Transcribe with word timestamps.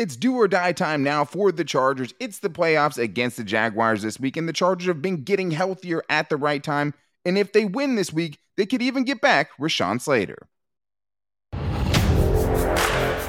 It's 0.00 0.16
do 0.16 0.34
or 0.36 0.48
die 0.48 0.72
time 0.72 1.02
now 1.02 1.26
for 1.26 1.52
the 1.52 1.62
Chargers. 1.62 2.14
It's 2.18 2.38
the 2.38 2.48
playoffs 2.48 2.96
against 2.96 3.36
the 3.36 3.44
Jaguars 3.44 4.00
this 4.00 4.18
week, 4.18 4.38
and 4.38 4.48
the 4.48 4.52
Chargers 4.54 4.88
have 4.88 5.02
been 5.02 5.24
getting 5.24 5.50
healthier 5.50 6.02
at 6.08 6.30
the 6.30 6.38
right 6.38 6.64
time. 6.64 6.94
And 7.26 7.36
if 7.36 7.52
they 7.52 7.66
win 7.66 7.96
this 7.96 8.10
week, 8.10 8.38
they 8.56 8.64
could 8.64 8.80
even 8.80 9.04
get 9.04 9.20
back 9.20 9.50
Rashawn 9.60 10.00
Slater. 10.00 10.48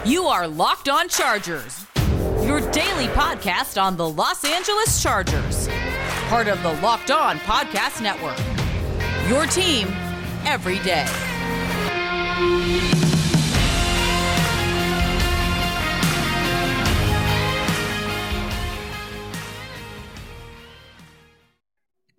You 0.06 0.28
are 0.28 0.48
Locked 0.48 0.88
On 0.88 1.10
Chargers, 1.10 1.86
your 2.42 2.62
daily 2.72 3.08
podcast 3.08 3.80
on 3.80 3.98
the 3.98 4.08
Los 4.08 4.46
Angeles 4.46 5.04
Chargers, 5.04 5.68
part 6.30 6.48
of 6.48 6.64
the 6.64 6.72
Locked 6.76 7.12
On 7.12 7.38
Podcast 7.40 8.02
Network. 8.02 8.40
Your 9.28 9.46
team 9.46 9.90
every 10.46 10.80
day. 10.80 11.06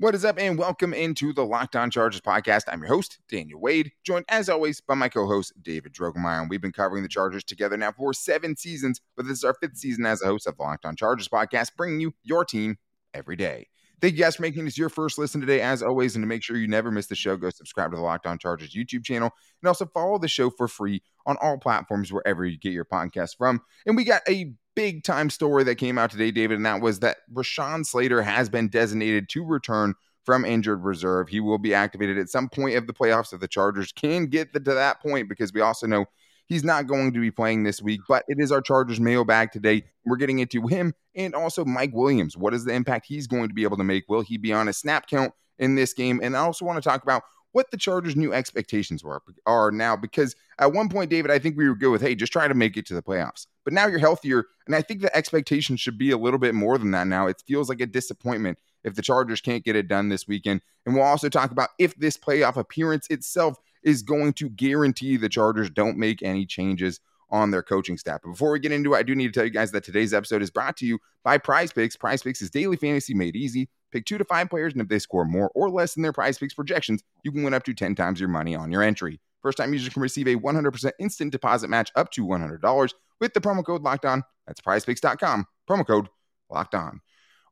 What 0.03 0.17
is 0.17 0.25
up, 0.25 0.37
and 0.37 0.59
welcome 0.59 0.93
into 0.93 1.33
the 1.33 1.47
Locked 1.47 1.77
On 1.77 1.89
Chargers 1.89 2.21
podcast. 2.21 2.63
I'm 2.67 2.81
your 2.81 2.89
host, 2.89 3.21
Daniel 3.29 3.61
Wade, 3.61 3.93
joined 4.05 4.25
as 4.29 4.49
always 4.49 4.81
by 4.81 4.95
my 4.95 5.09
co 5.09 5.29
host, 5.29 5.53
David 5.63 5.93
Drogemeyer. 5.93 6.41
And 6.41 6.51
we've 6.51 6.61
been 6.61 6.73
covering 6.73 7.05
the 7.05 7.09
Chargers 7.09 7.45
together 7.45 7.77
now 7.77 7.93
for 7.93 8.13
seven 8.13 8.57
seasons, 8.57 9.01
but 9.17 9.29
this 9.29 9.39
is 9.39 9.45
our 9.45 9.55
fifth 9.55 9.77
season 9.77 10.05
as 10.05 10.21
a 10.21 10.27
host 10.27 10.49
of 10.49 10.57
the 10.57 10.63
Locked 10.65 10.87
On 10.87 10.97
Chargers 10.97 11.29
podcast, 11.29 11.77
bringing 11.77 12.01
you 12.01 12.13
your 12.25 12.45
team 12.45 12.79
every 13.15 13.37
day. 13.37 13.69
Thank 14.01 14.15
you 14.15 14.19
guys 14.19 14.35
for 14.35 14.43
making 14.43 14.65
this 14.65 14.77
your 14.77 14.89
first 14.89 15.19
listen 15.19 15.41
today, 15.41 15.61
as 15.61 15.85
always. 15.85 16.17
And 16.17 16.25
to 16.25 16.27
make 16.27 16.43
sure 16.43 16.57
you 16.57 16.67
never 16.67 16.91
miss 16.91 17.07
the 17.07 17.15
show, 17.15 17.37
go 17.37 17.51
subscribe 17.51 17.93
to 17.93 17.97
the 17.97 18.03
Locked 18.03 18.27
On 18.27 18.39
Chargers 18.39 18.75
YouTube 18.75 19.05
channel 19.05 19.31
and 19.63 19.69
also 19.69 19.87
follow 19.87 20.19
the 20.19 20.27
show 20.27 20.51
for 20.51 20.67
free 20.67 21.01
on 21.27 21.37
all 21.41 21.59
platforms 21.59 22.13
wherever 22.13 22.45
you 22.45 22.59
get 22.59 22.73
your 22.73 22.85
podcast 22.85 23.37
from. 23.39 23.61
And 23.87 23.97
we 23.97 24.03
got 24.03 24.23
a 24.29 24.53
big 24.75 25.05
time 25.05 25.31
story 25.31 25.65
that 25.65 25.77
came 25.77 25.99
out 25.99 26.11
today, 26.11 26.31
David, 26.31 26.57
and 26.57 26.67
that 26.67 26.81
was 26.81 27.01
that 27.01 27.19
Rashawn 27.33 27.85
Slater 27.85 28.23
has 28.23 28.49
been 28.49 28.69
designated 28.69 29.29
to 29.31 29.45
return 29.45 29.95
from 30.25 30.45
injured 30.45 30.85
reserve. 30.85 31.29
He 31.29 31.41
will 31.41 31.59
be 31.59 31.75
activated 31.75 32.19
at 32.19 32.29
some 32.29 32.49
point 32.49 32.77
of 32.77 32.87
the 32.87 32.93
playoffs 32.93 33.33
if 33.33 33.41
the 33.41 33.49
Chargers 33.49 33.93
can 33.93 34.27
get 34.27 34.53
the, 34.53 34.61
to 34.61 34.75
that 34.75 35.01
point, 35.03 35.29
because 35.29 35.53
we 35.53 35.61
also 35.61 35.87
know 35.87 36.07
he's 36.47 36.65
not 36.65 36.87
going 36.87 37.13
to 37.13 37.21
be 37.21 37.31
playing 37.31 37.65
this 37.65 37.83
week. 37.83 38.01
But 38.09 38.25
it 38.29 38.39
is 38.39 38.53
our 38.53 38.61
Chargers 38.61 39.01
mailbag 39.01 39.53
today. 39.53 39.85
We're 40.05 40.17
getting 40.17 40.39
into 40.39 40.67
him 40.67 40.95
and 41.15 41.35
also 41.35 41.65
Mike 41.65 41.93
Williams. 41.93 42.37
What 42.37 42.55
is 42.55 42.65
the 42.65 42.73
impact 42.73 43.07
he's 43.07 43.27
going 43.27 43.49
to 43.49 43.55
be 43.55 43.65
able 43.65 43.77
to 43.79 43.85
make? 43.85 44.05
Will 44.09 44.23
he 44.23 44.39
be 44.39 44.53
on 44.53 44.69
a 44.69 44.73
snap 44.73 45.09
count 45.09 45.33
in 45.59 45.75
this 45.75 45.93
game? 45.93 46.21
And 46.23 46.37
I 46.37 46.41
also 46.41 46.65
want 46.65 46.83
to 46.83 46.89
talk 46.89 47.03
about 47.03 47.23
what 47.51 47.71
the 47.71 47.77
Chargers' 47.77 48.17
new 48.17 48.33
expectations 48.33 49.05
were 49.05 49.21
are 49.45 49.71
now. 49.71 49.97
Because 49.97 50.37
at 50.59 50.73
one 50.73 50.89
point, 50.89 51.11
David, 51.11 51.31
I 51.31 51.39
think 51.39 51.57
we 51.57 51.69
were 51.69 51.75
good 51.75 51.91
with, 51.91 52.01
hey, 52.01 52.15
just 52.15 52.33
try 52.33 52.49
to 52.49 52.55
make 52.55 52.77
it 52.77 52.87
to 52.87 52.95
the 52.95 53.03
playoffs. 53.03 53.47
But 53.65 53.75
now 53.75 53.87
you're 53.87 53.99
healthier, 53.99 54.47
and 54.67 54.75
I 54.75 54.83
think 54.83 55.01
the 55.01 55.17
expectation 55.17 55.77
should 55.77 55.99
be 55.99 56.11
a 56.11 56.19
little 56.19 56.39
bit 56.39 56.55
more 56.55 56.79
than 56.79 56.91
that 56.93 57.07
now. 57.07 57.27
It 57.27 57.43
feels 57.47 57.69
like 57.69 57.81
a 57.81 57.87
disappointment 57.87 58.59
if 58.85 58.95
the 58.95 59.03
Chargers 59.03 59.41
can't 59.41 59.65
get 59.65 59.77
it 59.77 59.89
done 59.89 60.09
this 60.09 60.27
weekend. 60.27 60.61
And 60.85 60.95
we'll 60.95 61.05
also 61.05 61.29
talk 61.29 61.53
about 61.53 61.71
if 61.79 61.95
this 61.97 62.17
playoff 62.17 62.57
appearance 62.57 63.07
itself 63.09 63.57
is 63.83 64.03
going 64.03 64.33
to 64.35 64.49
guarantee 64.49 65.17
the 65.17 65.29
Chargers 65.29 65.71
don't 65.71 65.97
make 65.97 66.23
any 66.23 66.47
changes 66.47 67.01
on 67.31 67.51
their 67.51 67.63
coaching 67.63 67.97
staff. 67.97 68.21
But 68.23 68.33
before 68.33 68.53
we 68.53 68.61
get 68.61 68.73
into 68.73 68.95
it, 68.95 68.99
I 68.99 69.03
do 69.03 69.15
need 69.15 69.29
to 69.29 69.33
tell 69.33 69.45
you 69.45 69.51
guys 69.51 69.73
that 69.73 69.85
today's 69.85 70.13
episode 70.13 70.43
is 70.43 70.51
brought 70.51 70.77
to 70.79 70.87
you 70.87 70.99
by 71.25 71.39
Prize 71.39 71.73
Picks. 71.73 71.97
Prize 71.97 72.23
Picks 72.23 72.43
is 72.43 72.51
daily 72.51 72.77
fantasy 72.77 73.15
made 73.15 73.37
easy. 73.37 73.71
Pick 73.91 74.05
two 74.05 74.19
to 74.19 74.25
five 74.25 74.51
players, 74.51 74.73
and 74.73 74.83
if 74.83 74.89
they 74.89 74.99
score 74.99 75.25
more 75.25 75.51
or 75.55 75.71
less 75.71 75.95
than 75.95 76.03
their 76.03 76.13
Prize 76.13 76.39
Picks 76.39 76.55
projections, 76.55 77.03
you 77.25 77.33
can 77.33 77.43
win 77.43 77.55
up 77.55 77.65
to 77.65 77.75
10 77.75 77.95
times 77.95 78.21
your 78.21 78.29
money 78.29 78.55
on 78.55 78.71
your 78.71 78.83
entry. 78.83 79.21
First 79.43 79.59
time 79.59 79.73
users 79.73 79.93
can 79.93 80.03
receive 80.03 80.29
a 80.29 80.37
100% 80.37 80.93
instant 81.01 81.33
deposit 81.33 81.69
match 81.69 81.91
up 81.97 82.11
to 82.13 82.25
$100 82.25 82.93
with 83.23 83.35
the 83.35 83.41
promo 83.41 83.65
code 83.65 83.83
locked 83.83 84.05
on. 84.05 84.25
That's 84.49 84.61
prizepicks.com. 84.61 85.47
Promo 85.71 85.87
code 85.87 86.09
locked 86.51 86.75
on. 86.75 87.01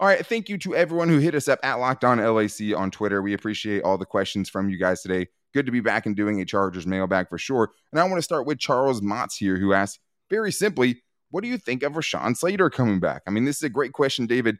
All 0.01 0.09
right. 0.09 0.27
Thank 0.27 0.49
you 0.49 0.59
to 0.59 0.75
everyone 0.75 1.09
who 1.09 1.19
hit 1.19 1.37
us 1.37 1.47
up 1.47 1.61
at 1.63 1.75
Locked 1.75 2.05
On 2.05 2.19
LAC 2.19 2.77
on 2.77 2.91
Twitter. 2.91 3.23
We 3.23 3.35
appreciate 3.35 3.85
all 3.85 3.97
the 3.97 4.05
questions 4.05 4.51
from 4.51 4.69
you 4.69 4.79
guys 4.79 5.01
today. 5.01 5.29
Good 5.55 5.67
to 5.67 5.73
be 5.73 5.81
back 5.81 6.07
and 6.07 6.17
doing 6.17 6.41
a 6.41 6.45
Chargers 6.45 6.89
mailbag 6.89 7.29
for 7.29 7.39
sure. 7.39 7.71
And 7.93 8.01
I 8.01 8.05
want 8.05 8.17
to 8.17 8.23
start 8.23 8.47
with 8.47 8.59
Charles 8.59 9.01
Motts 9.01 9.37
here, 9.37 9.59
who 9.59 9.73
asked 9.73 10.01
very 10.29 10.51
simply, 10.51 11.03
What 11.31 11.45
do 11.45 11.49
you 11.49 11.57
think 11.57 11.85
of 11.85 11.93
Rashawn 11.93 12.37
Slater 12.37 12.69
coming 12.69 12.99
back? 12.99 13.23
I 13.29 13.31
mean, 13.31 13.45
this 13.45 13.59
is 13.59 13.63
a 13.63 13.69
great 13.69 13.93
question, 13.93 14.27
David. 14.27 14.59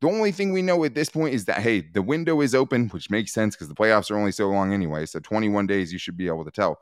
The 0.00 0.08
only 0.08 0.30
thing 0.30 0.52
we 0.52 0.62
know 0.62 0.84
at 0.84 0.94
this 0.94 1.08
point 1.08 1.34
is 1.34 1.46
that, 1.46 1.58
hey, 1.58 1.80
the 1.80 2.02
window 2.02 2.40
is 2.40 2.54
open, 2.54 2.88
which 2.90 3.10
makes 3.10 3.32
sense 3.32 3.56
because 3.56 3.68
the 3.68 3.74
playoffs 3.74 4.12
are 4.12 4.16
only 4.16 4.32
so 4.32 4.48
long 4.48 4.72
anyway. 4.72 5.06
So 5.06 5.18
21 5.18 5.66
days, 5.66 5.92
you 5.92 5.98
should 5.98 6.16
be 6.16 6.28
able 6.28 6.44
to 6.44 6.50
tell. 6.52 6.78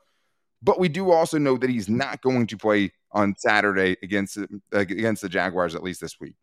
But 0.62 0.78
we 0.78 0.88
do 0.88 1.10
also 1.10 1.38
know 1.38 1.56
that 1.56 1.70
he's 1.70 1.88
not 1.88 2.20
going 2.22 2.46
to 2.48 2.56
play 2.56 2.92
on 3.12 3.34
Saturday 3.36 3.96
against 4.02 4.38
against 4.72 5.22
the 5.22 5.28
Jaguars 5.28 5.74
at 5.74 5.82
least 5.82 6.00
this 6.00 6.20
week. 6.20 6.34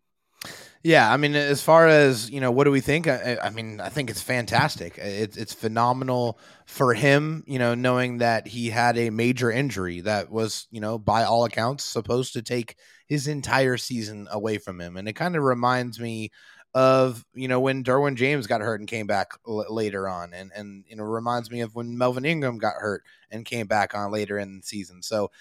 Yeah, 0.84 1.12
I 1.12 1.18
mean, 1.18 1.36
as 1.36 1.62
far 1.62 1.88
as 1.88 2.30
you 2.30 2.40
know, 2.40 2.52
what 2.52 2.64
do 2.66 2.72
we 2.72 2.82
think? 2.82 3.08
I, 3.08 3.38
I 3.44 3.50
mean, 3.50 3.82
I 3.82 3.90
think 3.90 4.10
it's 4.10 4.22
fantastic. 4.22 4.98
It's 4.98 5.36
it's 5.36 5.54
phenomenal 5.54 6.40
for 6.66 6.94
him. 6.94 7.44
You 7.48 7.60
know, 7.60 7.74
knowing 7.74 8.20
that 8.20 8.48
he 8.48 8.70
had 8.70 8.98
a 8.98 9.10
major 9.10 9.52
injury 9.52 10.02
that 10.02 10.32
was, 10.32 10.68
you 10.72 10.80
know, 10.80 10.98
by 10.98 11.24
all 11.24 11.46
accounts, 11.46 11.84
supposed 11.84 12.34
to 12.34 12.42
take 12.42 12.78
his 13.08 13.28
entire 13.28 13.78
season 13.78 14.28
away 14.32 14.60
from 14.60 14.80
him, 14.80 14.98
and 14.98 15.08
it 15.08 15.14
kind 15.14 15.36
of 15.36 15.44
reminds 15.44 16.00
me 16.00 16.32
of 16.78 17.26
you 17.34 17.48
know 17.48 17.60
when 17.60 17.84
Derwin 17.84 18.16
James 18.16 18.46
got 18.46 18.62
hurt 18.62 18.80
and 18.80 18.88
came 18.88 19.08
back 19.08 19.32
l- 19.48 19.66
later 19.68 20.08
on, 20.08 20.32
and 20.32 20.52
and 20.56 20.86
you 20.88 20.96
know 20.96 21.04
reminds 21.04 21.50
me 21.50 21.62
of 21.62 21.74
when 21.74 21.98
Melvin 21.98 22.24
Ingram 22.24 22.60
got 22.60 22.76
hurt 22.76 23.04
and 23.32 23.44
came 23.44 23.66
back 23.66 23.96
on 23.96 24.12
later 24.12 24.38
in 24.38 24.58
the 24.58 24.64
season. 24.64 25.02
So 25.02 25.32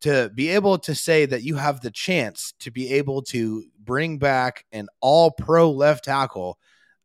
to 0.00 0.32
be 0.34 0.48
able 0.48 0.78
to 0.78 0.92
say 0.96 1.26
that 1.26 1.44
you 1.44 1.54
have 1.54 1.80
the 1.80 1.92
chance 1.92 2.54
to 2.58 2.72
be 2.72 2.92
able 2.94 3.22
to 3.22 3.66
bring 3.78 4.18
back 4.18 4.64
an 4.72 4.88
all 5.00 5.30
pro 5.30 5.70
left 5.70 6.06
tackle, 6.06 6.58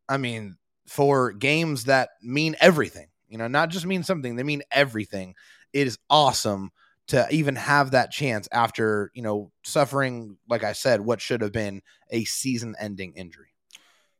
I 0.08 0.16
mean, 0.16 0.56
for 0.88 1.30
games 1.30 1.84
that 1.84 2.08
mean 2.20 2.56
everything, 2.60 3.06
you 3.28 3.38
know, 3.38 3.46
not 3.46 3.68
just 3.68 3.86
mean 3.86 4.02
something, 4.02 4.34
they 4.34 4.42
mean 4.42 4.64
everything. 4.72 5.36
It 5.72 5.86
is 5.86 5.96
awesome 6.10 6.72
to 7.08 7.28
even 7.30 7.54
have 7.54 7.92
that 7.92 8.10
chance 8.10 8.48
after, 8.50 9.12
you 9.14 9.22
know, 9.22 9.52
suffering, 9.62 10.38
like 10.48 10.64
I 10.64 10.72
said, 10.72 11.02
what 11.02 11.20
should 11.20 11.40
have 11.40 11.52
been 11.52 11.82
a 12.10 12.24
season 12.24 12.74
ending 12.80 13.12
injury. 13.12 13.55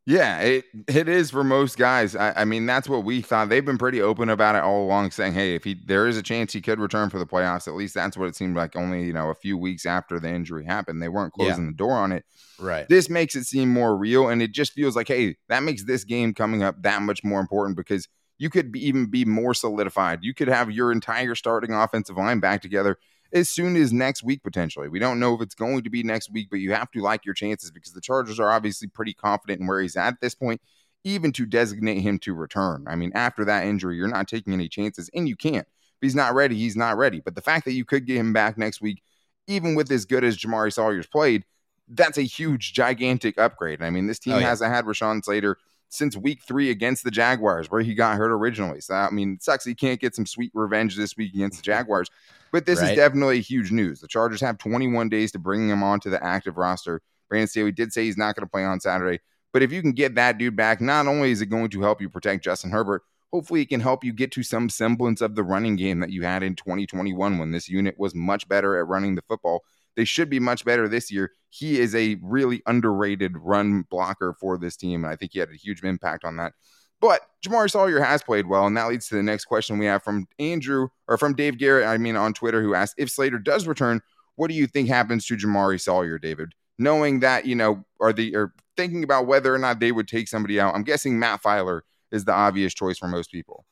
Yeah, 0.09 0.39
it 0.39 0.65
it 0.87 1.09
is 1.09 1.33
for 1.33 1.43
most 1.43 1.77
guys. 1.77 2.15
I, 2.15 2.33
I, 2.37 2.45
mean, 2.45 2.65
that's 2.65 2.89
what 2.89 3.03
we 3.03 3.23
thought. 3.23 3.49
They've 3.49 3.65
been 3.65 3.77
pretty 3.77 4.01
open 4.01 4.29
about 4.29 4.55
it 4.55 4.63
all 4.63 4.85
along, 4.85 5.11
saying, 5.11 5.33
"Hey, 5.35 5.57
if 5.57 5.65
he 5.65 5.75
there 5.75 6.07
is 6.07 6.17
a 6.17 6.23
chance 6.23 6.53
he 6.53 6.61
could 6.61 6.79
return 6.79 7.11
for 7.11 7.19
the 7.19 7.27
playoffs, 7.27 7.67
at 7.67 7.75
least 7.75 7.95
that's 7.95 8.17
what 8.17 8.29
it 8.29 8.37
seemed 8.37 8.55
like." 8.55 8.77
Only 8.77 9.03
you 9.03 9.13
know 9.13 9.31
a 9.31 9.35
few 9.35 9.59
weeks 9.59 9.85
after 9.85 10.21
the 10.21 10.29
injury 10.29 10.65
happened, 10.65 11.03
they 11.03 11.09
weren't 11.09 11.33
closing 11.33 11.65
yeah. 11.65 11.71
the 11.71 11.77
door 11.77 11.95
on 11.95 12.13
it. 12.13 12.25
Right. 12.61 12.89
This 12.89 13.11
makes 13.11 13.35
it 13.35 13.47
seem 13.47 13.73
more 13.73 13.97
real, 13.97 14.29
and 14.29 14.41
it 14.41 14.53
just 14.53 14.75
feels 14.75 14.95
like, 14.95 15.09
hey, 15.09 15.37
that 15.49 15.65
makes 15.65 15.83
this 15.83 16.05
game 16.05 16.35
coming 16.35 16.63
up 16.63 16.81
that 16.83 17.03
much 17.03 17.25
more 17.25 17.41
important 17.41 17.77
because 17.77 18.07
you 18.39 18.49
could 18.49 18.71
be, 18.71 18.87
even 18.87 19.07
be 19.07 19.25
more 19.25 19.55
solidified. 19.55 20.21
You 20.23 20.35
could 20.35 20.49
have 20.49 20.71
your 20.71 20.93
entire 20.93 21.35
starting 21.35 21.75
offensive 21.75 22.17
line 22.17 22.39
back 22.39 22.63
together 22.63 22.97
as 23.37 23.49
soon 23.49 23.77
as 23.77 23.93
next 23.93 24.23
week, 24.23 24.43
potentially. 24.43 24.89
We 24.89 24.99
don't 24.99 25.21
know 25.21 25.35
if 25.35 25.43
it's 25.43 25.55
going 25.55 25.85
to 25.85 25.91
be 25.91 26.03
next 26.03 26.33
week, 26.33 26.49
but 26.51 26.59
you 26.59 26.73
have 26.73 26.91
to 26.93 27.01
like 27.01 27.25
your 27.25 27.35
chances 27.35 27.71
because 27.71 27.93
the 27.93 28.01
Chargers 28.01 28.41
are 28.41 28.51
obviously 28.51 28.89
pretty 28.89 29.13
confident 29.13 29.61
in 29.61 29.67
where 29.67 29.81
he's 29.81 29.97
at 29.97 30.15
at 30.15 30.21
this 30.21 30.35
point, 30.35 30.61
even 31.05 31.33
to 31.33 31.47
designate 31.47 32.01
him 32.01 32.19
to 32.21 32.35
return. 32.35 32.85
I 32.89 32.97
mean, 32.97 33.13
after 33.15 33.45
that 33.45 33.67
injury, 33.67 33.97
you're 33.97 34.09
not 34.09 34.27
taking 34.27 34.53
any 34.53 34.69
chances, 34.69 35.11
and 35.15 35.29
you 35.29 35.37
can't. 35.37 35.67
If 35.67 36.01
he's 36.01 36.15
not 36.15 36.35
ready, 36.35 36.57
he's 36.57 36.77
not 36.77 36.97
ready. 36.97 37.21
But 37.21 37.35
the 37.35 37.43
fact 37.43 37.67
that 37.67 37.73
you 37.73 37.85
could 37.85 38.07
get 38.07 38.17
him 38.17 38.33
back 38.33 38.59
next 38.59 38.81
week, 38.81 39.03
even 39.47 39.75
with 39.75 39.91
as 39.93 40.05
good 40.05 40.25
as 40.25 40.37
Jamaree 40.37 40.73
Salyer's 40.73 41.07
played, 41.07 41.45
that's 41.89 42.19
a 42.19 42.23
huge, 42.23 42.73
gigantic 42.73 43.39
upgrade. 43.39 43.83
I 43.83 43.91
mean, 43.91 44.07
this 44.07 44.19
oh, 44.23 44.25
team 44.25 44.35
oh, 44.35 44.39
yeah. 44.39 44.49
hasn't 44.49 44.73
had 44.73 44.87
Rashawn 44.87 45.25
Slater 45.25 45.59
since 45.89 46.17
week 46.17 46.43
three 46.47 46.71
against 46.71 47.05
the 47.05 47.11
Jaguars, 47.11 47.71
where 47.71 47.83
he 47.83 47.95
got 47.95 48.17
hurt 48.17 48.33
originally. 48.33 48.81
So, 48.81 48.95
I 48.95 49.11
mean, 49.11 49.35
it 49.35 49.43
sucks 49.43 49.65
he 49.65 49.75
can't 49.75 50.01
get 50.01 50.15
some 50.15 50.27
sweet 50.27 50.51
revenge 50.55 50.97
this 50.97 51.17
week 51.17 51.35
against 51.35 51.59
the 51.59 51.71
mm-hmm. 51.71 51.79
Jaguars. 51.79 52.11
But 52.53 52.67
this 52.67 52.81
right. 52.81 52.91
is 52.91 52.97
definitely 52.97 53.41
huge 53.41 53.71
news. 53.71 54.01
The 54.01 54.09
Chargers 54.09 54.41
have 54.41 54.59
21 54.59 55.09
days 55.09 55.33
to 55.33 55.39
bring 55.39 55.69
him 55.69 55.83
onto 55.83 56.11
the 56.11 56.23
active 56.23 56.57
roster. 56.57 57.03
Brandon 57.29 57.49
Staley 57.49 57.73
did 57.73 57.93
say 57.93 58.05
he's 58.05 58.17
not 58.17 58.35
going 58.35 58.47
to 58.47 58.51
play 58.51 58.65
on 58.65 58.81
Saturday. 58.81 59.21
But 59.53 59.63
if 59.63 59.73
you 59.73 59.81
can 59.81 59.93
get 59.93 60.15
that 60.17 60.39
dude 60.39 60.57
back, 60.57 60.81
not 60.81 61.07
only 61.07 61.31
is 61.31 61.41
it 61.41 61.47
going 61.47 61.71
to 61.71 61.81
help 61.81 62.01
you 62.01 62.09
protect 62.09 62.45
Justin 62.45 62.71
Herbert, 62.71 63.03
hopefully 63.33 63.63
it 63.63 63.69
can 63.69 63.81
help 63.81 64.05
you 64.05 64.13
get 64.13 64.33
to 64.33 64.43
some 64.43 64.69
semblance 64.69 65.21
of 65.21 65.35
the 65.35 65.43
running 65.43 65.77
game 65.77 66.01
that 66.01 66.11
you 66.11 66.23
had 66.23 66.43
in 66.43 66.55
2021 66.55 67.39
when 67.39 67.51
this 67.51 67.69
unit 67.69 67.99
was 67.99 68.15
much 68.15 68.49
better 68.49 68.79
at 68.79 68.87
running 68.87 69.15
the 69.15 69.23
football. 69.23 69.65
They 69.97 70.05
should 70.05 70.31
be 70.31 70.39
much 70.39 70.65
better 70.65 70.89
this 70.89 71.11
year. 71.11 71.33
He 71.51 71.81
is 71.81 71.95
a 71.95 72.19
really 72.23 72.63
underrated 72.67 73.33
run 73.39 73.83
blocker 73.91 74.35
for 74.39 74.59
this 74.59 74.77
team. 74.77 75.05
And 75.05 75.13
I 75.13 75.17
think 75.17 75.33
he 75.33 75.39
had 75.39 75.51
a 75.51 75.57
huge 75.57 75.83
impact 75.83 76.25
on 76.25 76.37
that. 76.37 76.53
But 77.01 77.23
Jamaree 77.45 77.71
Salyer 77.71 78.01
has 78.01 78.23
played 78.23 78.47
well, 78.47 78.67
and 78.67 78.77
that 78.77 78.89
leads 78.89 79.09
to 79.09 79.17
the 79.17 79.23
next 79.23 79.45
question 79.45 79.79
we 79.79 79.87
have 79.87 80.03
from 80.03 80.27
Andrew 80.39 80.89
or 81.09 81.19
from 81.19 81.35
Dave 81.35 81.59
Garrett, 81.59 81.87
I 81.87 81.99
mean, 81.99 82.17
on 82.17 82.33
Twitter, 82.33 82.63
who 82.63 82.75
asked 82.75 82.95
if 82.97 83.11
Slater 83.11 83.39
does 83.39 83.67
return, 83.67 84.01
what 84.37 84.49
do 84.49 84.55
you 84.55 84.67
think 84.67 84.89
happens 84.89 85.27
to 85.27 85.37
Jamaree 85.37 85.81
Salyer, 85.81 86.19
David? 86.19 86.53
Knowing 86.79 87.21
that, 87.21 87.45
you 87.45 87.55
know, 87.55 87.85
are 88.01 88.13
the 88.13 88.35
are 88.35 88.53
thinking 88.77 89.05
about 89.05 89.27
whether 89.27 89.55
or 89.55 89.59
not 89.59 89.81
they 89.81 89.93
would 89.93 90.09
take 90.09 90.29
somebody 90.29 90.61
out. 90.61 90.75
I'm 90.75 90.85
guessing 90.85 91.19
Matt 91.19 91.43
Feiler 91.43 91.81
is 92.13 92.25
the 92.25 92.33
obvious 92.33 92.75
choice 92.75 92.99
for 92.99 93.09
most 93.09 93.31
people. 93.31 93.65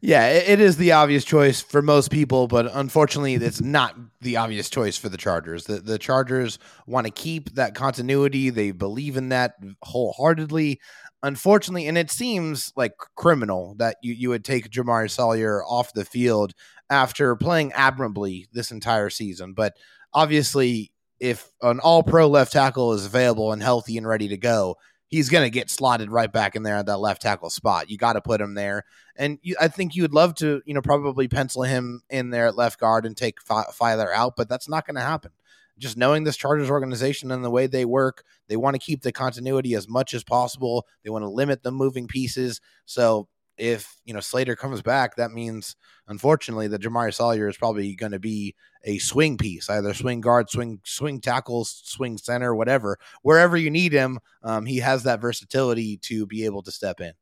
Yeah, 0.00 0.28
it 0.28 0.60
is 0.60 0.76
the 0.76 0.92
obvious 0.92 1.24
choice 1.24 1.60
for 1.60 1.80
most 1.80 2.10
people, 2.10 2.48
but 2.48 2.70
unfortunately, 2.74 3.34
it's 3.34 3.60
not 3.60 3.96
the 4.20 4.36
obvious 4.36 4.68
choice 4.68 4.96
for 4.96 5.08
the 5.08 5.16
Chargers. 5.16 5.64
The 5.64 5.80
the 5.80 5.98
Chargers 5.98 6.58
want 6.86 7.06
to 7.06 7.12
keep 7.12 7.54
that 7.54 7.74
continuity. 7.74 8.50
They 8.50 8.70
believe 8.72 9.16
in 9.16 9.30
that 9.30 9.54
wholeheartedly. 9.82 10.80
Unfortunately, 11.22 11.88
and 11.88 11.96
it 11.96 12.10
seems 12.10 12.72
like 12.76 12.92
criminal 13.16 13.74
that 13.78 13.96
you, 14.02 14.12
you 14.12 14.28
would 14.28 14.44
take 14.44 14.70
Jamaree 14.70 15.10
Salyer 15.10 15.64
off 15.64 15.92
the 15.92 16.04
field 16.04 16.52
after 16.90 17.34
playing 17.34 17.72
admirably 17.72 18.48
this 18.52 18.70
entire 18.70 19.10
season. 19.10 19.54
But 19.54 19.74
obviously, 20.12 20.92
if 21.18 21.50
an 21.62 21.80
all 21.80 22.02
pro 22.02 22.28
left 22.28 22.52
tackle 22.52 22.92
is 22.92 23.06
available 23.06 23.52
and 23.52 23.62
healthy 23.62 23.96
and 23.96 24.06
ready 24.06 24.28
to 24.28 24.36
go, 24.36 24.76
he's 25.08 25.28
going 25.28 25.44
to 25.44 25.50
get 25.50 25.70
slotted 25.70 26.10
right 26.10 26.32
back 26.32 26.56
in 26.56 26.62
there 26.62 26.76
at 26.76 26.86
that 26.86 26.98
left 26.98 27.22
tackle 27.22 27.50
spot. 27.50 27.90
You 27.90 27.96
got 27.96 28.14
to 28.14 28.20
put 28.20 28.40
him 28.40 28.54
there. 28.54 28.84
And 29.16 29.38
you, 29.42 29.56
I 29.60 29.68
think 29.68 29.94
you 29.94 30.02
would 30.02 30.14
love 30.14 30.34
to, 30.36 30.62
you 30.66 30.74
know, 30.74 30.82
probably 30.82 31.28
pencil 31.28 31.62
him 31.62 32.02
in 32.10 32.30
there 32.30 32.46
at 32.46 32.56
left 32.56 32.80
guard 32.80 33.06
and 33.06 33.16
take 33.16 33.38
Feiler 33.40 34.12
out, 34.12 34.34
but 34.36 34.48
that's 34.48 34.68
not 34.68 34.86
going 34.86 34.96
to 34.96 35.02
happen. 35.02 35.30
Just 35.78 35.96
knowing 35.96 36.24
this 36.24 36.36
Chargers 36.36 36.70
organization 36.70 37.30
and 37.30 37.44
the 37.44 37.50
way 37.50 37.66
they 37.66 37.84
work, 37.84 38.24
they 38.48 38.56
want 38.56 38.74
to 38.74 38.80
keep 38.80 39.02
the 39.02 39.12
continuity 39.12 39.74
as 39.74 39.88
much 39.88 40.14
as 40.14 40.24
possible. 40.24 40.86
They 41.04 41.10
want 41.10 41.22
to 41.22 41.28
limit 41.28 41.62
the 41.62 41.70
moving 41.70 42.08
pieces. 42.08 42.60
So 42.86 43.28
if 43.58 43.96
you 44.04 44.14
know 44.14 44.20
Slater 44.20 44.56
comes 44.56 44.82
back, 44.82 45.16
that 45.16 45.30
means 45.30 45.76
unfortunately 46.08 46.68
that 46.68 46.82
Jamaree 46.82 47.14
Salyer 47.14 47.48
is 47.48 47.56
probably 47.56 47.94
going 47.94 48.12
to 48.12 48.18
be 48.18 48.54
a 48.84 48.98
swing 48.98 49.36
piece, 49.36 49.68
either 49.68 49.94
swing 49.94 50.20
guard, 50.20 50.50
swing 50.50 50.80
swing 50.84 51.20
tackles, 51.20 51.82
swing 51.84 52.18
center, 52.18 52.54
whatever. 52.54 52.98
Wherever 53.22 53.56
you 53.56 53.70
need 53.70 53.92
him, 53.92 54.18
um, 54.42 54.66
he 54.66 54.78
has 54.78 55.02
that 55.04 55.20
versatility 55.20 55.96
to 55.98 56.26
be 56.26 56.44
able 56.44 56.62
to 56.62 56.70
step 56.70 57.00
in. 57.00 57.12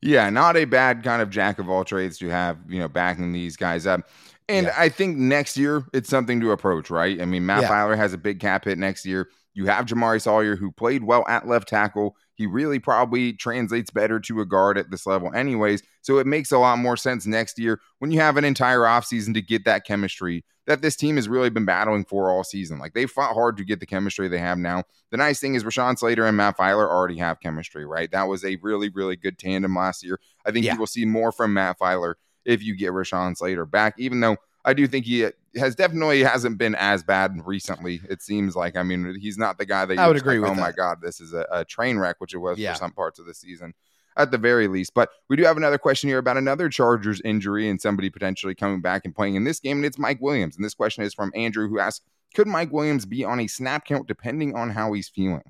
Yeah, 0.00 0.28
not 0.30 0.56
a 0.56 0.64
bad 0.64 1.04
kind 1.04 1.22
of 1.22 1.30
jack 1.30 1.60
of 1.60 1.70
all 1.70 1.84
trades 1.84 2.18
to 2.18 2.28
have, 2.28 2.58
you 2.68 2.80
know, 2.80 2.88
backing 2.88 3.32
these 3.32 3.56
guys 3.56 3.86
up. 3.86 4.08
And 4.48 4.66
yeah. 4.66 4.74
I 4.76 4.88
think 4.88 5.16
next 5.16 5.56
year 5.56 5.86
it's 5.92 6.08
something 6.08 6.40
to 6.40 6.50
approach, 6.50 6.90
right? 6.90 7.20
I 7.20 7.24
mean, 7.24 7.46
Matt 7.46 7.62
yeah. 7.62 7.68
Feiler 7.70 7.96
has 7.96 8.12
a 8.12 8.18
big 8.18 8.40
cap 8.40 8.64
hit 8.64 8.78
next 8.78 9.06
year. 9.06 9.28
You 9.54 9.66
have 9.66 9.86
Jamaree 9.86 10.20
Salyer, 10.20 10.56
who 10.56 10.72
played 10.72 11.04
well 11.04 11.24
at 11.28 11.46
left 11.46 11.68
tackle. 11.68 12.16
He 12.42 12.48
really 12.48 12.80
probably 12.80 13.34
translates 13.34 13.92
better 13.92 14.18
to 14.18 14.40
a 14.40 14.44
guard 14.44 14.76
at 14.76 14.90
this 14.90 15.06
level, 15.06 15.32
anyways. 15.32 15.80
So 16.00 16.18
it 16.18 16.26
makes 16.26 16.50
a 16.50 16.58
lot 16.58 16.80
more 16.80 16.96
sense 16.96 17.24
next 17.24 17.56
year 17.56 17.80
when 18.00 18.10
you 18.10 18.18
have 18.18 18.36
an 18.36 18.44
entire 18.44 18.80
offseason 18.80 19.32
to 19.34 19.40
get 19.40 19.64
that 19.64 19.86
chemistry 19.86 20.44
that 20.66 20.82
this 20.82 20.96
team 20.96 21.14
has 21.14 21.28
really 21.28 21.50
been 21.50 21.64
battling 21.64 22.04
for 22.04 22.32
all 22.32 22.42
season. 22.42 22.80
Like 22.80 22.94
they 22.94 23.06
fought 23.06 23.34
hard 23.34 23.56
to 23.58 23.64
get 23.64 23.78
the 23.78 23.86
chemistry 23.86 24.26
they 24.26 24.38
have 24.38 24.58
now. 24.58 24.82
The 25.12 25.18
nice 25.18 25.38
thing 25.38 25.54
is 25.54 25.62
Rashawn 25.62 25.96
Slater 25.96 26.26
and 26.26 26.36
Matt 26.36 26.56
Feiler 26.56 26.88
already 26.88 27.18
have 27.18 27.38
chemistry, 27.38 27.86
right? 27.86 28.10
That 28.10 28.24
was 28.24 28.44
a 28.44 28.56
really, 28.56 28.88
really 28.88 29.14
good 29.14 29.38
tandem 29.38 29.76
last 29.76 30.02
year. 30.02 30.18
I 30.44 30.50
think 30.50 30.66
yeah. 30.66 30.72
you 30.72 30.80
will 30.80 30.88
see 30.88 31.04
more 31.04 31.30
from 31.30 31.54
Matt 31.54 31.78
Feiler 31.78 32.14
if 32.44 32.60
you 32.60 32.76
get 32.76 32.90
Rashawn 32.90 33.36
Slater 33.36 33.66
back, 33.66 33.94
even 33.98 34.18
though 34.18 34.36
I 34.64 34.74
do 34.74 34.86
think 34.86 35.06
he 35.06 35.28
has 35.56 35.74
definitely 35.74 36.22
hasn't 36.22 36.58
been 36.58 36.74
as 36.76 37.02
bad 37.02 37.36
recently. 37.44 38.00
It 38.08 38.22
seems 38.22 38.54
like 38.54 38.76
I 38.76 38.82
mean 38.82 39.16
he's 39.20 39.38
not 39.38 39.58
the 39.58 39.66
guy 39.66 39.84
that 39.84 39.98
I 39.98 40.06
would 40.08 40.16
agree 40.16 40.38
like, 40.38 40.50
with. 40.50 40.58
Oh 40.58 40.60
that. 40.60 40.68
my 40.68 40.72
god, 40.72 41.00
this 41.02 41.20
is 41.20 41.32
a, 41.32 41.46
a, 41.50 41.64
train 41.64 41.98
wreck, 41.98 42.16
which 42.20 42.34
it 42.34 42.38
was 42.38 42.58
yeah. 42.58 42.72
for 42.72 42.78
some 42.78 42.92
parts 42.92 43.18
of 43.18 43.26
the 43.26 43.34
season, 43.34 43.74
at 44.16 44.30
the 44.30 44.38
very 44.38 44.68
least. 44.68 44.94
But 44.94 45.10
we 45.28 45.36
do 45.36 45.44
have 45.44 45.56
another 45.56 45.78
question 45.78 46.08
here 46.08 46.18
about 46.18 46.36
another 46.36 46.68
Chargers 46.68 47.20
injury 47.24 47.68
and 47.68 47.80
somebody 47.80 48.08
potentially 48.08 48.54
coming 48.54 48.80
back 48.80 49.04
and 49.04 49.14
playing 49.14 49.34
in 49.34 49.44
this 49.44 49.60
game, 49.60 49.78
and 49.78 49.86
it's 49.86 49.98
Mike 49.98 50.20
Williams. 50.20 50.56
And 50.56 50.64
this 50.64 50.74
question 50.74 51.02
is 51.02 51.14
from 51.14 51.32
Andrew, 51.34 51.68
who 51.68 51.80
asks, 51.80 52.04
"Could 52.34 52.46
Mike 52.46 52.72
Williams 52.72 53.04
be 53.04 53.24
on 53.24 53.40
a 53.40 53.48
snap 53.48 53.84
count 53.84 54.06
depending 54.06 54.54
on 54.54 54.70
how 54.70 54.92
he's 54.92 55.08
feeling?" 55.08 55.42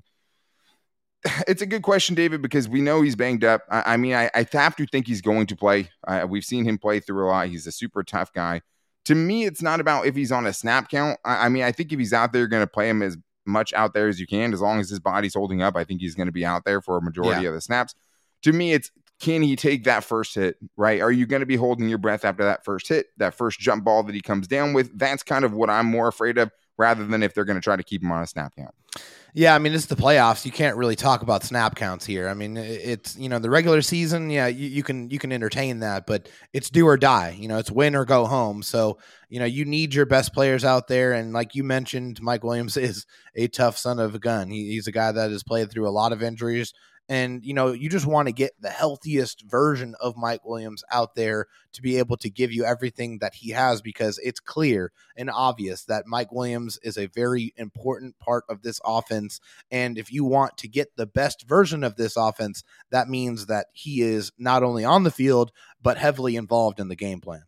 It's 1.47 1.61
a 1.61 1.67
good 1.67 1.83
question, 1.83 2.15
David, 2.15 2.41
because 2.41 2.67
we 2.67 2.81
know 2.81 3.03
he's 3.03 3.15
banged 3.15 3.43
up. 3.43 3.61
I, 3.69 3.93
I 3.93 3.97
mean, 3.97 4.15
I, 4.15 4.29
I, 4.33 4.45
have 4.51 4.75
to 4.75 4.85
think 4.87 5.07
he's 5.07 5.21
going 5.21 5.45
to 5.47 5.55
play. 5.55 5.89
Uh, 6.05 6.25
we've 6.27 6.43
seen 6.43 6.65
him 6.65 6.77
play 6.77 6.99
through 6.99 7.25
a 7.25 7.29
lot. 7.29 7.47
He's 7.47 7.67
a 7.67 7.71
super 7.71 8.03
tough 8.03 8.33
guy 8.33 8.61
to 9.05 9.15
me, 9.15 9.45
it's 9.45 9.61
not 9.61 9.79
about 9.79 10.05
if 10.05 10.15
he's 10.15 10.31
on 10.31 10.45
a 10.45 10.53
snap 10.53 10.89
count. 10.89 11.19
I, 11.25 11.45
I 11.45 11.49
mean, 11.49 11.63
I 11.63 11.71
think 11.71 11.91
if 11.91 11.99
he's 11.99 12.13
out 12.13 12.31
there, 12.31 12.41
you're 12.41 12.47
going 12.47 12.63
to 12.63 12.67
play 12.67 12.89
him 12.89 13.01
as 13.01 13.17
much 13.45 13.73
out 13.73 13.93
there 13.93 14.07
as 14.07 14.19
you 14.19 14.27
can. 14.27 14.53
As 14.53 14.61
long 14.61 14.79
as 14.79 14.89
his 14.89 14.99
body's 14.99 15.33
holding 15.33 15.61
up, 15.61 15.75
I 15.75 15.83
think 15.83 16.01
he's 16.01 16.15
going 16.15 16.27
to 16.27 16.33
be 16.33 16.45
out 16.45 16.65
there 16.65 16.81
for 16.81 16.97
a 16.97 17.01
majority 17.01 17.43
yeah. 17.43 17.49
of 17.49 17.55
the 17.55 17.61
snaps. 17.61 17.95
To 18.43 18.53
me, 18.53 18.73
it's 18.73 18.91
can 19.19 19.41
he 19.41 19.55
take 19.55 19.85
that 19.85 20.03
first 20.03 20.35
hit, 20.35 20.57
right? 20.75 21.01
Are 21.01 21.11
you 21.11 21.25
going 21.25 21.39
to 21.41 21.45
be 21.45 21.55
holding 21.55 21.87
your 21.87 21.97
breath 21.97 22.25
after 22.25 22.43
that 22.43 22.65
first 22.65 22.87
hit, 22.87 23.07
that 23.17 23.33
first 23.33 23.59
jump 23.59 23.85
ball 23.85 24.03
that 24.03 24.15
he 24.15 24.21
comes 24.21 24.47
down 24.47 24.73
with? 24.73 24.97
That's 24.97 25.23
kind 25.23 25.45
of 25.45 25.53
what 25.53 25.69
I'm 25.69 25.85
more 25.85 26.07
afraid 26.07 26.37
of 26.37 26.51
rather 26.77 27.05
than 27.05 27.23
if 27.23 27.33
they're 27.33 27.45
going 27.45 27.57
to 27.57 27.61
try 27.61 27.75
to 27.75 27.83
keep 27.83 28.03
him 28.03 28.11
on 28.11 28.21
a 28.21 28.27
snap 28.27 28.55
count. 28.55 28.73
Yeah, 29.35 29.55
I 29.55 29.59
mean 29.59 29.73
it's 29.73 29.87
the 29.87 29.95
playoffs. 29.95 30.45
You 30.45 30.51
can't 30.51 30.77
really 30.77 30.95
talk 30.95 31.23
about 31.23 31.43
snap 31.43 31.75
counts 31.75 32.05
here. 32.05 32.27
I 32.29 32.35
mean 32.35 32.55
it's 32.55 33.17
you 33.17 33.29
know 33.29 33.39
the 33.39 33.49
regular 33.49 33.81
season. 33.81 34.29
Yeah, 34.29 34.45
you, 34.45 34.67
you, 34.67 34.83
can 34.83 35.09
you 35.09 35.17
can 35.17 35.31
entertain 35.31 35.79
that, 35.79 36.05
but 36.05 36.29
it's 36.53 36.69
do 36.69 36.85
or 36.87 36.97
die. 36.97 37.35
You 37.39 37.47
know 37.47 37.57
it's 37.57 37.71
win 37.71 37.95
or 37.95 38.05
go 38.05 38.25
home. 38.25 38.61
So 38.61 38.99
you 39.29 39.39
know 39.39 39.45
you 39.45 39.65
need 39.65 39.95
your 39.95 40.05
best 40.05 40.33
players 40.33 40.63
out 40.63 40.87
there. 40.87 41.13
And 41.13 41.33
like 41.33 41.55
you 41.55 41.63
mentioned, 41.63 42.21
Mike 42.21 42.43
Williams 42.43 42.77
is 42.77 43.07
a 43.35 43.47
tough 43.47 43.75
son 43.77 43.99
of 43.99 44.13
a 44.13 44.19
gun. 44.19 44.49
He, 44.49 44.69
he's 44.73 44.87
a 44.87 44.91
guy 44.91 45.11
that 45.11 45.31
has 45.31 45.41
played 45.43 45.71
through 45.71 45.87
a 45.87 45.89
lot 45.89 46.11
of 46.11 46.21
injuries, 46.21 46.71
and, 47.09 47.43
you 47.45 47.53
know, 47.53 47.73
you 47.73 47.89
just 47.89 48.05
want 48.05 48.27
to 48.27 48.33
get 48.33 48.51
the 48.59 48.69
healthiest 48.69 49.43
version 49.45 49.93
of 49.99 50.15
Mike 50.15 50.45
Williams 50.45 50.83
out 50.91 51.15
there 51.15 51.47
to 51.73 51.81
be 51.81 51.97
able 51.97 52.15
to 52.17 52.29
give 52.29 52.51
you 52.51 52.63
everything 52.63 53.19
that 53.19 53.33
he 53.33 53.51
has 53.51 53.81
because 53.81 54.19
it's 54.23 54.39
clear 54.39 54.91
and 55.17 55.29
obvious 55.29 55.83
that 55.85 56.07
Mike 56.07 56.31
Williams 56.31 56.79
is 56.81 56.97
a 56.97 57.07
very 57.07 57.53
important 57.57 58.17
part 58.19 58.45
of 58.49 58.61
this 58.61 58.79
offense. 58.85 59.39
And 59.69 59.97
if 59.97 60.11
you 60.11 60.23
want 60.23 60.57
to 60.59 60.67
get 60.67 60.95
the 60.95 61.05
best 61.05 61.45
version 61.47 61.83
of 61.83 61.97
this 61.97 62.15
offense, 62.15 62.63
that 62.91 63.09
means 63.09 63.47
that 63.47 63.67
he 63.73 64.01
is 64.01 64.31
not 64.37 64.63
only 64.63 64.85
on 64.85 65.03
the 65.03 65.11
field, 65.11 65.51
but 65.81 65.97
heavily 65.97 66.37
involved 66.37 66.79
in 66.79 66.87
the 66.87 66.95
game 66.95 67.19
plan. 67.19 67.43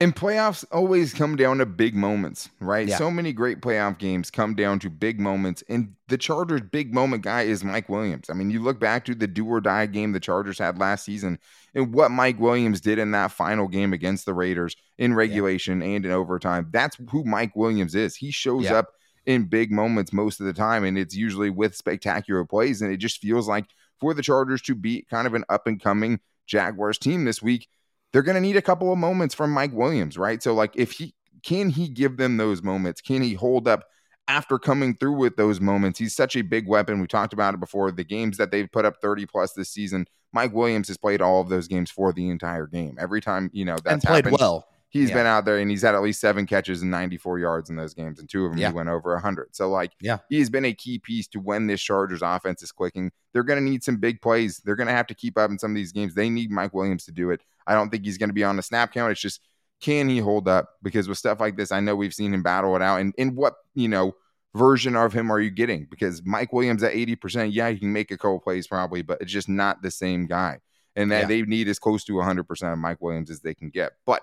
And 0.00 0.14
playoffs 0.14 0.64
always 0.72 1.14
come 1.14 1.36
down 1.36 1.58
to 1.58 1.66
big 1.66 1.94
moments, 1.94 2.50
right? 2.60 2.88
Yeah. 2.88 2.98
So 2.98 3.12
many 3.12 3.32
great 3.32 3.60
playoff 3.60 3.96
games 3.96 4.28
come 4.28 4.56
down 4.56 4.80
to 4.80 4.90
big 4.90 5.20
moments. 5.20 5.62
And 5.68 5.94
the 6.08 6.18
Chargers' 6.18 6.62
big 6.62 6.92
moment 6.92 7.22
guy 7.22 7.42
is 7.42 7.62
Mike 7.62 7.88
Williams. 7.88 8.28
I 8.28 8.34
mean, 8.34 8.50
you 8.50 8.60
look 8.60 8.80
back 8.80 9.04
to 9.04 9.14
the 9.14 9.28
do 9.28 9.46
or 9.46 9.60
die 9.60 9.86
game 9.86 10.10
the 10.10 10.18
Chargers 10.18 10.58
had 10.58 10.78
last 10.78 11.04
season 11.04 11.38
and 11.74 11.94
what 11.94 12.10
Mike 12.10 12.40
Williams 12.40 12.80
did 12.80 12.98
in 12.98 13.12
that 13.12 13.30
final 13.30 13.68
game 13.68 13.92
against 13.92 14.26
the 14.26 14.34
Raiders 14.34 14.74
in 14.98 15.14
regulation 15.14 15.80
yeah. 15.80 15.88
and 15.88 16.04
in 16.04 16.10
overtime. 16.10 16.68
That's 16.72 16.96
who 17.10 17.24
Mike 17.24 17.54
Williams 17.54 17.94
is. 17.94 18.16
He 18.16 18.32
shows 18.32 18.64
yeah. 18.64 18.78
up 18.78 18.88
in 19.26 19.44
big 19.44 19.70
moments 19.70 20.12
most 20.12 20.40
of 20.40 20.46
the 20.46 20.52
time, 20.52 20.84
and 20.84 20.98
it's 20.98 21.14
usually 21.14 21.50
with 21.50 21.76
spectacular 21.76 22.44
plays. 22.44 22.82
And 22.82 22.92
it 22.92 22.98
just 22.98 23.20
feels 23.20 23.48
like 23.48 23.66
for 24.00 24.12
the 24.12 24.22
Chargers 24.22 24.60
to 24.62 24.74
beat 24.74 25.08
kind 25.08 25.26
of 25.26 25.34
an 25.34 25.44
up 25.48 25.66
and 25.68 25.80
coming 25.80 26.18
Jaguars 26.46 26.98
team 26.98 27.24
this 27.24 27.40
week, 27.40 27.68
they're 28.14 28.22
going 28.22 28.36
to 28.36 28.40
need 28.40 28.56
a 28.56 28.62
couple 28.62 28.92
of 28.92 28.98
moments 28.98 29.34
from 29.34 29.50
Mike 29.50 29.72
Williams, 29.72 30.16
right? 30.16 30.40
So, 30.40 30.54
like, 30.54 30.70
if 30.76 30.92
he 30.92 31.14
can 31.42 31.68
he 31.68 31.88
give 31.88 32.16
them 32.16 32.36
those 32.36 32.62
moments? 32.62 33.00
Can 33.00 33.22
he 33.22 33.34
hold 33.34 33.66
up 33.66 33.86
after 34.28 34.56
coming 34.56 34.94
through 34.94 35.16
with 35.16 35.36
those 35.36 35.60
moments? 35.60 35.98
He's 35.98 36.14
such 36.14 36.36
a 36.36 36.42
big 36.42 36.68
weapon. 36.68 37.00
We 37.00 37.08
talked 37.08 37.32
about 37.32 37.54
it 37.54 37.60
before. 37.60 37.90
The 37.90 38.04
games 38.04 38.36
that 38.36 38.52
they've 38.52 38.70
put 38.70 38.84
up 38.84 39.00
30 39.02 39.26
plus 39.26 39.52
this 39.52 39.68
season, 39.68 40.06
Mike 40.32 40.54
Williams 40.54 40.86
has 40.88 40.96
played 40.96 41.20
all 41.20 41.40
of 41.40 41.48
those 41.48 41.66
games 41.66 41.90
for 41.90 42.12
the 42.12 42.28
entire 42.30 42.68
game. 42.68 42.96
Every 43.00 43.20
time, 43.20 43.50
you 43.52 43.64
know, 43.64 43.76
that's 43.82 43.94
and 43.94 44.02
played 44.02 44.24
happened, 44.24 44.38
well. 44.38 44.68
He's 44.94 45.08
yeah. 45.08 45.16
been 45.16 45.26
out 45.26 45.44
there 45.44 45.58
and 45.58 45.68
he's 45.68 45.82
had 45.82 45.96
at 45.96 46.02
least 46.02 46.20
seven 46.20 46.46
catches 46.46 46.82
and 46.82 46.90
94 46.92 47.40
yards 47.40 47.68
in 47.68 47.74
those 47.74 47.94
games, 47.94 48.20
and 48.20 48.28
two 48.28 48.44
of 48.44 48.52
them 48.52 48.60
yeah. 48.60 48.68
he 48.68 48.74
went 48.74 48.88
over 48.88 49.12
100. 49.14 49.48
So, 49.50 49.68
like, 49.68 49.90
yeah, 50.00 50.18
he's 50.28 50.48
been 50.48 50.64
a 50.64 50.72
key 50.72 51.00
piece 51.00 51.26
to 51.28 51.40
when 51.40 51.66
this 51.66 51.82
Chargers 51.82 52.22
offense 52.22 52.62
is 52.62 52.70
clicking. 52.70 53.10
They're 53.32 53.42
going 53.42 53.58
to 53.58 53.68
need 53.68 53.82
some 53.82 53.96
big 53.96 54.22
plays. 54.22 54.62
They're 54.64 54.76
going 54.76 54.86
to 54.86 54.92
have 54.92 55.08
to 55.08 55.14
keep 55.14 55.36
up 55.36 55.50
in 55.50 55.58
some 55.58 55.72
of 55.72 55.74
these 55.74 55.90
games. 55.90 56.14
They 56.14 56.30
need 56.30 56.52
Mike 56.52 56.72
Williams 56.72 57.06
to 57.06 57.10
do 57.10 57.30
it. 57.30 57.40
I 57.66 57.74
don't 57.74 57.90
think 57.90 58.04
he's 58.04 58.18
going 58.18 58.28
to 58.28 58.34
be 58.34 58.44
on 58.44 58.54
the 58.54 58.62
snap 58.62 58.92
count. 58.92 59.10
It's 59.10 59.20
just 59.20 59.40
can 59.80 60.08
he 60.08 60.18
hold 60.18 60.46
up? 60.46 60.70
Because 60.80 61.08
with 61.08 61.18
stuff 61.18 61.40
like 61.40 61.56
this, 61.56 61.72
I 61.72 61.80
know 61.80 61.96
we've 61.96 62.14
seen 62.14 62.32
him 62.32 62.44
battle 62.44 62.76
it 62.76 62.82
out. 62.82 63.00
And 63.00 63.12
in 63.18 63.34
what 63.34 63.54
you 63.74 63.88
know 63.88 64.14
version 64.54 64.94
of 64.94 65.12
him 65.12 65.28
are 65.32 65.40
you 65.40 65.50
getting? 65.50 65.88
Because 65.90 66.24
Mike 66.24 66.52
Williams 66.52 66.84
at 66.84 66.94
eighty 66.94 67.16
percent, 67.16 67.52
yeah, 67.52 67.68
he 67.68 67.80
can 67.80 67.92
make 67.92 68.12
a 68.12 68.16
couple 68.16 68.38
plays 68.38 68.68
probably, 68.68 69.02
but 69.02 69.20
it's 69.20 69.32
just 69.32 69.48
not 69.48 69.82
the 69.82 69.90
same 69.90 70.28
guy. 70.28 70.60
And 70.94 71.10
that 71.10 71.22
yeah. 71.22 71.26
they 71.26 71.42
need 71.42 71.66
as 71.66 71.80
close 71.80 72.04
to 72.04 72.20
hundred 72.20 72.44
percent 72.44 72.72
of 72.72 72.78
Mike 72.78 73.02
Williams 73.02 73.28
as 73.28 73.40
they 73.40 73.54
can 73.54 73.70
get. 73.70 73.94
But 74.06 74.22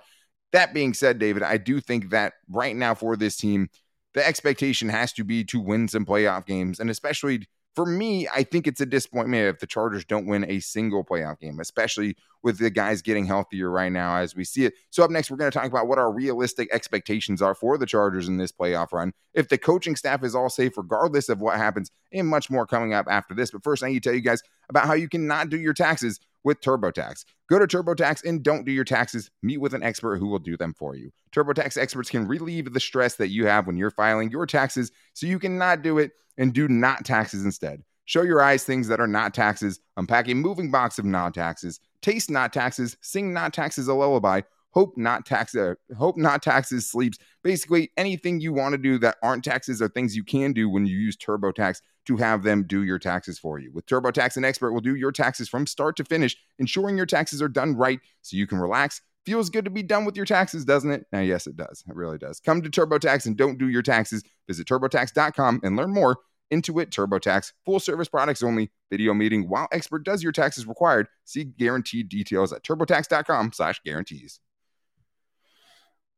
that 0.51 0.73
being 0.73 0.93
said, 0.93 1.19
David, 1.19 1.43
I 1.43 1.57
do 1.57 1.79
think 1.79 2.09
that 2.09 2.33
right 2.49 2.75
now 2.75 2.93
for 2.93 3.15
this 3.15 3.37
team, 3.37 3.69
the 4.13 4.25
expectation 4.25 4.89
has 4.89 5.13
to 5.13 5.23
be 5.23 5.43
to 5.45 5.59
win 5.59 5.87
some 5.87 6.05
playoff 6.05 6.45
games, 6.45 6.79
and 6.79 6.89
especially 6.89 7.47
for 7.73 7.85
me, 7.85 8.27
I 8.33 8.43
think 8.43 8.67
it's 8.67 8.81
a 8.81 8.85
disappointment 8.85 9.47
if 9.47 9.59
the 9.59 9.67
Chargers 9.67 10.03
don't 10.03 10.25
win 10.25 10.45
a 10.49 10.59
single 10.59 11.05
playoff 11.05 11.39
game, 11.39 11.59
especially 11.59 12.17
with 12.43 12.57
the 12.57 12.69
guys 12.69 13.01
getting 13.01 13.25
healthier 13.25 13.69
right 13.69 13.91
now 13.91 14.17
as 14.17 14.35
we 14.35 14.43
see 14.43 14.65
it. 14.65 14.73
So, 14.89 15.03
up 15.03 15.11
next, 15.11 15.31
we're 15.31 15.37
going 15.37 15.51
to 15.51 15.57
talk 15.57 15.69
about 15.69 15.87
what 15.87 15.97
our 15.97 16.11
realistic 16.11 16.67
expectations 16.73 17.41
are 17.41 17.55
for 17.55 17.77
the 17.77 17.85
Chargers 17.85 18.27
in 18.27 18.37
this 18.37 18.51
playoff 18.51 18.91
run. 18.91 19.13
If 19.33 19.47
the 19.47 19.57
coaching 19.57 19.95
staff 19.95 20.23
is 20.23 20.35
all 20.35 20.49
safe, 20.49 20.77
regardless 20.77 21.29
of 21.29 21.39
what 21.39 21.57
happens, 21.57 21.91
and 22.11 22.27
much 22.27 22.49
more 22.49 22.67
coming 22.67 22.93
up 22.93 23.05
after 23.09 23.33
this. 23.33 23.51
But 23.51 23.63
first, 23.63 23.83
I 23.83 23.87
need 23.87 24.03
to 24.03 24.09
tell 24.09 24.15
you 24.15 24.21
guys 24.21 24.41
about 24.69 24.85
how 24.85 24.93
you 24.93 25.07
cannot 25.07 25.49
do 25.49 25.57
your 25.57 25.73
taxes 25.73 26.19
with 26.43 26.61
TurboTax. 26.61 27.25
Go 27.49 27.59
to 27.59 27.67
TurboTax 27.67 28.23
and 28.25 28.43
don't 28.43 28.65
do 28.65 28.71
your 28.71 28.83
taxes. 28.83 29.29
Meet 29.43 29.57
with 29.57 29.73
an 29.73 29.83
expert 29.83 30.17
who 30.17 30.27
will 30.27 30.39
do 30.39 30.57
them 30.57 30.73
for 30.73 30.95
you. 30.95 31.11
TurboTax 31.33 31.77
experts 31.77 32.09
can 32.09 32.27
relieve 32.27 32.73
the 32.73 32.79
stress 32.79 33.15
that 33.15 33.29
you 33.29 33.45
have 33.45 33.67
when 33.67 33.77
you're 33.77 33.91
filing 33.91 34.31
your 34.31 34.45
taxes 34.45 34.91
so 35.13 35.27
you 35.27 35.39
can 35.39 35.57
not 35.57 35.81
do 35.81 35.97
it 35.97 36.11
and 36.37 36.53
do 36.53 36.67
not 36.67 37.05
taxes 37.05 37.45
instead. 37.45 37.83
Show 38.05 38.23
your 38.23 38.41
eyes 38.41 38.63
things 38.63 38.87
that 38.87 38.99
are 38.99 39.07
not 39.07 39.33
taxes. 39.33 39.79
Unpack 39.97 40.27
a 40.27 40.33
moving 40.33 40.71
box 40.71 40.97
of 40.99 41.05
non 41.05 41.31
taxes. 41.31 41.79
taste 42.01 42.29
not 42.29 42.51
taxes, 42.51 42.97
sing 43.01 43.33
not 43.33 43.53
taxes 43.53 43.87
a 43.87 43.93
lullaby, 43.93 44.41
hope 44.71 44.97
not 44.97 45.25
tax 45.25 45.55
uh, 45.55 45.75
hope 45.97 46.17
not 46.17 46.41
taxes 46.41 46.89
sleeps. 46.89 47.17
Basically, 47.43 47.91
anything 47.97 48.41
you 48.41 48.53
want 48.53 48.73
to 48.73 48.77
do 48.77 48.97
that 48.99 49.17
aren't 49.21 49.43
taxes 49.43 49.81
are 49.81 49.87
things 49.87 50.15
you 50.15 50.23
can 50.23 50.53
do 50.53 50.69
when 50.69 50.85
you 50.85 50.97
use 50.97 51.15
TurboTax 51.15 51.81
to 52.05 52.17
have 52.17 52.43
them 52.43 52.63
do 52.63 52.83
your 52.83 52.99
taxes 52.99 53.37
for 53.39 53.59
you. 53.59 53.71
With 53.71 53.85
TurboTax, 53.85 54.37
an 54.37 54.45
expert 54.45 54.73
will 54.73 54.81
do 54.81 54.95
your 54.95 55.11
taxes 55.11 55.49
from 55.49 55.67
start 55.67 55.95
to 55.97 56.05
finish, 56.05 56.35
ensuring 56.59 56.97
your 56.97 57.05
taxes 57.05 57.41
are 57.41 57.47
done 57.47 57.75
right 57.75 57.99
so 58.21 58.37
you 58.37 58.47
can 58.47 58.57
relax. 58.57 59.01
Feels 59.25 59.51
good 59.51 59.65
to 59.65 59.71
be 59.71 59.83
done 59.83 60.05
with 60.05 60.15
your 60.15 60.25
taxes, 60.25 60.65
doesn't 60.65 60.89
it? 60.89 61.05
Now, 61.11 61.19
yes, 61.19 61.45
it 61.45 61.55
does. 61.55 61.83
It 61.87 61.95
really 61.95 62.17
does. 62.17 62.39
Come 62.39 62.61
to 62.63 62.69
TurboTax 62.69 63.27
and 63.27 63.37
don't 63.37 63.59
do 63.59 63.69
your 63.69 63.83
taxes. 63.83 64.23
Visit 64.47 64.67
turbotax.com 64.67 65.61
and 65.63 65.75
learn 65.75 65.93
more. 65.93 66.17
Intuit 66.51 66.87
TurboTax, 66.87 67.53
full 67.65 67.79
service 67.79 68.09
products 68.09 68.43
only, 68.43 68.71
video 68.89 69.13
meeting 69.13 69.47
while 69.47 69.69
expert 69.71 70.03
does 70.03 70.21
your 70.21 70.33
taxes 70.33 70.67
required. 70.67 71.07
See 71.23 71.45
guaranteed 71.45 72.09
details 72.09 72.51
at 72.51 72.63
turbotax.com 72.63 73.53
slash 73.53 73.79
guarantees. 73.85 74.41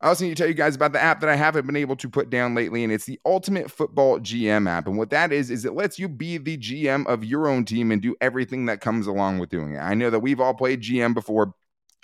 I 0.04 0.10
also 0.10 0.26
need 0.26 0.32
to 0.32 0.36
tell 0.36 0.50
you 0.50 0.54
guys 0.54 0.76
about 0.76 0.92
the 0.92 1.02
app 1.02 1.22
that 1.22 1.30
I 1.30 1.36
haven't 1.38 1.66
been 1.66 1.78
able 1.78 1.96
to 1.96 2.10
put 2.10 2.30
down 2.30 2.56
lately, 2.56 2.84
and 2.84 2.92
it's 2.92 3.06
the 3.06 3.22
Ultimate 3.26 3.72
Football 3.72 4.20
GM 4.20 4.70
app. 4.70 4.86
And 4.86 4.98
what 4.98 5.12
that 5.12 5.32
is, 5.32 5.50
is 5.50 5.64
it 5.64 5.76
lets 5.76 5.98
you 5.98 6.10
be 6.10 6.38
the 6.38 6.58
GM 6.58 7.08
of 7.08 7.24
your 7.24 7.48
own 7.48 7.64
team 7.64 7.90
and 7.90 8.02
do 8.02 8.14
everything 8.20 8.66
that 8.66 8.82
comes 8.82 9.08
along 9.08 9.40
with 9.40 9.50
doing 9.50 9.76
it. 9.76 9.80
I 9.80 9.94
know 9.94 10.10
that 10.10 10.20
we've 10.20 10.42
all 10.42 10.56
played 10.56 10.82
GM 10.82 11.14
before. 11.14 11.54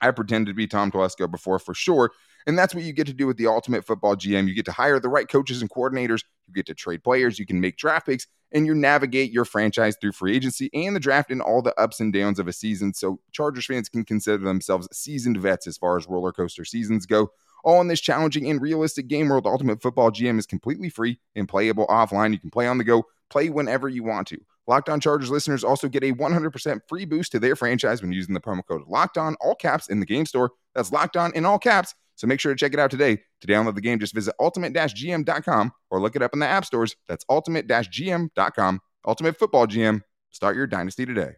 I 0.02 0.12
pretended 0.12 0.52
to 0.52 0.56
be 0.56 0.68
Tom 0.68 0.92
Telesco 0.92 1.30
before 1.30 1.60
for 1.60 1.74
sure. 1.74 2.12
And 2.48 2.58
that's 2.58 2.74
what 2.74 2.84
you 2.84 2.94
get 2.94 3.08
to 3.08 3.14
do 3.14 3.28
with 3.28 3.38
the 3.38 3.48
Ultimate 3.48 3.86
Football 3.86 4.16
GM. 4.16 4.48
You 4.48 4.56
get 4.56 4.66
to 4.66 4.72
hire 4.72 5.00
the 5.00 5.10
right 5.10 5.28
coaches 5.28 5.62
and 5.62 5.70
coordinators, 5.70 6.24
you 6.48 6.54
get 6.54 6.66
to 6.68 6.74
trade 6.74 7.04
players, 7.04 7.38
you 7.38 7.46
can 7.46 7.60
make 7.60 7.78
draft 7.78 8.08
picks, 8.08 8.28
and 8.52 8.66
you 8.66 8.74
navigate 8.74 9.32
your 9.32 9.46
franchise 9.46 9.98
through 10.00 10.14
free 10.14 10.36
agency 10.36 10.70
and 10.74 10.96
the 10.96 11.00
draft 11.00 11.32
and 11.32 11.42
all 11.42 11.62
the 11.62 11.78
ups 11.80 12.00
and 12.00 12.14
downs 12.14 12.40
of 12.40 12.48
a 12.48 12.54
season. 12.54 12.94
So 12.94 13.20
Chargers 13.32 13.66
fans 13.66 13.90
can 13.90 14.04
consider 14.06 14.44
themselves 14.44 14.88
seasoned 14.92 15.38
vets 15.38 15.68
as 15.68 15.78
far 15.78 15.98
as 15.98 16.08
roller 16.08 16.32
coaster 16.32 16.66
seasons 16.66 17.06
go. 17.06 17.32
All 17.64 17.82
in 17.82 17.88
this 17.88 18.02
challenging 18.02 18.50
and 18.50 18.62
realistic 18.62 19.08
game 19.08 19.28
world, 19.28 19.46
Ultimate 19.46 19.82
Football 19.82 20.12
GM 20.12 20.40
is 20.40 20.46
completely 20.46 20.90
free 20.90 21.20
and 21.36 21.48
playable 21.48 21.88
offline. 21.88 22.32
You 22.32 22.40
can 22.40 22.50
play 22.50 22.68
on 22.68 22.78
the 22.78 22.86
go, 22.86 23.04
play 23.30 23.50
whenever 23.50 23.90
you 23.90 24.04
want 24.04 24.28
to. 24.30 24.40
Locked 24.70 24.88
On 24.88 25.00
Chargers 25.00 25.32
listeners 25.32 25.64
also 25.64 25.90
get 25.90 26.04
a 26.04 26.14
100% 26.14 26.82
free 26.88 27.04
boost 27.04 27.32
to 27.32 27.40
their 27.40 27.56
franchise 27.56 28.04
when 28.04 28.12
using 28.12 28.36
the 28.36 28.40
promo 28.40 28.62
code 28.64 28.84
Locked 28.88 29.18
On, 29.18 29.36
all 29.42 29.56
caps 29.56 29.90
in 29.90 30.00
the 30.00 30.06
game 30.06 30.28
store. 30.28 30.52
That's 30.76 30.92
Locked 30.92 31.18
On 31.18 31.34
in 31.34 31.44
all 31.44 31.58
caps. 31.58 31.96
So 32.14 32.28
make 32.28 32.40
sure 32.40 32.54
to 32.54 32.56
check 32.56 32.74
it 32.74 32.80
out 32.80 32.92
today. 32.92 33.18
To 33.42 33.48
download 33.48 33.74
the 33.74 33.82
game, 33.82 33.98
just 33.98 34.14
visit 34.14 34.36
ultimate-gm.com 34.40 35.72
or 35.90 36.00
look 36.00 36.16
it 36.16 36.22
up 36.22 36.34
in 36.34 36.40
the 36.40 36.46
app 36.46 36.66
stores. 36.66 36.96
That's 37.08 37.26
ultimate-gm.com. 37.30 38.80
Ultimate 39.08 39.40
Football 39.40 39.66
GM. 39.66 40.04
Start 40.30 40.56
your 40.56 40.68
dynasty 40.68 41.08
today. 41.08 41.32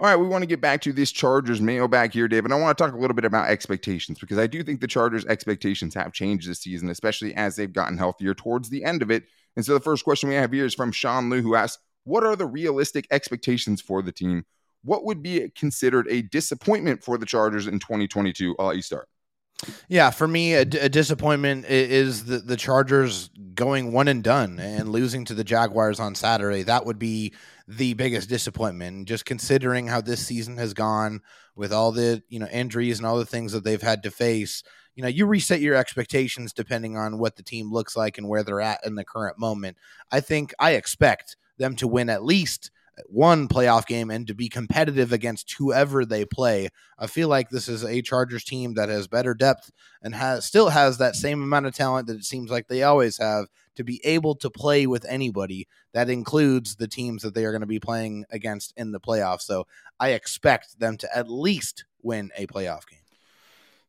All 0.00 0.06
right, 0.06 0.14
we 0.14 0.28
want 0.28 0.42
to 0.42 0.46
get 0.46 0.60
back 0.60 0.80
to 0.82 0.92
this 0.92 1.10
Chargers 1.10 1.60
mailbag 1.60 2.12
here, 2.12 2.28
David. 2.28 2.52
I 2.52 2.54
want 2.54 2.78
to 2.78 2.84
talk 2.84 2.94
a 2.94 2.96
little 2.96 3.16
bit 3.16 3.24
about 3.24 3.48
expectations 3.48 4.20
because 4.20 4.38
I 4.38 4.46
do 4.46 4.62
think 4.62 4.80
the 4.80 4.86
Chargers' 4.86 5.26
expectations 5.26 5.92
have 5.94 6.12
changed 6.12 6.48
this 6.48 6.60
season, 6.60 6.88
especially 6.88 7.34
as 7.34 7.56
they've 7.56 7.72
gotten 7.72 7.98
healthier 7.98 8.32
towards 8.32 8.68
the 8.68 8.84
end 8.84 9.02
of 9.02 9.10
it. 9.10 9.24
And 9.56 9.66
so 9.66 9.74
the 9.74 9.80
first 9.80 10.04
question 10.04 10.28
we 10.28 10.36
have 10.36 10.52
here 10.52 10.64
is 10.64 10.74
from 10.74 10.92
Sean 10.92 11.28
Liu, 11.30 11.42
who 11.42 11.56
asks, 11.56 11.82
What 12.04 12.22
are 12.22 12.36
the 12.36 12.46
realistic 12.46 13.08
expectations 13.10 13.80
for 13.80 14.00
the 14.00 14.12
team? 14.12 14.44
What 14.84 15.04
would 15.04 15.20
be 15.20 15.50
considered 15.56 16.06
a 16.08 16.22
disappointment 16.22 17.02
for 17.02 17.18
the 17.18 17.26
Chargers 17.26 17.66
in 17.66 17.80
2022? 17.80 18.54
I'll 18.56 18.66
let 18.66 18.76
you 18.76 18.82
start. 18.82 19.08
Yeah, 19.88 20.10
for 20.10 20.28
me, 20.28 20.54
a, 20.54 20.60
a 20.60 20.88
disappointment 20.88 21.66
is 21.66 22.24
the, 22.24 22.38
the 22.38 22.56
Chargers 22.56 23.28
going 23.54 23.92
one 23.92 24.06
and 24.06 24.22
done 24.22 24.60
and 24.60 24.90
losing 24.90 25.24
to 25.26 25.34
the 25.34 25.42
Jaguars 25.42 25.98
on 25.98 26.14
Saturday. 26.14 26.62
That 26.62 26.86
would 26.86 26.98
be 26.98 27.32
the 27.66 27.94
biggest 27.94 28.28
disappointment. 28.28 29.08
Just 29.08 29.24
considering 29.24 29.88
how 29.88 30.00
this 30.00 30.24
season 30.24 30.58
has 30.58 30.74
gone 30.74 31.22
with 31.56 31.72
all 31.72 31.90
the 31.90 32.22
you 32.28 32.38
know 32.38 32.46
injuries 32.46 32.98
and 32.98 33.06
all 33.06 33.18
the 33.18 33.26
things 33.26 33.52
that 33.52 33.64
they've 33.64 33.82
had 33.82 34.04
to 34.04 34.12
face, 34.12 34.62
you 34.94 35.02
know, 35.02 35.08
you 35.08 35.26
reset 35.26 35.60
your 35.60 35.74
expectations 35.74 36.52
depending 36.52 36.96
on 36.96 37.18
what 37.18 37.34
the 37.34 37.42
team 37.42 37.72
looks 37.72 37.96
like 37.96 38.16
and 38.16 38.28
where 38.28 38.44
they're 38.44 38.60
at 38.60 38.86
in 38.86 38.94
the 38.94 39.04
current 39.04 39.38
moment. 39.38 39.76
I 40.12 40.20
think 40.20 40.54
I 40.60 40.72
expect 40.72 41.36
them 41.58 41.74
to 41.76 41.88
win 41.88 42.08
at 42.10 42.24
least 42.24 42.70
one 43.06 43.48
playoff 43.48 43.86
game 43.86 44.10
and 44.10 44.26
to 44.26 44.34
be 44.34 44.48
competitive 44.48 45.12
against 45.12 45.54
whoever 45.58 46.04
they 46.04 46.24
play. 46.24 46.68
I 46.98 47.06
feel 47.06 47.28
like 47.28 47.50
this 47.50 47.68
is 47.68 47.84
a 47.84 48.02
Chargers 48.02 48.44
team 48.44 48.74
that 48.74 48.88
has 48.88 49.06
better 49.06 49.34
depth 49.34 49.70
and 50.02 50.14
has 50.14 50.44
still 50.44 50.70
has 50.70 50.98
that 50.98 51.16
same 51.16 51.42
amount 51.42 51.66
of 51.66 51.74
talent 51.74 52.06
that 52.06 52.16
it 52.16 52.24
seems 52.24 52.50
like 52.50 52.68
they 52.68 52.82
always 52.82 53.18
have 53.18 53.46
to 53.76 53.84
be 53.84 54.00
able 54.04 54.34
to 54.36 54.50
play 54.50 54.86
with 54.86 55.04
anybody. 55.08 55.68
That 55.92 56.10
includes 56.10 56.76
the 56.76 56.88
teams 56.88 57.22
that 57.22 57.34
they 57.34 57.44
are 57.44 57.52
going 57.52 57.60
to 57.60 57.66
be 57.66 57.80
playing 57.80 58.24
against 58.30 58.72
in 58.76 58.92
the 58.92 59.00
playoffs. 59.00 59.42
So 59.42 59.66
I 60.00 60.10
expect 60.10 60.80
them 60.80 60.96
to 60.98 61.16
at 61.16 61.30
least 61.30 61.84
win 62.02 62.30
a 62.36 62.46
playoff 62.46 62.86
game. 62.88 63.07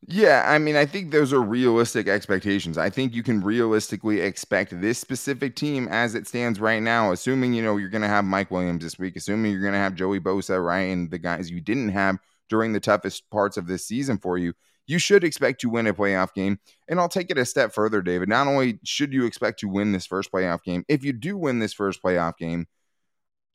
Yeah, 0.07 0.45
I 0.47 0.59
mean, 0.59 0.75
I 0.77 0.85
think 0.85 1.11
those 1.11 1.33
are 1.33 1.41
realistic 1.41 2.07
expectations. 2.07 2.77
I 2.77 2.89
think 2.89 3.13
you 3.13 3.21
can 3.21 3.41
realistically 3.41 4.21
expect 4.21 4.79
this 4.79 4.97
specific 4.97 5.55
team 5.55 5.87
as 5.89 6.15
it 6.15 6.25
stands 6.25 6.59
right 6.59 6.81
now, 6.81 7.11
assuming, 7.11 7.53
you 7.53 7.61
know, 7.61 7.75
you're 7.77 7.89
going 7.89 8.01
to 8.03 8.07
have 8.07 8.23
Mike 8.23 8.49
Williams 8.49 8.83
this 8.83 8.97
week, 8.97 9.17
assuming 9.17 9.51
you're 9.51 9.61
going 9.61 9.73
to 9.73 9.79
have 9.79 9.95
Joey 9.95 10.19
Bosa, 10.21 10.63
right? 10.63 10.83
And 10.83 11.11
the 11.11 11.19
guys 11.19 11.51
you 11.51 11.59
didn't 11.59 11.89
have 11.89 12.17
during 12.47 12.71
the 12.71 12.79
toughest 12.79 13.29
parts 13.29 13.57
of 13.57 13.67
this 13.67 13.85
season 13.85 14.17
for 14.17 14.37
you, 14.37 14.53
you 14.87 14.99
should 14.99 15.23
expect 15.23 15.61
to 15.61 15.69
win 15.69 15.85
a 15.85 15.93
playoff 15.93 16.33
game. 16.33 16.59
And 16.87 16.97
I'll 16.99 17.09
take 17.09 17.29
it 17.29 17.37
a 17.37 17.45
step 17.45 17.73
further, 17.73 18.01
David. 18.01 18.29
Not 18.29 18.47
only 18.47 18.79
should 18.85 19.11
you 19.13 19.25
expect 19.25 19.59
to 19.59 19.67
win 19.67 19.91
this 19.91 20.05
first 20.07 20.31
playoff 20.31 20.63
game, 20.63 20.85
if 20.87 21.03
you 21.03 21.11
do 21.11 21.37
win 21.37 21.59
this 21.59 21.73
first 21.73 22.01
playoff 22.01 22.37
game, 22.37 22.67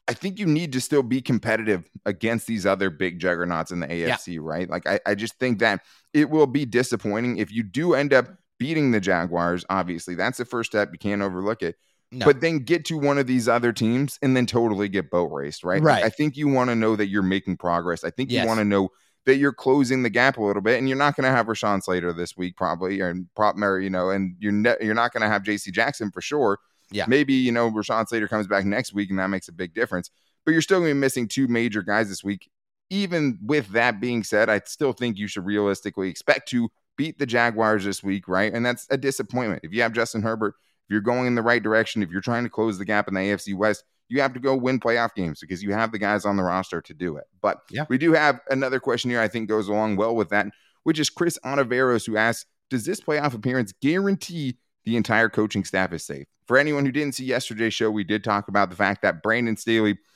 I 0.06 0.12
think 0.12 0.38
you 0.38 0.46
need 0.46 0.72
to 0.72 0.80
still 0.80 1.02
be 1.02 1.22
competitive 1.22 1.88
against 2.04 2.46
these 2.46 2.66
other 2.66 2.90
big 2.90 3.18
juggernauts 3.18 3.70
in 3.70 3.80
the 3.80 3.86
AFC, 3.86 4.34
yeah. 4.34 4.40
right? 4.42 4.68
Like, 4.68 4.86
I, 4.86 5.00
I 5.06 5.14
just 5.14 5.38
think 5.38 5.60
that 5.60 5.80
it 6.12 6.28
will 6.28 6.46
be 6.46 6.66
disappointing 6.66 7.38
if 7.38 7.50
you 7.50 7.62
do 7.62 7.94
end 7.94 8.12
up 8.12 8.28
beating 8.58 8.90
the 8.90 9.00
Jaguars. 9.00 9.64
Obviously, 9.70 10.14
that's 10.14 10.38
the 10.38 10.44
first 10.44 10.70
step. 10.70 10.90
You 10.92 10.98
can't 10.98 11.22
overlook 11.22 11.62
it. 11.62 11.76
No. 12.12 12.26
But 12.26 12.40
then 12.40 12.58
get 12.58 12.84
to 12.86 12.98
one 12.98 13.18
of 13.18 13.26
these 13.26 13.48
other 13.48 13.72
teams 13.72 14.18
and 14.22 14.36
then 14.36 14.46
totally 14.46 14.88
get 14.88 15.10
boat 15.10 15.32
raced, 15.32 15.64
right? 15.64 15.82
Right. 15.82 16.02
Like, 16.02 16.04
I 16.04 16.10
think 16.10 16.36
you 16.36 16.48
want 16.48 16.70
to 16.70 16.76
know 16.76 16.96
that 16.96 17.08
you're 17.08 17.22
making 17.22 17.56
progress. 17.56 18.04
I 18.04 18.10
think 18.10 18.30
yes. 18.30 18.42
you 18.42 18.48
want 18.48 18.60
to 18.60 18.64
know 18.64 18.90
that 19.26 19.36
you're 19.36 19.54
closing 19.54 20.02
the 20.02 20.10
gap 20.10 20.36
a 20.36 20.42
little 20.42 20.62
bit, 20.62 20.78
and 20.78 20.88
you're 20.88 20.98
not 20.98 21.16
going 21.16 21.24
to 21.24 21.30
have 21.30 21.46
Rashawn 21.46 21.82
Slater 21.82 22.12
this 22.12 22.36
week, 22.36 22.56
probably, 22.56 23.00
or 23.00 23.14
prop, 23.34 23.56
you 23.58 23.90
know, 23.90 24.10
and 24.10 24.36
you're 24.38 24.52
ne- 24.52 24.76
you're 24.82 24.94
not 24.94 25.12
going 25.12 25.22
to 25.22 25.28
have 25.28 25.42
J.C. 25.42 25.70
Jackson 25.70 26.10
for 26.10 26.20
sure. 26.20 26.58
Yeah. 26.94 27.06
Maybe, 27.08 27.34
you 27.34 27.52
know, 27.52 27.70
Rashawn 27.70 28.08
Slater 28.08 28.28
comes 28.28 28.46
back 28.46 28.64
next 28.64 28.94
week 28.94 29.10
and 29.10 29.18
that 29.18 29.28
makes 29.28 29.48
a 29.48 29.52
big 29.52 29.74
difference. 29.74 30.10
But 30.44 30.52
you're 30.52 30.62
still 30.62 30.78
going 30.78 30.90
to 30.90 30.94
be 30.94 31.00
missing 31.00 31.26
two 31.26 31.48
major 31.48 31.82
guys 31.82 32.08
this 32.08 32.22
week. 32.22 32.50
Even 32.90 33.38
with 33.44 33.68
that 33.70 34.00
being 34.00 34.22
said, 34.22 34.48
I 34.48 34.60
still 34.66 34.92
think 34.92 35.18
you 35.18 35.26
should 35.26 35.46
realistically 35.46 36.08
expect 36.08 36.48
to 36.50 36.70
beat 36.96 37.18
the 37.18 37.26
Jaguars 37.26 37.84
this 37.84 38.02
week, 38.02 38.28
right? 38.28 38.52
And 38.52 38.64
that's 38.64 38.86
a 38.90 38.96
disappointment. 38.96 39.62
If 39.64 39.72
you 39.72 39.82
have 39.82 39.92
Justin 39.92 40.22
Herbert, 40.22 40.54
if 40.86 40.92
you're 40.92 41.00
going 41.00 41.26
in 41.26 41.34
the 41.34 41.42
right 41.42 41.62
direction, 41.62 42.02
if 42.02 42.10
you're 42.10 42.20
trying 42.20 42.44
to 42.44 42.50
close 42.50 42.78
the 42.78 42.84
gap 42.84 43.08
in 43.08 43.14
the 43.14 43.20
AFC 43.20 43.54
West, 43.56 43.84
you 44.08 44.20
have 44.20 44.34
to 44.34 44.40
go 44.40 44.54
win 44.54 44.78
playoff 44.78 45.14
games 45.14 45.40
because 45.40 45.62
you 45.62 45.72
have 45.72 45.92
the 45.92 45.98
guys 45.98 46.24
on 46.24 46.36
the 46.36 46.42
roster 46.42 46.80
to 46.82 46.94
do 46.94 47.16
it. 47.16 47.24
But 47.40 47.62
yeah. 47.70 47.86
we 47.88 47.98
do 47.98 48.12
have 48.12 48.40
another 48.50 48.80
question 48.80 49.10
here 49.10 49.20
I 49.20 49.28
think 49.28 49.48
goes 49.48 49.68
along 49.68 49.96
well 49.96 50.14
with 50.14 50.28
that, 50.28 50.46
which 50.82 50.98
is 50.98 51.08
Chris 51.10 51.38
Onaveros, 51.44 52.06
who 52.06 52.16
asks, 52.16 52.46
Does 52.68 52.84
this 52.84 53.00
playoff 53.00 53.34
appearance 53.34 53.72
guarantee 53.80 54.58
the 54.84 54.96
entire 54.96 55.28
coaching 55.28 55.64
staff 55.64 55.92
is 55.92 56.04
safe? 56.04 56.26
For 56.46 56.58
anyone 56.58 56.84
who 56.84 56.92
didn't 56.92 57.14
see 57.14 57.24
yesterday's 57.24 57.74
show, 57.74 57.90
we 57.90 58.04
did 58.04 58.22
talk 58.22 58.48
about 58.48 58.70
the 58.70 58.76
fact 58.76 59.02
that 59.02 59.22
Brandon 59.22 59.56
Staley– 59.56 59.98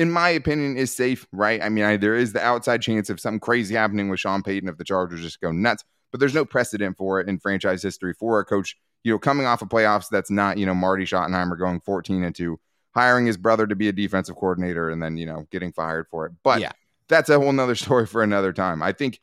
in 0.00 0.10
my 0.10 0.30
opinion, 0.30 0.78
is 0.78 0.96
safe, 0.96 1.26
right? 1.30 1.62
I 1.62 1.68
mean, 1.68 1.84
I, 1.84 1.98
there 1.98 2.16
is 2.16 2.32
the 2.32 2.42
outside 2.42 2.80
chance 2.80 3.10
of 3.10 3.20
something 3.20 3.38
crazy 3.38 3.74
happening 3.74 4.08
with 4.08 4.18
Sean 4.18 4.42
Payton 4.42 4.66
if 4.66 4.78
the 4.78 4.84
Chargers 4.84 5.20
just 5.20 5.42
go 5.42 5.52
nuts, 5.52 5.84
but 6.10 6.20
there's 6.20 6.34
no 6.34 6.46
precedent 6.46 6.96
for 6.96 7.20
it 7.20 7.28
in 7.28 7.38
franchise 7.38 7.82
history 7.82 8.14
for 8.14 8.40
a 8.40 8.44
coach, 8.46 8.76
you 9.04 9.12
know, 9.12 9.18
coming 9.18 9.44
off 9.44 9.60
of 9.60 9.68
playoffs 9.68 10.08
that's 10.08 10.30
not, 10.30 10.56
you 10.56 10.64
know, 10.64 10.74
Marty 10.74 11.04
Schottenheimer 11.04 11.58
going 11.58 11.80
14 11.80 12.24
and 12.24 12.34
2, 12.34 12.58
hiring 12.94 13.26
his 13.26 13.36
brother 13.36 13.66
to 13.66 13.76
be 13.76 13.88
a 13.88 13.92
defensive 13.92 14.36
coordinator 14.36 14.88
and 14.88 15.02
then, 15.02 15.18
you 15.18 15.26
know, 15.26 15.46
getting 15.50 15.70
fired 15.70 16.06
for 16.08 16.24
it. 16.24 16.32
But 16.42 16.60
yeah. 16.60 16.72
that's 17.08 17.28
a 17.28 17.38
whole 17.38 17.52
nother 17.52 17.74
story 17.74 18.06
for 18.06 18.22
another 18.22 18.54
time. 18.54 18.82
I 18.82 18.92
think 18.92 19.20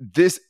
this 0.00 0.40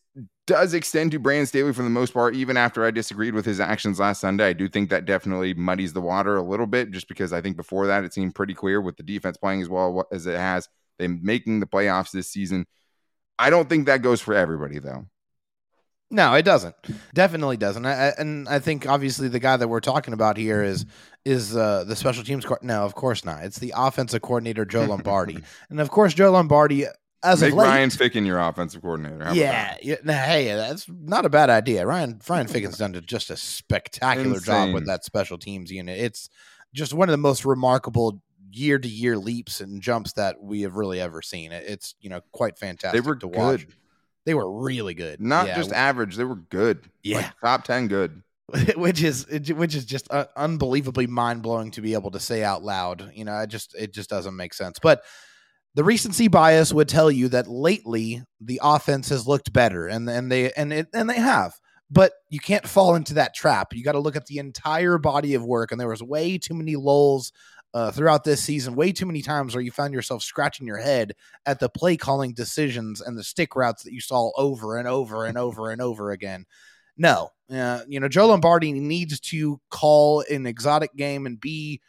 does 0.46 0.74
extend 0.74 1.10
to 1.10 1.18
Brandon 1.18 1.46
Staley 1.46 1.72
for 1.72 1.82
the 1.82 1.90
most 1.90 2.14
part, 2.14 2.34
even 2.34 2.56
after 2.56 2.84
I 2.84 2.90
disagreed 2.90 3.34
with 3.34 3.44
his 3.44 3.60
actions 3.60 3.98
last 3.98 4.20
Sunday. 4.20 4.46
I 4.46 4.52
do 4.52 4.68
think 4.68 4.90
that 4.90 5.04
definitely 5.04 5.54
muddies 5.54 5.92
the 5.92 6.00
water 6.00 6.36
a 6.36 6.42
little 6.42 6.66
bit, 6.66 6.92
just 6.92 7.08
because 7.08 7.32
I 7.32 7.40
think 7.40 7.56
before 7.56 7.88
that 7.88 8.04
it 8.04 8.14
seemed 8.14 8.34
pretty 8.34 8.54
clear 8.54 8.80
with 8.80 8.96
the 8.96 9.02
defense 9.02 9.36
playing 9.36 9.62
as 9.62 9.68
well 9.68 10.06
as 10.12 10.26
it 10.26 10.36
has, 10.36 10.68
them 10.98 11.20
making 11.22 11.60
the 11.60 11.66
playoffs 11.66 12.12
this 12.12 12.28
season. 12.28 12.66
I 13.38 13.50
don't 13.50 13.68
think 13.68 13.86
that 13.86 14.02
goes 14.02 14.20
for 14.20 14.34
everybody, 14.34 14.78
though. 14.78 15.06
No, 16.10 16.34
it 16.34 16.44
doesn't. 16.44 16.76
Definitely 17.14 17.56
doesn't. 17.56 17.84
I, 17.84 18.12
and 18.16 18.48
I 18.48 18.60
think 18.60 18.86
obviously 18.86 19.26
the 19.26 19.40
guy 19.40 19.56
that 19.56 19.66
we're 19.66 19.80
talking 19.80 20.14
about 20.14 20.36
here 20.36 20.62
is 20.62 20.86
is 21.24 21.56
uh, 21.56 21.82
the 21.82 21.96
special 21.96 22.22
teams. 22.22 22.44
Co- 22.44 22.58
no, 22.62 22.84
of 22.84 22.94
course 22.94 23.24
not. 23.24 23.42
It's 23.42 23.58
the 23.58 23.74
offensive 23.76 24.22
coordinator 24.22 24.64
Joe 24.64 24.84
Lombardi, 24.84 25.40
and 25.70 25.80
of 25.80 25.90
course 25.90 26.14
Joe 26.14 26.30
Lombardi 26.30 26.86
as 27.22 27.40
Make 27.40 27.52
of 27.52 27.58
late, 27.58 27.66
Ryan 27.66 27.90
Ficken 27.90 28.26
your 28.26 28.38
offensive 28.38 28.82
coordinator. 28.82 29.24
How 29.24 29.32
yeah, 29.32 29.76
yeah. 29.82 29.96
Nah, 30.04 30.12
hey, 30.12 30.46
that's 30.46 30.86
not 30.88 31.24
a 31.24 31.28
bad 31.28 31.50
idea. 31.50 31.86
Ryan 31.86 32.20
Ryan 32.28 32.46
Ficken's 32.46 32.78
done 32.78 33.00
just 33.06 33.30
a 33.30 33.36
spectacular 33.36 34.36
Insane. 34.36 34.68
job 34.68 34.74
with 34.74 34.86
that 34.86 35.04
special 35.04 35.38
teams 35.38 35.70
unit. 35.70 35.98
It's 35.98 36.28
just 36.74 36.94
one 36.94 37.08
of 37.08 37.12
the 37.12 37.18
most 37.18 37.44
remarkable 37.44 38.22
year 38.50 38.78
to 38.78 38.88
year 38.88 39.18
leaps 39.18 39.60
and 39.60 39.82
jumps 39.82 40.12
that 40.14 40.42
we 40.42 40.62
have 40.62 40.76
really 40.76 41.00
ever 41.00 41.22
seen. 41.22 41.52
It's 41.52 41.94
you 42.00 42.10
know 42.10 42.20
quite 42.32 42.58
fantastic. 42.58 43.02
They 43.02 43.06
were 43.06 43.16
to 43.16 43.28
watch. 43.28 43.66
good. 43.66 43.74
They 44.26 44.34
were 44.34 44.60
really 44.60 44.94
good. 44.94 45.20
Not 45.20 45.46
Yeah, 45.46 45.56
just 45.56 45.72
average, 45.72 46.16
they 46.16 46.24
were 46.24 46.34
good. 46.34 46.90
Yeah. 47.04 47.18
Like, 47.18 47.40
top 47.40 47.64
10 47.64 47.86
good. 47.86 48.22
which 48.76 49.02
is 49.02 49.26
which 49.26 49.74
is 49.74 49.84
just 49.84 50.06
uh, 50.12 50.26
unbelievably 50.36 51.08
mind 51.08 51.42
blowing 51.42 51.72
to 51.72 51.80
be 51.80 51.94
able 51.94 52.12
to 52.12 52.20
say 52.20 52.44
out 52.44 52.62
loud. 52.62 53.10
You 53.12 53.24
know, 53.24 53.36
it 53.40 53.48
just 53.48 53.74
it 53.74 53.92
just 53.92 54.08
doesn't 54.08 54.36
make 54.36 54.54
sense. 54.54 54.78
But 54.78 55.02
the 55.76 55.84
recency 55.84 56.26
bias 56.26 56.72
would 56.72 56.88
tell 56.88 57.10
you 57.10 57.28
that 57.28 57.48
lately 57.48 58.24
the 58.40 58.60
offense 58.62 59.10
has 59.10 59.26
looked 59.26 59.52
better, 59.52 59.86
and 59.86 60.08
and 60.08 60.32
they 60.32 60.50
and 60.52 60.72
it, 60.72 60.88
and 60.92 61.08
they 61.08 61.20
have. 61.20 61.52
But 61.90 62.14
you 62.30 62.40
can't 62.40 62.66
fall 62.66 62.96
into 62.96 63.14
that 63.14 63.34
trap. 63.34 63.72
You 63.72 63.84
got 63.84 63.92
to 63.92 64.00
look 64.00 64.16
at 64.16 64.26
the 64.26 64.38
entire 64.38 64.98
body 64.98 65.34
of 65.34 65.44
work, 65.44 65.70
and 65.70 65.80
there 65.80 65.88
was 65.88 66.02
way 66.02 66.38
too 66.38 66.54
many 66.54 66.76
lulls 66.76 67.30
uh, 67.74 67.90
throughout 67.90 68.24
this 68.24 68.42
season. 68.42 68.74
Way 68.74 68.90
too 68.90 69.04
many 69.04 69.20
times 69.20 69.54
where 69.54 69.62
you 69.62 69.70
found 69.70 69.92
yourself 69.92 70.22
scratching 70.22 70.66
your 70.66 70.78
head 70.78 71.12
at 71.44 71.60
the 71.60 71.68
play 71.68 71.98
calling 71.98 72.32
decisions 72.32 73.02
and 73.02 73.16
the 73.16 73.22
stick 73.22 73.54
routes 73.54 73.82
that 73.82 73.92
you 73.92 74.00
saw 74.00 74.30
over 74.36 74.78
and 74.78 74.88
over 74.88 75.26
and 75.26 75.36
over 75.36 75.70
and 75.70 75.82
over 75.82 76.10
again. 76.10 76.46
No, 76.96 77.28
uh, 77.52 77.80
you 77.86 78.00
know, 78.00 78.08
Joe 78.08 78.28
Lombardi 78.28 78.72
needs 78.72 79.20
to 79.20 79.60
call 79.70 80.24
an 80.30 80.46
exotic 80.46 80.96
game 80.96 81.26
and 81.26 81.38
be 81.38 81.82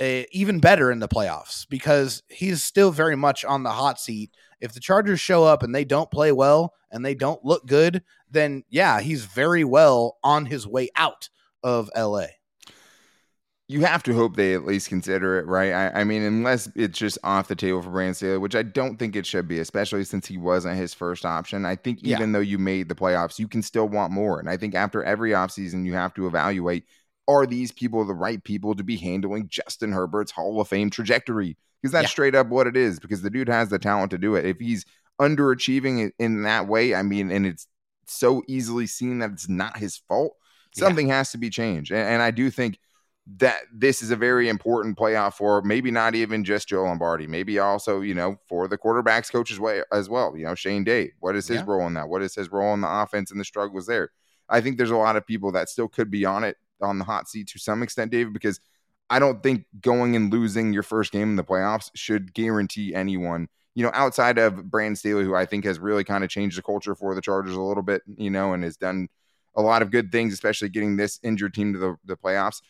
uh, 0.00 0.22
even 0.32 0.60
better 0.60 0.90
in 0.90 0.98
the 1.00 1.08
playoffs 1.08 1.66
because 1.68 2.22
he's 2.28 2.62
still 2.62 2.90
very 2.90 3.16
much 3.16 3.44
on 3.44 3.62
the 3.62 3.70
hot 3.70 4.00
seat. 4.00 4.30
If 4.60 4.72
the 4.72 4.80
Chargers 4.80 5.20
show 5.20 5.44
up 5.44 5.62
and 5.62 5.74
they 5.74 5.84
don't 5.84 6.10
play 6.10 6.32
well 6.32 6.74
and 6.90 7.04
they 7.04 7.14
don't 7.14 7.44
look 7.44 7.66
good, 7.66 8.02
then 8.30 8.64
yeah, 8.70 9.00
he's 9.00 9.24
very 9.24 9.64
well 9.64 10.18
on 10.22 10.46
his 10.46 10.66
way 10.66 10.88
out 10.96 11.28
of 11.62 11.90
LA. 11.96 12.26
You 13.68 13.82
have 13.82 14.02
to 14.04 14.14
hope 14.14 14.34
they 14.34 14.54
at 14.54 14.64
least 14.66 14.88
consider 14.88 15.38
it, 15.38 15.46
right? 15.46 15.70
I, 15.72 16.00
I 16.00 16.04
mean, 16.04 16.22
unless 16.22 16.68
it's 16.74 16.98
just 16.98 17.18
off 17.22 17.46
the 17.46 17.54
table 17.54 17.80
for 17.80 17.90
Brandon 17.90 18.14
Staley, 18.14 18.38
which 18.38 18.56
I 18.56 18.64
don't 18.64 18.96
think 18.96 19.14
it 19.14 19.24
should 19.24 19.46
be, 19.46 19.60
especially 19.60 20.02
since 20.02 20.26
he 20.26 20.36
wasn't 20.38 20.76
his 20.76 20.92
first 20.92 21.24
option. 21.24 21.64
I 21.64 21.76
think 21.76 22.00
Yeah. 22.02 22.16
even 22.16 22.32
though 22.32 22.40
you 22.40 22.58
made 22.58 22.88
the 22.88 22.96
playoffs, 22.96 23.38
you 23.38 23.46
can 23.46 23.62
still 23.62 23.88
want 23.88 24.12
more. 24.12 24.40
And 24.40 24.50
I 24.50 24.56
think 24.56 24.74
after 24.74 25.04
every 25.04 25.30
offseason, 25.30 25.86
you 25.86 25.94
have 25.94 26.12
to 26.14 26.26
evaluate 26.26 26.84
are 27.30 27.46
these 27.46 27.70
people 27.72 28.04
the 28.04 28.14
right 28.14 28.42
people 28.42 28.74
to 28.74 28.82
be 28.82 28.96
handling 28.96 29.48
Justin 29.48 29.92
Herbert's 29.92 30.32
Hall 30.32 30.60
of 30.60 30.68
Fame 30.68 30.90
trajectory? 30.90 31.56
Because 31.80 31.92
that's 31.92 32.04
Yeah. 32.04 32.08
straight 32.10 32.34
up 32.34 32.48
what 32.48 32.66
it 32.66 32.76
is, 32.76 32.98
because 32.98 33.22
the 33.22 33.30
dude 33.30 33.48
has 33.48 33.68
the 33.68 33.78
talent 33.78 34.10
to 34.10 34.18
do 34.18 34.34
it. 34.34 34.44
If 34.44 34.58
he's 34.58 34.84
underachieving 35.20 36.12
in- 36.18 36.42
that 36.42 36.66
way, 36.66 36.94
I 36.94 37.02
mean, 37.02 37.30
and 37.30 37.46
it's 37.46 37.66
so 38.06 38.42
easily 38.48 38.86
seen 38.86 39.20
that 39.20 39.30
it's 39.30 39.48
not 39.48 39.78
his 39.78 39.96
fault, 39.96 40.36
Yeah. 40.74 40.84
something 40.84 41.08
has 41.08 41.30
to 41.32 41.38
be 41.38 41.50
changed. 41.50 41.92
And, 41.92 42.06
and 42.06 42.22
I 42.22 42.30
do 42.30 42.50
think 42.50 42.78
that 43.38 43.60
this 43.72 44.02
is 44.02 44.10
a 44.10 44.16
very 44.16 44.48
important 44.48 44.98
playoff 44.98 45.34
for 45.34 45.62
maybe 45.62 45.90
not 45.90 46.14
even 46.14 46.42
just 46.42 46.68
Joe 46.68 46.82
Lombardi, 46.82 47.26
maybe 47.26 47.58
also, 47.58 48.00
you 48.00 48.14
know, 48.14 48.38
for 48.48 48.66
the 48.66 48.78
quarterbacks 48.78 49.30
coaches 49.30 49.60
way 49.60 49.82
as 49.92 50.08
well. 50.08 50.36
You 50.36 50.46
know, 50.46 50.54
Shane 50.54 50.84
Day, 50.84 51.12
what 51.20 51.36
is 51.36 51.46
his 51.46 51.58
Yeah. 51.58 51.64
role 51.66 51.86
in 51.86 51.94
that? 51.94 52.08
What 52.08 52.22
is 52.22 52.34
his 52.34 52.50
role 52.50 52.74
in 52.74 52.80
the 52.80 52.90
offense 52.90 53.30
and 53.30 53.38
the 53.38 53.44
struggles 53.44 53.86
there? 53.86 54.10
I 54.48 54.60
think 54.60 54.78
there's 54.78 54.90
a 54.90 54.96
lot 54.96 55.16
of 55.16 55.26
people 55.26 55.52
that 55.52 55.68
still 55.68 55.86
could 55.86 56.10
be 56.10 56.24
on 56.24 56.42
it 56.42 56.56
on 56.82 56.98
the 56.98 57.04
hot 57.04 57.28
seat 57.28 57.48
to 57.48 57.58
some 57.58 57.82
extent, 57.82 58.10
David, 58.10 58.32
because 58.32 58.60
I 59.08 59.18
don't 59.18 59.42
think 59.42 59.66
going 59.80 60.14
and 60.16 60.32
losing 60.32 60.72
your 60.72 60.82
first 60.82 61.12
game 61.12 61.30
in 61.30 61.36
the 61.36 61.44
playoffs 61.44 61.90
should 61.94 62.32
guarantee 62.32 62.94
anyone, 62.94 63.48
you 63.74 63.82
know, 63.84 63.90
outside 63.92 64.38
of 64.38 64.70
Brandon 64.70 64.96
Staley, 64.96 65.24
who 65.24 65.34
I 65.34 65.46
think 65.46 65.64
has 65.64 65.78
really 65.78 66.04
kind 66.04 66.22
of 66.22 66.30
changed 66.30 66.56
the 66.56 66.62
culture 66.62 66.94
for 66.94 67.14
the 67.14 67.20
Chargers 67.20 67.56
a 67.56 67.60
little 67.60 67.82
bit, 67.82 68.02
you 68.16 68.30
know, 68.30 68.52
and 68.52 68.62
has 68.62 68.76
done 68.76 69.08
a 69.56 69.62
lot 69.62 69.82
of 69.82 69.90
good 69.90 70.12
things, 70.12 70.32
especially 70.32 70.68
getting 70.68 70.96
this 70.96 71.18
injured 71.22 71.54
team 71.54 71.72
to 71.72 71.78
the, 71.78 71.96
the 72.04 72.16
playoffs. 72.16 72.60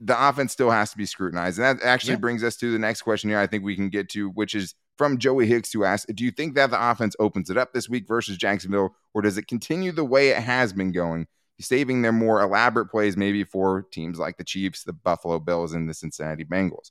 The 0.00 0.28
offense 0.28 0.52
still 0.52 0.70
has 0.70 0.90
to 0.92 0.96
be 0.96 1.06
scrutinized. 1.06 1.58
And 1.58 1.78
that 1.78 1.84
actually 1.86 2.14
Yeah. 2.14 2.18
brings 2.20 2.42
us 2.42 2.56
to 2.56 2.72
the 2.72 2.78
next 2.78 3.02
question 3.02 3.30
here 3.30 3.38
I 3.38 3.46
think 3.46 3.64
we 3.64 3.76
can 3.76 3.90
get 3.90 4.08
to, 4.10 4.30
which 4.30 4.54
is 4.54 4.74
from 4.96 5.18
Joey 5.18 5.46
Hicks, 5.46 5.72
who 5.72 5.84
asked, 5.84 6.14
Do 6.14 6.24
you 6.24 6.30
think 6.30 6.54
that 6.54 6.70
the 6.70 6.90
offense 6.90 7.16
opens 7.18 7.50
it 7.50 7.56
up 7.58 7.72
this 7.72 7.88
week 7.88 8.06
versus 8.08 8.36
Jacksonville, 8.36 8.94
or 9.12 9.22
does 9.22 9.36
it 9.38 9.46
continue 9.46 9.92
the 9.92 10.04
way 10.04 10.30
it 10.30 10.42
has 10.42 10.72
been 10.72 10.92
going, 10.92 11.26
saving 11.60 12.02
their 12.02 12.12
more 12.12 12.40
elaborate 12.40 12.86
plays 12.86 13.16
maybe 13.16 13.44
for 13.44 13.82
teams 13.90 14.18
like 14.18 14.36
the 14.36 14.44
Chiefs, 14.44 14.82
the 14.82 14.92
Buffalo 14.92 15.38
Bills, 15.38 15.72
and 15.72 15.88
the 15.88 15.94
Cincinnati 15.94 16.44
Bengals? 16.44 16.90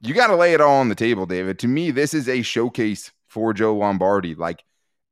You 0.00 0.14
got 0.14 0.28
to 0.28 0.36
lay 0.36 0.52
it 0.52 0.60
all 0.60 0.80
on 0.80 0.88
the 0.88 0.94
table, 0.94 1.26
David. 1.26 1.58
To 1.60 1.68
me, 1.68 1.90
this 1.92 2.12
is 2.12 2.28
a 2.28 2.42
showcase 2.42 3.12
for 3.28 3.52
Joe 3.52 3.76
Lombardi. 3.76 4.34
Like, 4.34 4.64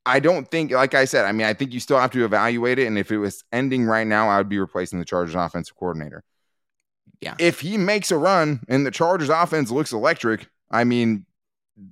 I 0.04 0.18
don't 0.18 0.50
think, 0.50 0.72
like 0.72 0.94
I 0.94 1.04
said, 1.04 1.26
I 1.26 1.32
mean, 1.32 1.46
I 1.46 1.54
think 1.54 1.72
you 1.72 1.78
still 1.78 1.98
have 1.98 2.10
to 2.12 2.24
evaluate 2.24 2.78
it. 2.78 2.86
And 2.86 2.98
if 2.98 3.12
it 3.12 3.18
was 3.18 3.44
ending 3.52 3.84
right 3.84 4.06
now, 4.06 4.28
I 4.28 4.38
would 4.38 4.48
be 4.48 4.58
replacing 4.58 4.98
the 4.98 5.04
Chargers 5.04 5.34
offensive 5.34 5.76
coordinator. 5.76 6.24
Yeah. 7.20 7.34
If 7.38 7.60
he 7.60 7.76
makes 7.76 8.10
a 8.10 8.16
run 8.16 8.60
and 8.68 8.84
the 8.84 8.90
Chargers 8.90 9.28
offense 9.28 9.70
looks 9.70 9.92
electric, 9.92 10.48
I 10.70 10.84
mean, 10.84 11.26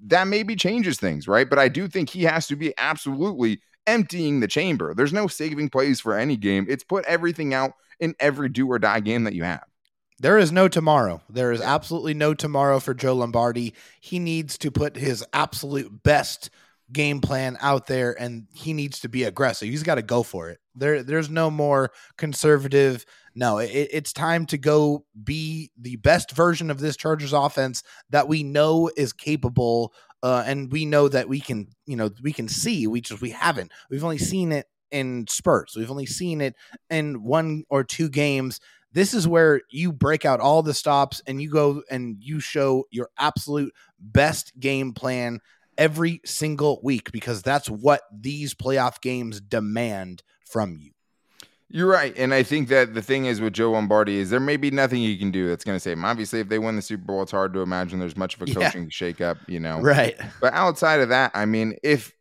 that 0.06 0.26
maybe 0.26 0.56
changes 0.56 0.98
things, 0.98 1.28
right? 1.28 1.48
But 1.48 1.58
I 1.58 1.68
do 1.68 1.86
think 1.86 2.10
he 2.10 2.22
has 2.24 2.46
to 2.48 2.56
be 2.56 2.74
absolutely 2.78 3.60
emptying 3.88 4.40
the 4.40 4.48
chamber. 4.48 4.94
There's 4.94 5.12
no 5.12 5.26
saving 5.26 5.70
plays 5.70 6.00
for 6.00 6.16
any 6.16 6.36
game. 6.36 6.66
It's 6.68 6.84
put 6.84 7.04
everything 7.06 7.54
out 7.54 7.72
in 7.98 8.14
every 8.20 8.48
do 8.48 8.70
or 8.70 8.78
die 8.78 9.00
game 9.00 9.24
that 9.24 9.34
you 9.34 9.44
have. 9.44 9.64
There 10.20 10.38
is 10.38 10.50
no 10.50 10.68
tomorrow. 10.68 11.22
There 11.30 11.52
is 11.52 11.60
absolutely 11.60 12.14
no 12.14 12.34
tomorrow 12.34 12.80
for 12.80 12.92
Joe 12.92 13.14
Lombardi. 13.14 13.74
He 14.00 14.18
needs 14.18 14.58
to 14.58 14.70
put 14.70 14.96
his 14.96 15.24
absolute 15.32 16.02
best 16.02 16.50
game 16.92 17.20
plan 17.20 17.56
out 17.60 17.86
there 17.86 18.20
and 18.20 18.46
he 18.52 18.72
needs 18.72 19.00
to 19.00 19.08
be 19.08 19.24
aggressive. 19.24 19.68
He's 19.68 19.82
got 19.82 19.96
to 19.96 20.02
go 20.02 20.22
for 20.22 20.48
it. 20.48 20.58
There 20.74 21.02
there's 21.02 21.30
no 21.30 21.50
more 21.50 21.92
conservative. 22.16 23.04
No, 23.38 23.58
it, 23.58 23.70
it's 23.70 24.12
time 24.12 24.46
to 24.46 24.58
go 24.58 25.04
be 25.22 25.70
the 25.80 25.96
best 25.96 26.32
version 26.32 26.70
of 26.70 26.80
this 26.80 26.96
Chargers 26.96 27.32
offense 27.32 27.84
that 28.10 28.26
we 28.26 28.42
know 28.42 28.90
is 28.96 29.12
capable 29.12 29.92
uh, 30.24 30.42
and 30.44 30.72
we 30.72 30.84
know 30.84 31.08
that 31.08 31.28
we 31.28 31.38
can, 31.38 31.68
you 31.86 31.94
know, 31.94 32.10
we 32.20 32.32
can 32.32 32.48
see. 32.48 32.88
We 32.88 33.00
just 33.00 33.22
we 33.22 33.30
haven't. 33.30 33.70
We've 33.90 34.02
only 34.02 34.18
seen 34.18 34.50
it 34.50 34.66
in 34.90 35.26
spurts. 35.28 35.76
We've 35.76 35.90
only 35.90 36.06
seen 36.06 36.40
it 36.40 36.56
in 36.90 37.22
one 37.22 37.62
or 37.70 37.84
two 37.84 38.08
games 38.08 38.58
this 38.92 39.12
is 39.12 39.28
where 39.28 39.60
you 39.70 39.92
break 39.92 40.24
out 40.24 40.40
all 40.40 40.62
the 40.62 40.74
stops 40.74 41.22
and 41.26 41.42
you 41.42 41.50
go 41.50 41.82
and 41.90 42.16
you 42.20 42.40
show 42.40 42.84
your 42.90 43.10
absolute 43.18 43.72
best 44.00 44.52
game 44.58 44.92
plan 44.92 45.40
every 45.76 46.20
single 46.24 46.80
week 46.82 47.12
because 47.12 47.42
that's 47.42 47.68
what 47.68 48.00
these 48.10 48.54
playoff 48.54 49.00
games 49.00 49.40
demand 49.40 50.22
from 50.44 50.78
you. 50.80 50.92
You're 51.70 51.86
right. 51.90 52.14
And 52.16 52.32
I 52.32 52.42
think 52.42 52.68
that 52.68 52.94
the 52.94 53.02
thing 53.02 53.26
is 53.26 53.40
with 53.42 53.52
Joe 53.52 53.72
Lombardi 53.72 54.16
is 54.16 54.30
there 54.30 54.40
may 54.40 54.56
be 54.56 54.70
nothing 54.70 55.00
he 55.00 55.18
can 55.18 55.30
do 55.30 55.48
that's 55.48 55.64
going 55.64 55.76
to 55.76 55.80
save 55.80 55.98
him. 55.98 56.04
Obviously, 56.04 56.40
if 56.40 56.48
they 56.48 56.58
win 56.58 56.76
the 56.76 56.82
Super 56.82 57.04
Bowl, 57.04 57.22
it's 57.22 57.30
hard 57.32 57.52
to 57.52 57.60
imagine 57.60 57.98
there's 57.98 58.16
much 58.16 58.36
of 58.36 58.42
a 58.42 58.46
Yeah. 58.46 58.54
coaching 58.54 58.88
shakeup, 58.88 59.36
you 59.46 59.60
know. 59.60 59.80
Right. 59.80 60.16
But 60.40 60.54
outside 60.54 61.00
of 61.00 61.10
that, 61.10 61.32
I 61.34 61.44
mean, 61.44 61.76
if 61.82 62.14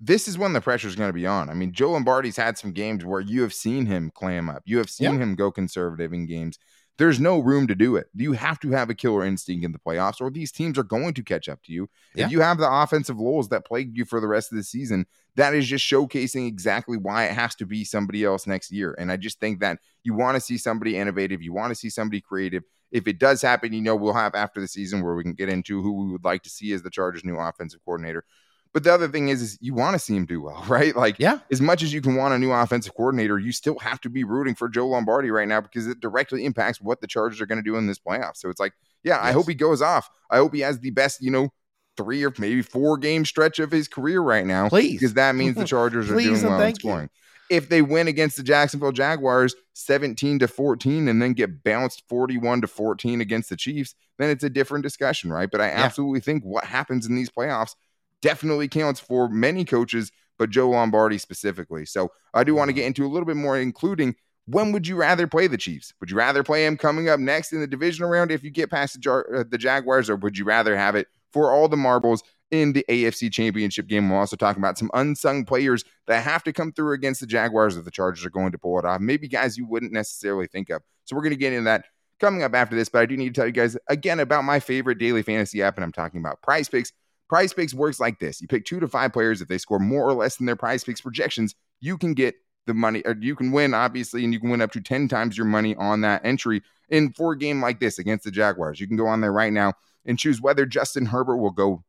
this 0.00 0.28
is 0.28 0.38
when 0.38 0.52
the 0.52 0.60
pressure 0.60 0.86
is 0.86 0.94
going 0.94 1.08
to 1.08 1.12
be 1.14 1.26
on. 1.26 1.50
I 1.50 1.54
mean, 1.54 1.72
Joe 1.72 1.90
Lombardi's 1.92 2.36
had 2.36 2.56
some 2.56 2.70
games 2.72 3.04
where 3.04 3.20
you 3.20 3.42
have 3.42 3.52
seen 3.52 3.86
him 3.86 4.12
clam 4.14 4.48
up. 4.48 4.62
You 4.64 4.78
have 4.78 4.90
seen 4.90 5.14
Yeah. 5.14 5.18
him 5.18 5.34
go 5.34 5.50
conservative 5.50 6.12
in 6.12 6.26
games. 6.26 6.58
There's 6.98 7.20
no 7.20 7.38
room 7.38 7.68
to 7.68 7.76
do 7.76 7.94
it. 7.94 8.08
You 8.14 8.32
have 8.32 8.58
to 8.60 8.70
have 8.72 8.90
a 8.90 8.94
killer 8.94 9.24
instinct 9.24 9.64
in 9.64 9.70
the 9.70 9.78
playoffs, 9.78 10.20
or 10.20 10.30
these 10.30 10.50
teams 10.50 10.76
are 10.76 10.82
going 10.82 11.14
to 11.14 11.22
catch 11.22 11.48
up 11.48 11.62
to 11.64 11.72
you. 11.72 11.88
Yeah. 12.14 12.26
If 12.26 12.32
you 12.32 12.40
have 12.40 12.58
the 12.58 12.70
offensive 12.70 13.20
lulls 13.20 13.48
that 13.50 13.64
plagued 13.64 13.96
you 13.96 14.04
for 14.04 14.20
the 14.20 14.26
rest 14.26 14.50
of 14.50 14.58
the 14.58 14.64
season, 14.64 15.06
that 15.36 15.54
is 15.54 15.68
just 15.68 15.88
showcasing 15.88 16.48
exactly 16.48 16.96
why 16.96 17.26
it 17.26 17.32
has 17.32 17.54
to 17.56 17.66
be 17.66 17.84
somebody 17.84 18.24
else 18.24 18.48
next 18.48 18.72
year. 18.72 18.96
And 18.98 19.12
I 19.12 19.16
just 19.16 19.38
think 19.38 19.60
that 19.60 19.78
you 20.02 20.12
want 20.12 20.34
to 20.34 20.40
see 20.40 20.58
somebody 20.58 20.96
innovative, 20.96 21.40
you 21.40 21.52
want 21.52 21.70
to 21.70 21.76
see 21.76 21.88
somebody 21.88 22.20
creative. 22.20 22.64
If 22.90 23.06
it 23.06 23.20
does 23.20 23.42
happen, 23.42 23.72
you 23.72 23.80
know, 23.80 23.94
we'll 23.94 24.14
have 24.14 24.34
after 24.34 24.60
the 24.60 24.66
season 24.66 25.04
where 25.04 25.14
we 25.14 25.22
can 25.22 25.34
get 25.34 25.48
into 25.48 25.80
who 25.80 25.92
we 25.92 26.10
would 26.10 26.24
like 26.24 26.42
to 26.42 26.50
see 26.50 26.72
as 26.72 26.82
the 26.82 26.90
Chargers' 26.90 27.24
new 27.24 27.36
offensive 27.36 27.80
coordinator. 27.84 28.24
But 28.72 28.84
the 28.84 28.92
other 28.92 29.08
thing 29.08 29.28
is, 29.28 29.40
is 29.42 29.58
you 29.60 29.74
want 29.74 29.94
to 29.94 29.98
see 29.98 30.14
him 30.14 30.24
do 30.26 30.40
well, 30.42 30.64
right? 30.68 30.94
Like, 30.94 31.16
Yeah. 31.18 31.38
as 31.50 31.60
much 31.60 31.82
as 31.82 31.92
you 31.92 32.00
can 32.00 32.16
want 32.16 32.34
a 32.34 32.38
new 32.38 32.52
offensive 32.52 32.94
coordinator, 32.94 33.38
you 33.38 33.52
still 33.52 33.78
have 33.78 34.00
to 34.02 34.10
be 34.10 34.24
rooting 34.24 34.54
for 34.54 34.68
Joe 34.68 34.86
Lombardi 34.88 35.30
right 35.30 35.48
now 35.48 35.60
because 35.60 35.86
it 35.86 36.00
directly 36.00 36.44
impacts 36.44 36.80
what 36.80 37.00
the 37.00 37.06
Chargers 37.06 37.40
are 37.40 37.46
going 37.46 37.58
to 37.62 37.68
do 37.68 37.76
in 37.76 37.86
this 37.86 37.98
playoff. 37.98 38.36
So 38.36 38.48
it's 38.50 38.60
like, 38.60 38.72
yeah, 39.02 39.18
I 39.22 39.32
hope 39.32 39.48
he 39.48 39.54
goes 39.54 39.80
off. 39.82 40.10
I 40.30 40.36
hope 40.36 40.52
he 40.54 40.60
has 40.60 40.78
the 40.80 40.90
best, 40.90 41.22
you 41.22 41.30
know, 41.30 41.48
three 41.96 42.24
or 42.24 42.32
maybe 42.38 42.62
four 42.62 42.96
game 42.96 43.24
stretch 43.24 43.58
of 43.58 43.72
his 43.72 43.88
career 43.88 44.20
right 44.20 44.46
now. 44.46 44.68
Please. 44.68 44.92
Because 45.00 45.14
that 45.14 45.34
means 45.34 45.56
the 45.56 45.64
Chargers 45.66 46.10
are 46.10 46.14
doing 46.14 46.34
and 46.34 46.42
well 46.44 46.52
in 46.54 46.60
thank 46.60 46.84
you. 46.84 47.08
If 47.50 47.70
they 47.70 47.80
win 47.80 48.08
against 48.08 48.36
the 48.36 48.42
Jacksonville 48.42 48.92
Jaguars 48.92 49.54
17 49.72 50.40
to 50.40 50.48
14 50.48 51.08
and 51.08 51.22
then 51.22 51.32
get 51.32 51.64
bounced 51.64 52.02
41 52.08 52.60
to 52.60 52.66
14 52.66 53.20
against 53.22 53.48
the 53.48 53.56
Chiefs, 53.56 53.94
then 54.18 54.28
it's 54.28 54.44
a 54.44 54.50
different 54.50 54.82
discussion, 54.82 55.32
right? 55.32 55.50
But 55.50 55.62
I 55.62 55.70
absolutely 55.70 56.20
think 56.20 56.44
what 56.44 56.64
happens 56.64 57.06
in 57.06 57.14
these 57.16 57.30
playoffs 57.30 57.74
definitely 58.22 58.68
counts 58.68 59.00
for 59.00 59.28
many 59.28 59.64
coaches, 59.64 60.10
but 60.38 60.50
Joe 60.50 60.70
Lombardi 60.70 61.18
specifically. 61.18 61.84
So 61.84 62.10
I 62.34 62.44
do 62.44 62.54
want 62.54 62.68
to 62.68 62.72
get 62.72 62.86
into 62.86 63.04
a 63.04 63.08
little 63.08 63.26
bit 63.26 63.36
more, 63.36 63.58
including 63.58 64.14
when 64.46 64.72
would 64.72 64.86
you 64.86 64.96
rather 64.96 65.26
play 65.26 65.46
the 65.46 65.58
Chiefs? 65.58 65.92
Would 66.00 66.10
you 66.10 66.16
rather 66.16 66.42
play 66.42 66.64
them 66.64 66.78
coming 66.78 67.08
up 67.08 67.20
next 67.20 67.52
in 67.52 67.60
the 67.60 67.66
divisional 67.66 68.08
round 68.08 68.30
if 68.30 68.42
you 68.42 68.50
get 68.50 68.70
past 68.70 68.94
the, 68.94 69.00
Jar- 69.00 69.34
uh, 69.34 69.44
the 69.48 69.58
Jaguars, 69.58 70.08
or 70.08 70.16
would 70.16 70.38
you 70.38 70.44
rather 70.44 70.76
have 70.76 70.94
it 70.94 71.06
for 71.32 71.52
all 71.52 71.68
the 71.68 71.76
marbles 71.76 72.22
in 72.50 72.72
the 72.72 72.84
AFC 72.88 73.30
Championship 73.30 73.86
game? 73.88 74.08
We'll 74.08 74.20
also 74.20 74.36
talk 74.36 74.56
about 74.56 74.78
some 74.78 74.90
unsung 74.94 75.44
players 75.44 75.84
that 76.06 76.22
have 76.22 76.42
to 76.44 76.52
come 76.54 76.72
through 76.72 76.94
against 76.94 77.20
the 77.20 77.26
Jaguars 77.26 77.76
if 77.76 77.84
the 77.84 77.90
Chargers 77.90 78.24
are 78.24 78.30
going 78.30 78.52
to 78.52 78.58
pull 78.58 78.78
it 78.78 78.86
off. 78.86 79.02
Maybe 79.02 79.28
guys 79.28 79.58
you 79.58 79.66
wouldn't 79.66 79.92
necessarily 79.92 80.46
think 80.46 80.70
of. 80.70 80.80
So 81.04 81.14
we're 81.14 81.22
going 81.22 81.30
to 81.30 81.36
get 81.36 81.52
into 81.52 81.64
that 81.64 81.84
coming 82.18 82.42
up 82.42 82.54
after 82.54 82.74
this, 82.74 82.88
but 82.88 83.02
I 83.02 83.06
do 83.06 83.18
need 83.18 83.34
to 83.34 83.38
tell 83.38 83.46
you 83.46 83.52
guys 83.52 83.76
again 83.88 84.18
about 84.18 84.44
my 84.44 84.60
favorite 84.60 84.98
daily 84.98 85.22
fantasy 85.22 85.62
app, 85.62 85.76
and 85.76 85.84
I'm 85.84 85.92
talking 85.92 86.20
about 86.20 86.40
Prize 86.42 86.68
Picks. 86.70 86.92
Prize 87.28 87.52
Picks 87.52 87.74
works 87.74 88.00
like 88.00 88.18
this 88.18 88.40
you 88.40 88.48
pick 88.48 88.64
two 88.64 88.80
to 88.80 88.88
five 88.88 89.12
players. 89.12 89.40
If 89.40 89.48
they 89.48 89.58
score 89.58 89.78
more 89.78 90.08
or 90.08 90.14
less 90.14 90.36
than 90.36 90.46
their 90.46 90.56
Prize 90.56 90.84
Picks 90.84 91.00
projections, 91.00 91.54
you 91.80 91.98
can 91.98 92.14
get 92.14 92.34
the 92.66 92.74
money, 92.74 93.02
or 93.04 93.16
you 93.18 93.34
can 93.34 93.50
win, 93.50 93.74
obviously, 93.74 94.24
and 94.24 94.32
you 94.32 94.40
can 94.40 94.50
win 94.50 94.60
up 94.60 94.72
to 94.72 94.80
10 94.80 95.08
times 95.08 95.36
your 95.36 95.46
money 95.46 95.74
on 95.76 96.02
that 96.02 96.24
entry 96.24 96.62
in 96.88 97.12
for 97.12 97.32
a 97.32 97.38
game 97.38 97.60
like 97.60 97.80
this 97.80 97.98
against 97.98 98.24
the 98.24 98.30
Jaguars. 98.30 98.80
You 98.80 98.86
can 98.86 98.96
go 98.96 99.06
on 99.06 99.20
there 99.20 99.32
right 99.32 99.52
now 99.52 99.72
and 100.04 100.18
choose 100.18 100.40
whether 100.40 100.66
Justin 100.66 101.06
Herbert 101.06 101.38
will 101.38 101.50
go 101.50 101.82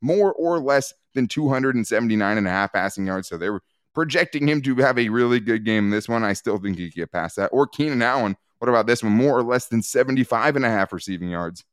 more 0.00 0.32
or 0.32 0.58
less 0.58 0.94
than 1.14 1.28
279 1.28 2.38
and 2.38 2.46
a 2.46 2.50
half 2.50 2.72
passing 2.72 3.06
yards. 3.06 3.28
So 3.28 3.36
they 3.36 3.50
were 3.50 3.62
projecting 3.94 4.48
him 4.48 4.62
to 4.62 4.74
have 4.76 4.98
a 4.98 5.08
really 5.08 5.40
good 5.40 5.64
game. 5.64 5.90
This 5.90 6.08
one, 6.08 6.24
I 6.24 6.32
still 6.32 6.58
think 6.58 6.78
he 6.78 6.88
could 6.88 6.96
get 6.96 7.12
past 7.12 7.36
that. 7.36 7.48
Or 7.48 7.66
Keenan 7.66 8.02
Allen. 8.02 8.36
What 8.58 8.68
about 8.68 8.86
this 8.86 9.02
one? 9.02 9.12
More 9.12 9.36
or 9.36 9.42
less 9.42 9.66
than 9.66 9.82
75 9.82 10.56
and 10.56 10.64
a 10.64 10.70
half 10.70 10.92
receiving 10.92 11.30
yards. 11.30 11.64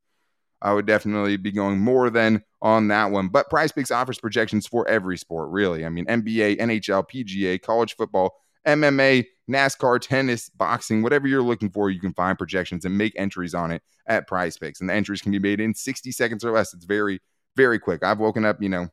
I 0.61 0.73
would 0.73 0.85
definitely 0.85 1.37
be 1.37 1.51
going 1.51 1.79
more 1.79 2.09
than 2.09 2.43
on 2.61 2.87
that 2.89 3.11
one. 3.11 3.29
But 3.29 3.49
Prize 3.49 3.71
Picks 3.71 3.91
offers 3.91 4.19
projections 4.19 4.67
for 4.67 4.87
every 4.87 5.17
sport, 5.17 5.49
really. 5.49 5.85
I 5.85 5.89
mean, 5.89 6.05
NBA, 6.05 6.59
NHL, 6.59 7.09
PGA, 7.09 7.61
college 7.61 7.95
football, 7.95 8.35
MMA, 8.67 9.25
NASCAR, 9.49 9.99
tennis, 9.99 10.49
boxing, 10.49 11.01
whatever 11.01 11.27
you're 11.27 11.41
looking 11.41 11.69
for, 11.69 11.89
you 11.89 11.99
can 11.99 12.13
find 12.13 12.37
projections 12.37 12.85
and 12.85 12.97
make 12.97 13.13
entries 13.15 13.53
on 13.53 13.71
it 13.71 13.81
at 14.07 14.27
Prize 14.27 14.57
Picks. 14.57 14.81
And 14.81 14.89
the 14.89 14.93
entries 14.93 15.21
can 15.21 15.31
be 15.31 15.39
made 15.39 15.59
in 15.59 15.73
60 15.73 16.11
seconds 16.11 16.43
or 16.43 16.51
less. 16.51 16.73
It's 16.73 16.85
very, 16.85 17.19
very 17.55 17.79
quick. 17.79 18.03
I've 18.03 18.19
woken 18.19 18.45
up, 18.45 18.61
you 18.61 18.69
know, 18.69 18.89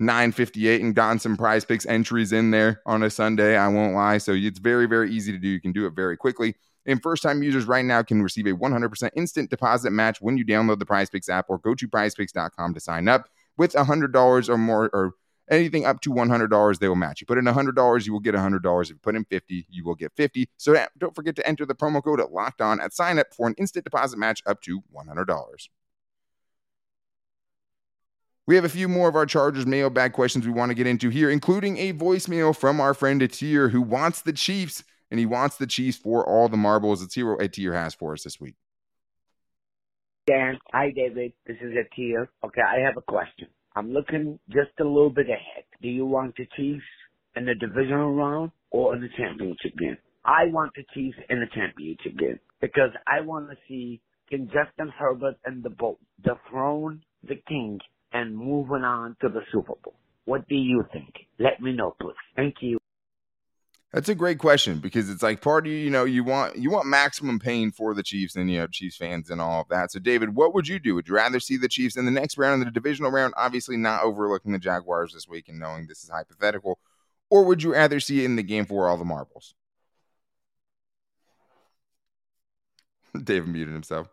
958 0.00 0.82
and 0.82 0.94
gotten 0.94 1.18
some 1.18 1.36
prize 1.36 1.64
picks 1.64 1.86
entries 1.86 2.32
in 2.32 2.50
there 2.50 2.82
on 2.86 3.02
a 3.02 3.10
Sunday. 3.10 3.56
I 3.56 3.68
won't 3.68 3.94
lie. 3.94 4.18
So 4.18 4.32
it's 4.32 4.58
very, 4.58 4.86
very 4.86 5.10
easy 5.12 5.32
to 5.32 5.38
do. 5.38 5.48
You 5.48 5.60
can 5.60 5.72
do 5.72 5.86
it 5.86 5.94
very 5.94 6.16
quickly. 6.16 6.56
And 6.86 7.02
first 7.02 7.22
time 7.22 7.42
users 7.42 7.66
right 7.66 7.84
now 7.84 8.02
can 8.02 8.22
receive 8.22 8.46
a 8.46 8.52
100% 8.52 9.10
instant 9.16 9.50
deposit 9.50 9.90
match 9.90 10.20
when 10.20 10.36
you 10.36 10.44
download 10.44 10.78
the 10.78 10.86
prize 10.86 11.10
picks 11.10 11.28
app 11.28 11.46
or 11.48 11.58
go 11.58 11.74
to 11.74 11.88
prizepicks.com 11.88 12.74
to 12.74 12.80
sign 12.80 13.08
up. 13.08 13.28
With 13.56 13.72
$100 13.72 14.48
or 14.48 14.58
more 14.58 14.90
or 14.92 15.12
anything 15.50 15.84
up 15.84 16.00
to 16.00 16.10
$100 16.10 16.78
they 16.78 16.88
will 16.88 16.96
match 16.96 17.20
you. 17.20 17.26
Put 17.26 17.38
in 17.38 17.44
$100 17.44 18.06
you 18.06 18.12
will 18.12 18.20
get 18.20 18.34
$100 18.34 18.82
if 18.82 18.88
you 18.90 18.96
put 18.96 19.14
in 19.14 19.24
50 19.24 19.66
you 19.68 19.84
will 19.84 19.94
get 19.94 20.12
50 20.16 20.48
so 20.56 20.74
don't 20.98 21.14
forget 21.14 21.36
to 21.36 21.46
enter 21.46 21.66
the 21.66 21.74
promo 21.74 22.02
code 22.02 22.20
at 22.20 22.32
locked 22.32 22.60
on 22.60 22.80
at 22.80 22.94
sign 22.94 23.18
up 23.18 23.26
for 23.34 23.46
an 23.46 23.54
instant 23.58 23.84
deposit 23.84 24.18
match 24.18 24.42
up 24.46 24.62
to 24.62 24.82
$100 24.94 25.68
we 28.46 28.56
have 28.56 28.64
a 28.64 28.68
few 28.68 28.88
more 28.88 29.08
of 29.08 29.16
our 29.16 29.24
Chargers 29.24 29.66
mailbag 29.66 30.12
questions 30.12 30.46
we 30.46 30.52
want 30.52 30.68
to 30.68 30.74
get 30.74 30.86
into 30.86 31.08
here, 31.08 31.30
including 31.30 31.78
a 31.78 31.94
voicemail 31.94 32.54
from 32.54 32.78
our 32.78 32.92
friend 32.92 33.22
Atir 33.22 33.70
who 33.70 33.80
wants 33.80 34.20
the 34.20 34.34
Chiefs 34.34 34.84
and 35.10 35.20
he 35.20 35.26
wants 35.26 35.56
the 35.56 35.66
Chiefs 35.66 35.98
for 35.98 36.26
all 36.26 36.48
the 36.48 36.56
marbles. 36.56 37.06
Hear 37.14 37.30
what 37.30 37.40
Atir 37.40 37.74
has 37.74 37.94
for 37.94 38.12
us 38.12 38.24
this 38.24 38.40
week. 38.40 38.54
Dan, 40.26 40.58
hi 40.72 40.90
David. 40.90 41.32
This 41.46 41.56
is 41.60 41.72
Atir. 41.72 42.28
Okay, 42.44 42.62
I 42.62 42.80
have 42.80 42.96
a 42.96 43.02
question. 43.02 43.48
I'm 43.76 43.92
looking 43.92 44.38
just 44.48 44.70
a 44.80 44.84
little 44.84 45.10
bit 45.10 45.26
ahead. 45.26 45.64
Do 45.82 45.88
you 45.88 46.06
want 46.06 46.36
the 46.36 46.46
Chiefs 46.56 46.84
in 47.36 47.44
the 47.44 47.54
divisional 47.54 48.14
round 48.14 48.52
or 48.70 48.94
in 48.94 49.02
the 49.02 49.08
championship 49.16 49.76
game? 49.78 49.98
I 50.24 50.46
want 50.46 50.72
the 50.74 50.84
Chiefs 50.94 51.18
in 51.28 51.40
the 51.40 51.46
championship 51.54 52.18
game 52.18 52.38
because 52.60 52.90
I 53.06 53.20
want 53.20 53.50
to 53.50 53.56
see 53.68 54.00
can 54.30 54.46
Justin 54.46 54.90
Herbert 54.98 55.36
and 55.44 55.62
the 55.62 55.70
boat 55.70 55.98
dethrone 56.22 57.02
the 57.28 57.36
King 57.46 57.78
and 58.12 58.36
moving 58.36 58.84
on 58.84 59.16
to 59.20 59.28
the 59.28 59.40
Super 59.52 59.74
Bowl. 59.82 59.94
What 60.24 60.48
do 60.48 60.54
you 60.54 60.84
think? 60.92 61.12
Let 61.38 61.60
me 61.60 61.72
know, 61.72 61.94
please. 62.00 62.14
Thank 62.36 62.56
you. 62.60 62.78
That's 63.94 64.08
a 64.08 64.14
great 64.16 64.40
question 64.40 64.80
because 64.80 65.08
it's 65.08 65.22
like 65.22 65.40
part 65.40 65.68
of 65.68 65.72
you, 65.72 65.88
know, 65.88 66.02
you 66.02 66.24
want 66.24 66.56
you 66.56 66.68
want 66.68 66.86
maximum 66.86 67.38
pain 67.38 67.70
for 67.70 67.94
the 67.94 68.02
Chiefs 68.02 68.34
and 68.34 68.50
you 68.50 68.58
know 68.58 68.66
Chiefs 68.66 68.96
fans 68.96 69.30
and 69.30 69.40
all 69.40 69.60
of 69.60 69.68
that. 69.68 69.92
So, 69.92 70.00
David, 70.00 70.34
what 70.34 70.52
would 70.52 70.66
you 70.66 70.80
do? 70.80 70.96
Would 70.96 71.06
you 71.06 71.14
rather 71.14 71.38
see 71.38 71.56
the 71.56 71.68
Chiefs 71.68 71.96
in 71.96 72.04
the 72.04 72.10
next 72.10 72.36
round, 72.36 72.60
in 72.60 72.66
the 72.66 72.72
divisional 72.72 73.12
round, 73.12 73.34
obviously 73.36 73.76
not 73.76 74.02
overlooking 74.02 74.50
the 74.50 74.58
Jaguars 74.58 75.12
this 75.12 75.28
week 75.28 75.48
and 75.48 75.60
knowing 75.60 75.86
this 75.86 76.02
is 76.02 76.10
hypothetical, 76.10 76.80
or 77.30 77.44
would 77.44 77.62
you 77.62 77.72
rather 77.72 78.00
see 78.00 78.22
it 78.22 78.24
in 78.24 78.34
the 78.34 78.42
game 78.42 78.66
for 78.66 78.88
all 78.88 78.96
the 78.96 79.04
marbles? 79.04 79.54
David 83.22 83.48
muted 83.48 83.74
himself 83.74 84.08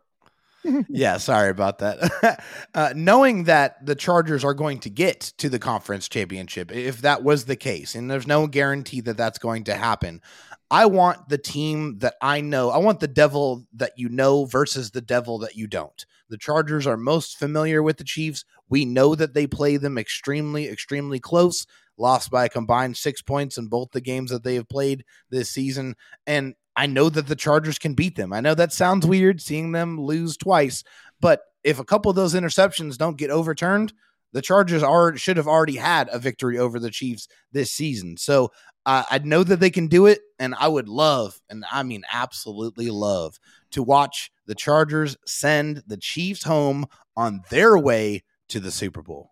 yeah, 0.90 1.18
sorry 1.18 1.50
about 1.50 1.80
that. 1.80 2.44
uh, 2.74 2.94
knowing 2.96 3.46
that 3.46 3.86
the 3.86 3.96
Chargers 3.96 4.44
are 4.44 4.54
going 4.54 4.80
to 4.80 4.90
get 4.90 5.20
to 5.38 5.50
the 5.50 5.60
conference 5.60 6.08
championship, 6.08 6.72
if 6.72 7.02
that 7.02 7.24
was 7.24 7.46
the 7.46 7.56
case, 7.56 7.96
and 7.96 8.10
there's 8.10 8.28
no 8.28 8.48
guarantee 8.48 9.02
that 9.02 9.18
that's 9.18 9.40
going 9.40 9.64
to 9.66 9.76
happen, 9.76 10.22
I 10.70 10.86
want 10.86 11.28
the 11.30 11.38
team 11.38 12.00
that 12.00 12.16
I 12.22 12.42
know. 12.42 12.70
I 12.70 12.78
want 12.78 13.00
the 13.00 13.08
devil 13.08 13.66
that 13.74 13.94
you 13.98 14.08
know 14.10 14.46
versus 14.46 14.92
the 14.92 15.02
devil 15.02 15.40
that 15.40 15.56
you 15.56 15.68
don't. 15.68 16.06
The 16.30 16.38
Chargers 16.38 16.88
are 16.88 16.96
most 16.96 17.38
familiar 17.38 17.84
with 17.84 17.98
the 17.98 18.06
Chiefs. 18.06 18.46
We 18.70 18.86
know 18.86 19.16
that 19.16 19.34
they 19.34 19.48
play 19.48 19.76
them 19.76 19.98
extremely, 19.98 20.70
extremely 20.70 21.20
close. 21.20 21.66
Lost 21.98 22.32
by 22.32 22.46
a 22.46 22.50
combined 22.50 22.96
six 22.96 23.22
points 23.22 23.58
in 23.58 23.68
both 23.68 23.92
the 23.92 24.00
games 24.00 24.32
that 24.32 24.44
they 24.44 24.56
have 24.56 24.70
played 24.70 25.04
this 25.30 25.50
season. 25.50 25.96
And 26.26 26.56
I 26.82 26.88
know 26.88 27.10
that 27.10 27.28
the 27.28 27.36
Chargers 27.36 27.78
can 27.78 27.94
beat 27.94 28.16
them. 28.16 28.34
I 28.34 28.42
know 28.42 28.56
that 28.56 28.74
sounds 28.74 29.06
weird 29.06 29.40
seeing 29.40 29.72
them 29.72 30.02
lose 30.02 30.36
twice, 30.36 30.84
but 31.20 31.44
if 31.64 31.78
a 31.78 31.86
couple 31.86 32.10
of 32.10 32.16
those 32.16 32.34
interceptions 32.34 32.98
don't 32.98 33.20
get 33.20 33.30
overturned, 33.30 33.94
the 34.34 34.42
Chargers 34.42 34.82
are 34.82 35.16
should 35.16 35.38
have 35.38 35.48
already 35.48 35.76
had 35.76 36.10
a 36.12 36.18
victory 36.18 36.58
over 36.58 36.80
the 36.80 36.90
Chiefs 36.90 37.28
this 37.52 37.70
season. 37.70 38.18
So 38.18 38.52
uh, 38.88 39.04
I 39.12 39.20
know 39.20 39.44
that 39.44 39.60
they 39.60 39.70
can 39.70 39.90
do 39.90 40.08
it, 40.08 40.22
and 40.40 40.56
I 40.56 40.70
would 40.70 40.90
love, 40.90 41.40
and 41.52 41.64
I 41.72 41.84
mean 41.84 42.02
absolutely 42.12 42.90
love, 42.90 43.40
to 43.74 43.84
watch 43.84 44.32
the 44.48 44.56
Chargers 44.56 45.16
send 45.28 45.84
the 45.86 45.98
Chiefs 45.98 46.44
home 46.44 46.88
on 47.16 47.42
their 47.52 47.78
way 47.78 48.24
to 48.50 48.60
the 48.60 48.72
Super 48.72 49.04
Bowl 49.04 49.31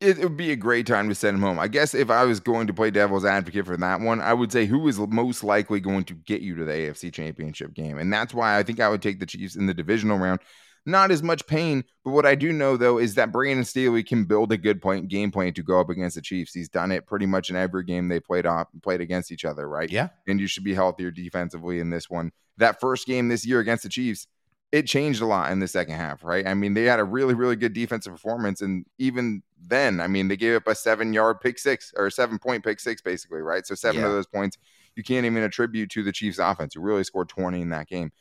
it, 0.00 0.18
would 0.18 0.36
be 0.36 0.52
a 0.52 0.56
great 0.56 0.86
time 0.86 1.08
to 1.08 1.14
send 1.14 1.36
him 1.36 1.42
home. 1.42 1.58
I 1.58 1.68
guess 1.68 1.94
if 1.94 2.10
I 2.10 2.24
was 2.24 2.40
going 2.40 2.66
to 2.66 2.74
play 2.74 2.90
devil's 2.90 3.24
advocate 3.24 3.66
for 3.66 3.76
that 3.76 4.00
one, 4.00 4.20
I 4.20 4.32
would 4.32 4.52
say 4.52 4.66
who 4.66 4.86
is 4.88 4.98
most 4.98 5.42
likely 5.42 5.80
going 5.80 6.04
to 6.04 6.14
get 6.14 6.40
you 6.40 6.56
to 6.56 6.64
the 6.64 6.72
AFC 6.72 7.12
championship 7.12 7.74
game. 7.74 7.98
And 7.98 8.12
that's 8.12 8.34
why 8.34 8.58
I 8.58 8.62
think 8.62 8.80
I 8.80 8.88
would 8.88 9.02
take 9.02 9.18
the 9.18 9.26
Chiefs 9.26 9.56
in 9.56 9.66
the 9.66 9.74
divisional 9.74 10.18
round. 10.18 10.40
Not 10.84 11.12
as 11.12 11.22
much 11.22 11.46
pain, 11.46 11.84
but 12.04 12.10
what 12.10 12.26
I 12.26 12.34
do 12.34 12.52
know 12.52 12.76
though 12.76 12.98
is 12.98 13.14
that 13.14 13.30
Brandon 13.30 13.64
Staley 13.64 14.02
can 14.02 14.24
build 14.24 14.50
a 14.50 14.56
good 14.56 14.82
point 14.82 15.08
game 15.08 15.30
plan 15.30 15.52
to 15.54 15.62
go 15.62 15.78
up 15.78 15.90
against 15.90 16.16
the 16.16 16.22
Chiefs. 16.22 16.54
He's 16.54 16.68
done 16.68 16.90
it 16.90 17.06
pretty 17.06 17.26
much 17.26 17.50
in 17.50 17.56
every 17.56 17.84
game 17.84 18.08
they 18.08 18.18
played 18.18 18.46
off 18.46 18.66
played 18.82 19.00
against 19.00 19.30
each 19.30 19.44
other, 19.44 19.68
right? 19.68 19.88
Yeah. 19.88 20.08
And 20.26 20.40
you 20.40 20.48
should 20.48 20.64
be 20.64 20.74
healthier 20.74 21.12
defensively 21.12 21.78
in 21.78 21.90
this 21.90 22.10
one. 22.10 22.32
That 22.56 22.80
first 22.80 23.06
game 23.06 23.28
this 23.28 23.46
year 23.46 23.60
against 23.60 23.84
the 23.84 23.88
Chiefs, 23.88 24.26
it 24.72 24.86
changed 24.86 25.22
a 25.22 25.26
lot 25.26 25.52
in 25.52 25.60
the 25.60 25.68
second 25.68 25.94
half, 25.94 26.24
right? 26.24 26.46
I 26.46 26.54
mean, 26.54 26.74
they 26.74 26.84
had 26.84 26.98
a 26.98 27.04
really, 27.04 27.34
really 27.34 27.56
good 27.56 27.74
defensive 27.74 28.12
performance. 28.12 28.62
And 28.62 28.86
even 28.98 29.42
then, 29.66 30.00
I 30.00 30.06
mean, 30.06 30.28
they 30.28 30.36
gave 30.36 30.56
up 30.56 30.66
a 30.66 30.74
seven 30.74 31.12
yard 31.12 31.40
pick 31.40 31.58
six 31.58 31.92
or 31.96 32.10
seven 32.10 32.38
point 32.38 32.64
pick 32.64 32.80
six, 32.80 33.00
basically, 33.00 33.40
right? 33.40 33.66
So 33.66 33.74
seven 33.74 34.00
yeah. 34.00 34.06
of 34.06 34.12
those 34.12 34.26
points 34.26 34.58
you 34.96 35.02
can't 35.02 35.26
even 35.26 35.42
attribute 35.42 35.90
to 35.90 36.02
the 36.02 36.12
Chiefs 36.12 36.38
offense, 36.38 36.74
who 36.74 36.80
really 36.80 37.04
scored 37.04 37.28
20 37.28 37.60
in 37.60 37.70
that 37.70 37.88
game. 37.88 38.12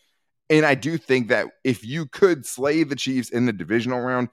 And 0.49 0.65
I 0.65 0.75
do 0.75 0.97
think 0.97 1.29
that 1.29 1.47
if 1.63 1.85
you 1.85 2.05
could 2.05 2.45
slay 2.45 2.83
the 2.83 2.95
Chiefs 2.95 3.29
in 3.29 3.45
the 3.45 3.53
divisional 3.53 4.01
round, 4.01 4.29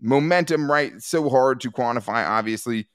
momentum, 0.00 0.70
right? 0.70 1.00
So 1.00 1.28
hard 1.28 1.60
to 1.60 1.70
quantify, 1.70 2.26
obviously. 2.28 2.88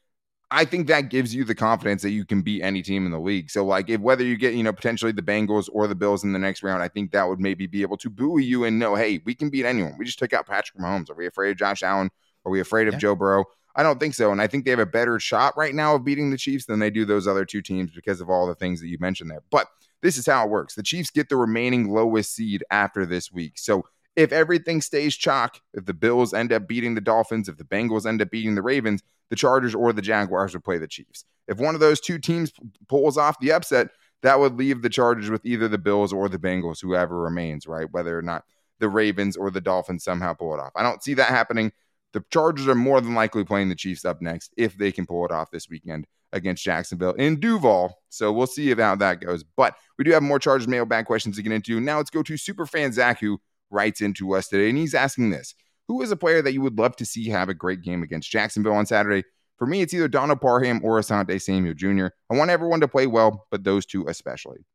I 0.50 0.64
think 0.64 0.88
that 0.88 1.10
gives 1.10 1.36
you 1.36 1.44
the 1.44 1.56
confidence 1.56 2.02
that 2.04 2.12
you 2.12 2.26
can 2.26 2.42
beat 2.42 2.62
any 2.62 2.82
team 2.82 3.06
in 3.06 3.12
the 3.12 3.20
league. 3.20 3.50
So, 3.52 3.66
like, 3.66 3.90
if 3.90 4.00
whether 4.00 4.24
you 4.24 4.38
get, 4.38 4.54
you 4.54 4.64
know, 4.64 4.72
potentially 4.72 5.12
the 5.12 5.22
Bengals 5.22 5.68
or 5.70 5.88
the 5.88 5.96
Bills 5.96 6.24
in 6.24 6.32
the 6.32 6.40
next 6.40 6.64
round, 6.64 6.82
I 6.82 6.88
think 6.88 7.12
that 7.12 7.28
would 7.28 7.42
maybe 7.42 7.68
be 7.68 7.82
able 7.82 7.98
to 7.98 8.10
buoy 8.10 8.46
you 8.46 8.64
and 8.64 8.80
know, 8.80 8.96
hey, 8.96 9.22
we 9.26 9.36
can 9.36 9.50
beat 9.50 9.66
anyone. 9.66 9.96
We 9.98 10.06
just 10.06 10.20
took 10.20 10.32
out 10.32 10.48
Patrick 10.48 10.82
Mahomes. 10.82 11.10
Are 11.10 11.16
we 11.16 11.28
afraid 11.28 11.52
of 11.52 11.58
Josh 11.58 11.84
Allen? 11.84 12.10
Are 12.48 12.50
we 12.50 12.62
afraid 12.62 12.88
of 12.88 12.94
yeah. 12.94 13.00
Joe 13.00 13.16
Burrow? 13.16 13.44
I 13.76 13.84
don't 13.84 14.00
think 14.00 14.14
so. 14.14 14.32
And 14.32 14.42
I 14.42 14.48
think 14.48 14.64
they 14.64 14.72
have 14.72 14.80
a 14.80 14.86
better 14.86 15.20
shot 15.20 15.56
right 15.58 15.76
now 15.76 15.96
of 15.96 16.06
beating 16.06 16.32
the 16.32 16.38
Chiefs 16.38 16.66
than 16.66 16.80
they 16.80 16.90
do 16.90 17.04
those 17.04 17.28
other 17.28 17.44
two 17.44 17.62
teams 17.62 17.92
because 17.92 18.22
of 18.22 18.30
all 18.30 18.48
the 18.48 18.56
things 18.56 18.80
that 18.80 18.88
you 18.88 18.98
mentioned 19.00 19.30
there. 19.30 19.44
But 19.52 19.68
this 20.02 20.18
is 20.18 20.26
how 20.26 20.46
it 20.46 20.50
works 20.50 20.76
the 20.76 20.84
Chiefs 20.84 21.10
get 21.12 21.28
the 21.28 21.36
remaining 21.36 21.92
lowest 21.92 22.34
seed 22.34 22.64
after 22.72 23.06
this 23.06 23.32
week. 23.32 23.58
So, 23.58 23.86
if 24.16 24.32
everything 24.32 24.82
stays 24.82 25.16
chalk, 25.16 25.62
if 25.76 25.86
the 25.86 25.94
Bills 25.94 26.34
end 26.34 26.52
up 26.52 26.68
beating 26.68 26.96
the 26.96 27.02
Dolphins, 27.02 27.48
if 27.48 27.58
the 27.58 27.64
Bengals 27.64 28.08
end 28.08 28.20
up 28.20 28.32
beating 28.32 28.56
the 28.56 28.64
Ravens, 28.64 29.04
the 29.30 29.36
Chargers 29.36 29.76
or 29.76 29.94
the 29.94 30.02
Jaguars 30.02 30.54
would 30.54 30.64
play 30.64 30.80
the 30.80 30.88
Chiefs. 30.88 31.26
If 31.48 31.60
one 31.60 31.76
of 31.76 31.82
those 31.82 32.00
two 32.00 32.18
teams 32.18 32.52
pulls 32.88 33.18
off 33.18 33.40
the 33.40 33.52
upset, 33.52 33.90
that 34.24 34.40
would 34.40 34.56
leave 34.56 34.82
the 34.82 34.90
Chargers 34.90 35.30
with 35.30 35.46
either 35.46 35.68
the 35.68 35.78
Bills 35.78 36.14
or 36.14 36.30
the 36.30 36.40
Bengals, 36.40 36.82
whoever 36.82 37.20
remains, 37.20 37.68
right? 37.68 37.92
Whether 37.92 38.18
or 38.18 38.24
not 38.24 38.44
the 38.80 38.90
Ravens 38.90 39.38
or 39.38 39.52
the 39.52 39.62
Dolphins 39.62 40.04
somehow 40.04 40.34
pull 40.34 40.54
it 40.54 40.60
off. 40.60 40.72
I 40.76 40.84
don't 40.84 41.04
see 41.04 41.14
that 41.16 41.30
happening. 41.30 41.72
The 42.14 42.24
Chargers 42.32 42.68
are 42.68 42.76
more 42.76 43.02
than 43.02 43.16
likely 43.16 43.44
playing 43.44 43.70
the 43.70 43.76
Chiefs 43.76 44.06
up 44.06 44.22
next 44.22 44.54
if 44.58 44.78
they 44.78 44.92
can 44.92 45.06
pull 45.06 45.26
it 45.26 45.32
off 45.32 45.52
this 45.52 45.70
weekend 45.70 46.08
against 46.34 46.64
Jacksonville 46.64 47.14
in 47.14 47.40
Duval. 47.40 47.96
So 48.10 48.32
we'll 48.32 48.48
see 48.48 48.74
how 48.74 48.96
that 48.96 49.22
goes. 49.22 49.44
But 49.44 49.76
we 49.98 50.04
do 50.04 50.12
have 50.12 50.24
more 50.24 50.40
Chargers 50.40 50.68
mailbag 50.68 51.06
questions 51.06 51.36
to 51.36 51.44
get 51.44 51.52
into. 51.52 51.80
Now 51.80 51.98
let's 51.98 52.10
go 52.10 52.24
to 52.24 52.34
Superfan 52.34 52.94
Zach, 52.94 53.20
who 53.20 53.40
writes 53.70 54.02
into 54.02 54.34
us 54.36 54.48
today, 54.48 54.70
and 54.70 54.78
he's 54.78 54.96
asking 54.96 55.30
this 55.30 55.54
who 55.88 56.02
is 56.02 56.12
a 56.12 56.18
player 56.18 56.42
that 56.42 56.54
you 56.54 56.62
would 56.62 56.78
love 56.78 56.96
to 56.98 57.06
see 57.06 57.30
have 57.30 57.50
a 57.50 57.54
great 57.54 57.82
game 57.82 58.04
against 58.04 58.30
Jacksonville 58.30 58.74
on 58.74 58.86
Saturday? 58.86 59.24
For 59.58 59.66
me, 59.66 59.82
it's 59.82 59.94
either 59.94 60.08
Donald 60.08 60.42
Parham 60.42 60.82
or 60.84 61.00
Asante 61.00 61.42
Samuel 61.42 61.74
Jr. 61.74 62.08
I 62.30 62.36
want 62.36 62.52
everyone 62.52 62.82
to 62.82 62.88
play 62.88 63.08
well, 63.08 63.48
but 63.50 63.64
those 63.64 63.86
two 63.86 64.06
especially. 64.08 64.66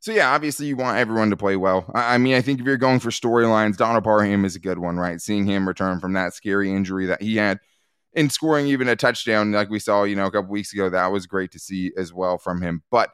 So 0.00 0.12
yeah, 0.12 0.32
obviously 0.32 0.66
you 0.66 0.76
want 0.76 0.98
everyone 0.98 1.30
to 1.30 1.36
play 1.36 1.56
well. 1.56 1.90
I, 1.94 2.14
I 2.14 2.18
mean, 2.18 2.34
I 2.34 2.40
think 2.40 2.60
if 2.60 2.66
you're 2.66 2.76
going 2.76 3.00
for 3.00 3.10
storylines, 3.10 3.76
Donald 3.76 4.04
Parham 4.04 4.44
is 4.44 4.54
a 4.54 4.60
good 4.60 4.78
one, 4.78 4.96
right? 4.96 5.20
Seeing 5.20 5.44
him 5.44 5.66
return 5.66 6.00
from 6.00 6.12
that 6.12 6.34
scary 6.34 6.72
injury 6.72 7.06
that 7.06 7.20
he 7.20 7.36
had 7.36 7.58
and 8.14 8.32
scoring 8.32 8.66
even 8.66 8.88
a 8.88 8.96
touchdown 8.96 9.52
like 9.52 9.70
we 9.70 9.78
saw, 9.78 10.04
you 10.04 10.16
know, 10.16 10.26
a 10.26 10.30
couple 10.30 10.50
weeks 10.50 10.72
ago, 10.72 10.88
that 10.90 11.08
was 11.08 11.26
great 11.26 11.52
to 11.52 11.58
see 11.58 11.92
as 11.96 12.12
well 12.12 12.38
from 12.38 12.62
him. 12.62 12.82
But 12.90 13.10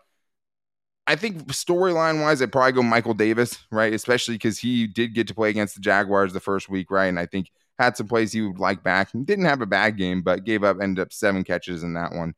I 1.07 1.17
think 1.17 1.47
storyline 1.49 2.23
wise, 2.23 2.41
I'd 2.41 2.53
probably 2.53 2.73
go 2.73 2.83
Michael 2.83 3.15
Davis, 3.15 3.59
right? 3.71 3.93
Especially 3.93 4.37
because 4.37 4.59
he 4.59 4.87
did 4.87 5.15
get 5.15 5.29
to 5.29 5.35
play 5.35 5.51
against 5.51 5.75
the 5.75 5.81
Jaguars 5.81 6.33
the 6.33 6.41
first 6.41 6.69
week, 6.69 6.91
right? 6.91 7.07
And 7.07 7.19
I 7.19 7.27
think 7.27 7.51
had 7.79 7.97
some 7.97 8.09
plays 8.09 8.33
he 8.33 8.41
would 8.41 8.59
like 8.59 8.83
back. 8.83 9.11
Didn't 9.13 9.45
have 9.45 9.61
a 9.61 9.67
bad 9.67 9.99
game, 9.99 10.23
but 10.23 10.45
gave 10.45 10.65
up, 10.65 10.79
ended 10.81 11.03
up 11.03 11.13
seven 11.13 11.45
catches 11.45 11.83
in 11.83 11.95
that 11.95 12.13
one. 12.13 12.35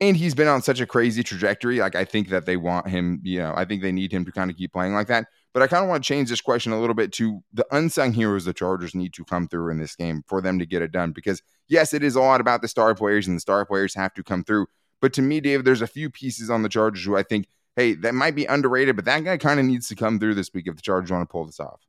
And 0.00 0.16
he's 0.16 0.34
been 0.34 0.46
on 0.46 0.62
such 0.62 0.80
a 0.80 0.86
crazy 0.86 1.24
trajectory. 1.24 1.80
Like, 1.80 1.96
I 1.96 2.04
think 2.04 2.28
that 2.28 2.46
they 2.46 2.56
want 2.56 2.86
him, 2.88 3.20
you 3.24 3.40
know, 3.40 3.52
I 3.56 3.64
think 3.64 3.82
they 3.82 3.90
need 3.90 4.12
him 4.12 4.24
to 4.26 4.30
kind 4.30 4.48
of 4.48 4.56
keep 4.56 4.72
playing 4.72 4.94
like 4.94 5.08
that. 5.08 5.26
But 5.52 5.62
I 5.62 5.66
kind 5.66 5.82
of 5.82 5.88
want 5.88 6.04
to 6.04 6.06
change 6.06 6.28
this 6.28 6.40
question 6.40 6.70
a 6.70 6.80
little 6.80 6.94
bit 6.94 7.12
to 7.14 7.40
the 7.52 7.66
unsung 7.72 8.12
heroes 8.12 8.44
the 8.44 8.52
Chargers 8.52 8.94
need 8.94 9.12
to 9.14 9.24
come 9.24 9.48
through 9.48 9.70
in 9.70 9.78
this 9.78 9.96
game 9.96 10.22
for 10.28 10.40
them 10.40 10.60
to 10.60 10.66
get 10.66 10.82
it 10.82 10.92
done. 10.92 11.10
Because, 11.10 11.42
yes, 11.66 11.92
it 11.92 12.04
is 12.04 12.14
a 12.14 12.20
lot 12.20 12.40
about 12.40 12.62
the 12.62 12.68
star 12.68 12.94
players, 12.94 13.26
and 13.26 13.36
the 13.36 13.40
star 13.40 13.66
players 13.66 13.94
have 13.96 14.14
to 14.14 14.22
come 14.22 14.44
through. 14.44 14.66
But 15.00 15.12
to 15.14 15.22
me, 15.22 15.40
Dave, 15.40 15.64
there's 15.64 15.82
a 15.82 15.86
few 15.88 16.10
pieces 16.10 16.48
on 16.48 16.62
the 16.62 16.68
Chargers 16.68 17.04
who 17.04 17.16
I 17.16 17.24
think, 17.24 17.48
hey, 17.74 17.94
that 17.94 18.14
might 18.14 18.36
be 18.36 18.44
underrated, 18.44 18.94
but 18.94 19.04
that 19.06 19.24
guy 19.24 19.36
kind 19.36 19.58
of 19.58 19.66
needs 19.66 19.88
to 19.88 19.96
come 19.96 20.20
through 20.20 20.34
this 20.34 20.52
week 20.54 20.68
if 20.68 20.76
the 20.76 20.82
Chargers 20.82 21.10
want 21.10 21.28
to 21.28 21.32
pull 21.32 21.44
this 21.44 21.60
off. 21.60 21.80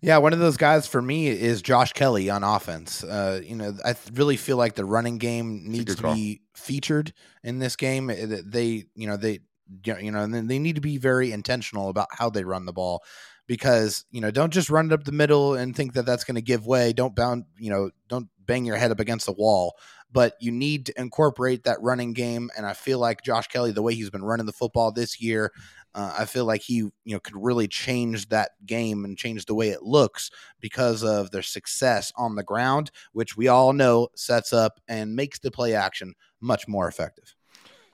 Yeah, 0.00 0.18
one 0.18 0.32
of 0.32 0.38
those 0.38 0.56
guys 0.56 0.86
for 0.86 1.02
me 1.02 1.28
is 1.28 1.62
Josh 1.62 1.92
Kelley 1.92 2.30
on 2.30 2.44
offense. 2.44 3.02
Uh, 3.02 3.40
you 3.44 3.56
know, 3.56 3.76
I 3.84 3.94
really 4.12 4.36
feel 4.36 4.56
like 4.56 4.74
the 4.74 4.84
running 4.84 5.18
game 5.18 5.62
needs 5.66 5.96
to 5.96 6.14
be 6.14 6.42
featured 6.54 7.12
in 7.42 7.58
this 7.58 7.74
game. 7.74 8.06
They, 8.06 8.84
you 8.94 9.06
know, 9.06 9.16
they, 9.16 9.40
you 9.84 10.12
know, 10.12 10.22
and 10.22 10.48
they 10.48 10.58
need 10.58 10.76
to 10.76 10.80
be 10.80 10.98
very 10.98 11.32
intentional 11.32 11.88
about 11.88 12.08
how 12.12 12.30
they 12.30 12.44
run 12.44 12.66
the 12.66 12.72
ball 12.72 13.02
because 13.46 14.04
you 14.10 14.20
know, 14.20 14.30
don't 14.30 14.52
just 14.52 14.70
run 14.70 14.86
it 14.86 14.92
up 14.92 15.04
the 15.04 15.12
middle 15.12 15.54
and 15.54 15.74
think 15.74 15.94
that 15.94 16.06
that's 16.06 16.24
going 16.24 16.36
to 16.36 16.42
give 16.42 16.66
way. 16.66 16.92
Don't 16.92 17.16
bound, 17.16 17.44
you 17.58 17.70
know, 17.70 17.90
don't 18.08 18.28
bang 18.46 18.64
your 18.64 18.76
head 18.76 18.90
up 18.90 19.00
against 19.00 19.26
the 19.26 19.32
wall 19.32 19.74
but 20.14 20.34
you 20.38 20.52
need 20.52 20.86
to 20.86 20.98
incorporate 20.98 21.64
that 21.64 21.82
running 21.82 22.12
game. 22.12 22.48
And 22.56 22.64
I 22.64 22.72
feel 22.72 23.00
like 23.00 23.22
Josh 23.22 23.48
Kelley, 23.48 23.72
the 23.72 23.82
way 23.82 23.94
he's 23.94 24.10
been 24.10 24.22
running 24.22 24.46
the 24.46 24.52
football 24.52 24.92
this 24.92 25.20
year, 25.20 25.50
uh, 25.94 26.14
I 26.18 26.24
feel 26.24 26.44
like 26.44 26.62
he 26.62 26.76
you 26.76 26.92
know 27.06 27.20
could 27.20 27.36
really 27.36 27.68
change 27.68 28.28
that 28.28 28.50
game 28.66 29.04
and 29.04 29.16
change 29.16 29.46
the 29.46 29.54
way 29.54 29.70
it 29.70 29.82
looks 29.82 30.30
because 30.60 31.02
of 31.02 31.30
their 31.30 31.42
success 31.42 32.12
on 32.16 32.34
the 32.34 32.42
ground, 32.42 32.90
which 33.12 33.36
we 33.36 33.48
all 33.48 33.72
know 33.72 34.08
sets 34.14 34.52
up 34.52 34.80
and 34.88 35.14
makes 35.14 35.38
the 35.38 35.50
play 35.50 35.74
action 35.74 36.14
much 36.40 36.66
more 36.68 36.88
effective. 36.88 37.34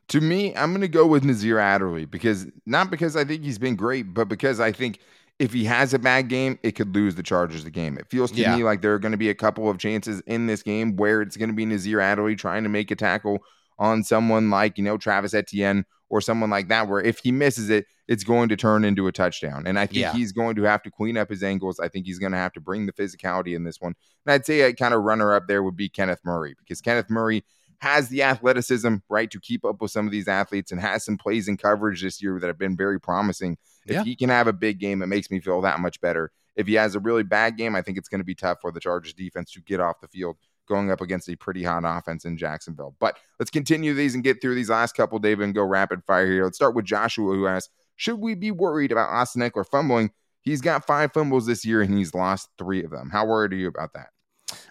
To 0.08 0.20
me, 0.20 0.54
I'm 0.56 0.72
going 0.72 0.80
to 0.80 0.88
go 0.88 1.06
with 1.06 1.24
Nasir 1.24 1.58
Adderley 1.58 2.04
because 2.04 2.46
not 2.66 2.90
because 2.90 3.14
I 3.16 3.24
think 3.24 3.44
he's 3.44 3.58
been 3.58 3.76
great, 3.76 4.12
but 4.12 4.28
because 4.28 4.58
I 4.58 4.72
think 4.72 4.98
if 5.38 5.52
he 5.52 5.64
has 5.64 5.94
a 5.94 5.98
bad 5.98 6.28
game, 6.28 6.58
it 6.62 6.72
could 6.72 6.94
lose 6.94 7.14
the 7.14 7.22
Chargers 7.22 7.64
the 7.64 7.70
game. 7.70 7.96
It 7.96 8.08
feels 8.10 8.30
to 8.32 8.40
yeah. 8.40 8.56
me 8.56 8.64
like 8.64 8.82
there 8.82 8.92
are 8.94 8.98
going 8.98 9.12
to 9.12 9.18
be 9.18 9.30
a 9.30 9.34
couple 9.34 9.70
of 9.70 9.78
chances 9.78 10.20
in 10.26 10.46
this 10.46 10.62
game 10.62 10.96
where 10.96 11.22
it's 11.22 11.36
going 11.36 11.48
to 11.48 11.54
be 11.54 11.64
Nasir 11.64 12.00
Adderley 12.00 12.36
trying 12.36 12.64
to 12.64 12.68
make 12.68 12.90
a 12.90 12.96
tackle 12.96 13.42
on 13.80 14.04
someone 14.04 14.50
like, 14.50 14.78
you 14.78 14.84
know, 14.84 14.96
Travis 14.96 15.34
Etienne 15.34 15.84
or 16.10 16.20
someone 16.20 16.50
like 16.50 16.68
that, 16.68 16.86
where 16.86 17.00
if 17.00 17.18
he 17.18 17.32
misses 17.32 17.70
it, 17.70 17.86
it's 18.06 18.24
going 18.24 18.48
to 18.50 18.56
turn 18.56 18.84
into 18.84 19.06
a 19.06 19.12
touchdown. 19.12 19.66
And 19.66 19.78
I 19.78 19.86
think 19.86 20.00
yeah. 20.00 20.12
he's 20.12 20.32
going 20.32 20.56
to 20.56 20.62
have 20.64 20.82
to 20.82 20.90
clean 20.90 21.16
up 21.16 21.30
his 21.30 21.42
angles. 21.42 21.80
I 21.80 21.88
think 21.88 22.06
he's 22.06 22.18
going 22.18 22.32
to 22.32 22.38
have 22.38 22.52
to 22.52 22.60
bring 22.60 22.86
the 22.86 22.92
physicality 22.92 23.56
in 23.56 23.64
this 23.64 23.80
one. 23.80 23.94
And 24.26 24.32
I'd 24.32 24.44
say 24.44 24.60
a 24.60 24.74
kind 24.74 24.92
of 24.92 25.02
runner 25.02 25.32
up 25.32 25.48
there 25.48 25.62
would 25.62 25.76
be 25.76 25.88
Kenneth 25.88 26.20
Murray 26.24 26.54
because 26.58 26.80
Kenneth 26.80 27.08
Murray 27.08 27.44
has 27.78 28.10
the 28.10 28.22
athleticism, 28.22 28.96
right, 29.08 29.30
to 29.30 29.40
keep 29.40 29.64
up 29.64 29.80
with 29.80 29.90
some 29.90 30.04
of 30.04 30.12
these 30.12 30.28
athletes 30.28 30.70
and 30.70 30.80
has 30.80 31.04
some 31.04 31.16
plays 31.16 31.48
in 31.48 31.56
coverage 31.56 32.02
this 32.02 32.22
year 32.22 32.38
that 32.38 32.48
have 32.48 32.58
been 32.58 32.76
very 32.76 33.00
promising. 33.00 33.56
If 33.86 33.94
yeah. 33.94 34.04
he 34.04 34.14
can 34.14 34.28
have 34.28 34.46
a 34.46 34.52
big 34.52 34.78
game, 34.78 35.00
it 35.00 35.06
makes 35.06 35.30
me 35.30 35.40
feel 35.40 35.62
that 35.62 35.80
much 35.80 36.00
better. 36.02 36.30
If 36.56 36.66
he 36.66 36.74
has 36.74 36.94
a 36.94 37.00
really 37.00 37.22
bad 37.22 37.56
game, 37.56 37.74
I 37.74 37.80
think 37.80 37.96
it's 37.96 38.08
going 38.08 38.20
to 38.20 38.24
be 38.24 38.34
tough 38.34 38.58
for 38.60 38.70
the 38.70 38.80
Chargers 38.80 39.14
defense 39.14 39.52
to 39.52 39.60
get 39.62 39.80
off 39.80 40.00
the 40.00 40.08
field 40.08 40.36
going 40.70 40.90
up 40.90 41.02
against 41.02 41.28
a 41.28 41.36
pretty 41.36 41.62
hot 41.62 41.82
offense 41.84 42.24
in 42.24 42.38
Jacksonville. 42.38 42.94
But 42.98 43.18
let's 43.38 43.50
continue 43.50 43.92
these 43.92 44.14
and 44.14 44.24
get 44.24 44.40
through 44.40 44.54
these 44.54 44.70
last 44.70 44.94
couple, 44.94 45.18
David, 45.18 45.44
and 45.44 45.54
go 45.54 45.64
rapid 45.64 46.02
fire 46.06 46.26
here. 46.26 46.44
Let's 46.44 46.56
start 46.56 46.74
with 46.74 46.86
Joshua, 46.86 47.34
who 47.34 47.46
asks, 47.46 47.68
should 47.96 48.20
we 48.20 48.34
be 48.34 48.50
worried 48.50 48.92
about 48.92 49.10
Austin 49.10 49.42
Ekeler 49.42 49.66
fumbling? 49.66 50.10
He's 50.40 50.62
got 50.62 50.86
five 50.86 51.12
fumbles 51.12 51.44
this 51.44 51.66
year 51.66 51.82
and 51.82 51.92
he's 51.92 52.14
lost 52.14 52.48
three 52.56 52.82
of 52.82 52.90
them. 52.90 53.10
How 53.10 53.26
worried 53.26 53.52
are 53.52 53.56
you 53.56 53.68
about 53.68 53.92
that? 53.92 54.08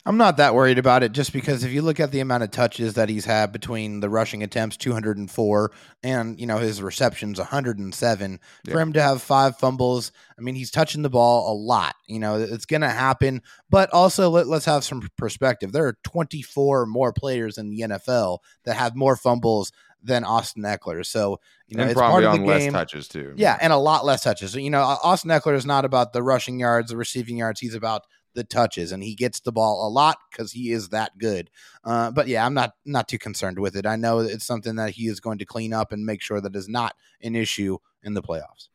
I'm 0.05 0.17
not 0.17 0.37
that 0.37 0.55
worried 0.55 0.77
about 0.77 1.03
it 1.03 1.11
just 1.11 1.33
because 1.33 1.63
if 1.63 1.71
you 1.71 1.81
look 1.81 1.99
at 1.99 2.11
the 2.11 2.19
amount 2.19 2.43
of 2.43 2.51
touches 2.51 2.93
that 2.95 3.09
he's 3.09 3.25
had 3.25 3.51
between 3.51 3.99
the 3.99 4.09
rushing 4.09 4.43
attempts 4.43 4.77
204 4.77 5.71
and 6.03 6.39
you 6.39 6.47
know 6.47 6.57
his 6.57 6.81
receptions 6.81 7.37
107 7.37 8.39
yeah. 8.63 8.73
for 8.73 8.79
him 8.79 8.93
to 8.93 9.01
have 9.01 9.21
five 9.21 9.57
fumbles 9.57 10.11
I 10.37 10.41
mean 10.41 10.55
he's 10.55 10.71
touching 10.71 11.01
the 11.01 11.09
ball 11.09 11.51
a 11.51 11.55
lot 11.55 11.95
you 12.07 12.19
know 12.19 12.35
it's 12.35 12.65
going 12.65 12.81
to 12.81 12.89
happen. 12.89 13.41
But 13.69 13.91
also 13.93 14.29
let, 14.29 14.47
us 14.47 14.65
have 14.65 14.83
some 14.83 15.07
perspective. 15.17 15.71
There 15.71 15.85
are 15.85 15.97
24 16.03 16.85
more 16.85 17.13
players 17.13 17.57
in 17.57 17.69
the 17.69 17.81
NFL 17.81 18.39
that 18.65 18.75
have 18.75 18.95
more 18.95 19.15
fumbles 19.15 19.71
than 20.01 20.23
Austin 20.23 20.63
Ekeler. 20.63 21.05
so 21.05 21.39
you 21.67 21.77
know 21.77 21.83
and 21.83 21.91
it's 21.91 21.99
probably 21.99 22.25
part 22.25 22.39
of 22.39 22.45
the 22.45 22.59
game. 22.59 22.73
touches 22.73 23.07
too. 23.07 23.33
Yeah 23.35 23.57
and 23.61 23.73
a 23.73 23.77
lot 23.77 24.05
less 24.05 24.23
touches. 24.23 24.55
You 24.55 24.69
know 24.69 24.81
Austin 24.81 25.29
Ekeler 25.29 25.55
is 25.55 25.65
not 25.65 25.85
about 25.85 26.13
the 26.13 26.23
rushing 26.23 26.59
yards 26.59 26.89
the 26.89 26.97
receiving 26.97 27.37
yards. 27.37 27.59
He's 27.59 27.75
about 27.75 28.05
the 28.39 28.45
touches, 28.45 28.93
and 28.93 29.03
he 29.03 29.13
gets 29.13 29.41
the 29.41 29.51
ball 29.51 29.85
a 29.85 29.89
lot 29.89 30.17
because 30.31 30.53
he 30.53 30.71
is 30.71 30.89
that 30.89 31.17
good. 31.17 31.49
Uh, 31.83 32.09
but 32.09 32.27
yeah, 32.27 32.45
I'm 32.45 32.53
not 32.53 32.71
not 32.85 33.09
too 33.09 33.19
concerned 33.19 33.59
with 33.59 33.75
it. 33.75 33.85
I 33.85 33.97
know 33.97 34.19
it's 34.19 34.45
something 34.45 34.75
that 34.77 34.91
he 34.91 35.07
is 35.07 35.19
going 35.19 35.39
to 35.39 35.45
clean 35.45 35.73
up 35.73 35.91
and 35.91 36.05
make 36.05 36.21
sure 36.21 36.39
that 36.39 36.55
is 36.55 36.69
not 36.69 36.95
an 37.21 37.35
issue 37.35 37.77
in 38.01 38.13
the 38.13 38.21
playoffs. 38.23 38.69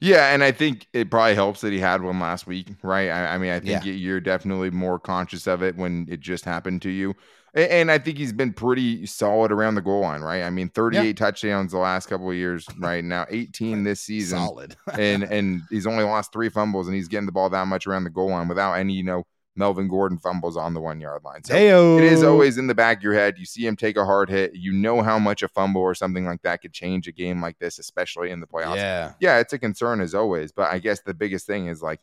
Yeah, 0.00 0.32
and 0.32 0.44
I 0.44 0.52
think 0.52 0.86
it 0.92 1.10
probably 1.10 1.34
helps 1.34 1.60
that 1.62 1.72
he 1.72 1.80
had 1.80 2.02
one 2.02 2.20
last 2.20 2.46
week, 2.46 2.68
right? 2.82 3.08
I, 3.08 3.34
I 3.34 3.38
mean, 3.38 3.50
I 3.50 3.58
think 3.58 3.84
yeah. 3.84 3.92
you're 3.92 4.20
definitely 4.20 4.70
more 4.70 4.98
conscious 4.98 5.46
of 5.48 5.62
it 5.62 5.76
when 5.76 6.06
it 6.08 6.20
just 6.20 6.44
happened 6.44 6.82
to 6.82 6.90
you. 6.90 7.14
And 7.54 7.90
I 7.90 7.98
think 7.98 8.18
he's 8.18 8.32
been 8.32 8.52
pretty 8.52 9.06
solid 9.06 9.50
around 9.50 9.74
the 9.74 9.80
goal 9.80 10.02
line, 10.02 10.20
right? 10.20 10.42
I 10.42 10.50
mean, 10.50 10.68
38 10.68 11.04
yeah. 11.04 11.12
touchdowns 11.14 11.72
the 11.72 11.78
last 11.78 12.06
couple 12.06 12.30
of 12.30 12.36
years, 12.36 12.66
right? 12.78 13.02
Now 13.02 13.26
18 13.30 13.82
this 13.84 14.00
season. 14.00 14.38
Solid. 14.38 14.76
and 14.98 15.24
and 15.24 15.62
he's 15.70 15.86
only 15.86 16.04
lost 16.04 16.32
three 16.32 16.50
fumbles 16.50 16.86
and 16.86 16.94
he's 16.94 17.08
getting 17.08 17.26
the 17.26 17.32
ball 17.32 17.48
that 17.50 17.66
much 17.66 17.86
around 17.86 18.04
the 18.04 18.10
goal 18.10 18.28
line 18.28 18.48
without 18.48 18.74
any, 18.74 18.92
you 18.92 19.02
know, 19.02 19.24
Melvin 19.58 19.88
Gordon 19.88 20.18
fumbles 20.18 20.56
on 20.56 20.72
the 20.72 20.80
one 20.80 21.00
yard 21.00 21.24
line. 21.24 21.44
So 21.44 21.54
Hey-o. 21.54 21.98
it 21.98 22.04
is 22.04 22.22
always 22.22 22.56
in 22.56 22.68
the 22.68 22.74
back 22.74 22.98
of 22.98 23.02
your 23.02 23.14
head. 23.14 23.38
You 23.38 23.44
see 23.44 23.66
him 23.66 23.76
take 23.76 23.96
a 23.96 24.04
hard 24.04 24.30
hit. 24.30 24.54
You 24.54 24.72
know 24.72 25.02
how 25.02 25.18
much 25.18 25.42
a 25.42 25.48
fumble 25.48 25.82
or 25.82 25.94
something 25.94 26.24
like 26.24 26.42
that 26.42 26.62
could 26.62 26.72
change 26.72 27.08
a 27.08 27.12
game 27.12 27.42
like 27.42 27.58
this, 27.58 27.78
especially 27.78 28.30
in 28.30 28.40
the 28.40 28.46
playoffs. 28.46 28.76
Yeah. 28.76 29.12
Yeah, 29.20 29.38
it's 29.38 29.52
a 29.52 29.58
concern 29.58 30.00
as 30.00 30.14
always. 30.14 30.52
But 30.52 30.72
I 30.72 30.78
guess 30.78 31.00
the 31.00 31.14
biggest 31.14 31.46
thing 31.46 31.66
is 31.66 31.82
like 31.82 32.00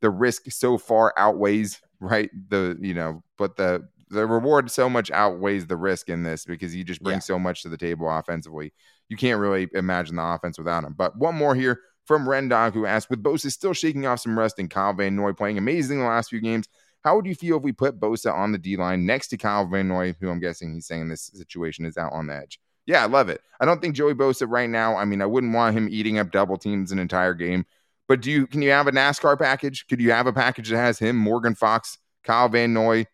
the 0.00 0.10
risk 0.10 0.50
so 0.50 0.76
far 0.76 1.14
outweighs, 1.16 1.80
right? 2.00 2.30
The, 2.50 2.76
you 2.80 2.94
know, 2.94 3.22
but 3.38 3.56
the 3.56 3.88
the 4.08 4.26
reward 4.26 4.70
so 4.70 4.88
much 4.88 5.10
outweighs 5.10 5.66
the 5.66 5.76
risk 5.76 6.08
in 6.08 6.22
this 6.22 6.44
because 6.44 6.72
he 6.72 6.84
just 6.84 7.02
brings 7.02 7.24
yeah. 7.24 7.34
so 7.34 7.38
much 7.38 7.62
to 7.62 7.68
the 7.68 7.76
table 7.76 8.08
offensively. 8.08 8.72
You 9.08 9.16
can't 9.16 9.40
really 9.40 9.68
imagine 9.74 10.16
the 10.16 10.24
offense 10.24 10.58
without 10.58 10.84
him. 10.84 10.94
But 10.96 11.18
one 11.18 11.34
more 11.34 11.54
here 11.54 11.80
from 12.04 12.26
Rendog, 12.26 12.72
who 12.72 12.86
asked, 12.86 13.10
with 13.10 13.22
Bosa 13.22 13.50
still 13.50 13.72
shaking 13.72 14.06
off 14.06 14.20
some 14.20 14.38
rust 14.38 14.58
and 14.58 14.70
Kyle 14.70 14.92
Van 14.92 15.16
Noy 15.16 15.32
playing 15.32 15.58
amazing 15.58 15.98
the 15.98 16.06
last 16.06 16.30
few 16.30 16.40
games, 16.40 16.68
how 17.06 17.14
would 17.14 17.26
you 17.26 17.36
feel 17.36 17.58
if 17.58 17.62
we 17.62 17.70
put 17.70 18.00
Bosa 18.00 18.34
on 18.34 18.50
the 18.50 18.58
D 18.58 18.76
line 18.76 19.06
next 19.06 19.28
to 19.28 19.36
Kyle 19.36 19.64
Van 19.64 19.86
Noy, 19.86 20.16
who 20.20 20.28
I'm 20.28 20.40
guessing 20.40 20.74
he's 20.74 20.88
saying 20.88 21.08
this 21.08 21.30
situation 21.32 21.84
is 21.84 21.96
out 21.96 22.12
on 22.12 22.26
the 22.26 22.34
edge? 22.34 22.58
Yeah, 22.84 23.04
I 23.04 23.06
love 23.06 23.28
it. 23.28 23.42
I 23.60 23.64
don't 23.64 23.80
think 23.80 23.94
Joey 23.94 24.12
Bosa 24.12 24.44
right 24.50 24.68
now. 24.68 24.96
I 24.96 25.04
mean, 25.04 25.22
I 25.22 25.26
wouldn't 25.26 25.54
want 25.54 25.76
him 25.76 25.86
eating 25.88 26.18
up 26.18 26.32
double 26.32 26.56
teams 26.56 26.90
an 26.90 26.98
entire 26.98 27.32
game. 27.32 27.64
But 28.08 28.22
do 28.22 28.32
you 28.32 28.48
can 28.48 28.60
you 28.60 28.70
have 28.70 28.88
a 28.88 28.92
NASCAR 28.92 29.38
package? 29.38 29.86
Could 29.86 30.00
you 30.00 30.10
have 30.10 30.26
a 30.26 30.32
package 30.32 30.70
that 30.70 30.78
has 30.78 30.98
him, 30.98 31.14
Morgan 31.14 31.54
Fox, 31.54 31.96
Kyle 32.24 32.48
Van 32.48 32.74
Noy, 32.74 33.06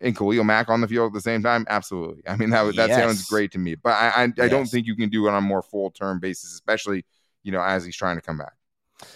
and 0.00 0.16
Khalil 0.16 0.42
Mack 0.42 0.68
on 0.68 0.80
the 0.80 0.88
field 0.88 1.10
at 1.10 1.12
the 1.12 1.20
same 1.20 1.40
time? 1.40 1.66
Absolutely. 1.68 2.24
I 2.26 2.34
mean, 2.34 2.50
that 2.50 2.74
that 2.74 2.88
yes. 2.88 2.98
sounds 2.98 3.26
great 3.26 3.52
to 3.52 3.60
me. 3.60 3.76
But 3.76 3.90
I 3.90 4.08
I, 4.08 4.24
yes. 4.24 4.32
I, 4.40 4.48
don't 4.48 4.66
think 4.66 4.88
you 4.88 4.96
can 4.96 5.08
do 5.08 5.28
it 5.28 5.30
on 5.30 5.36
a 5.36 5.40
more 5.40 5.62
full 5.62 5.92
term 5.92 6.18
basis, 6.18 6.52
especially 6.52 7.04
you 7.44 7.52
know 7.52 7.62
as 7.62 7.84
he's 7.84 7.96
trying 7.96 8.16
to 8.16 8.22
come 8.22 8.38
back. 8.38 8.54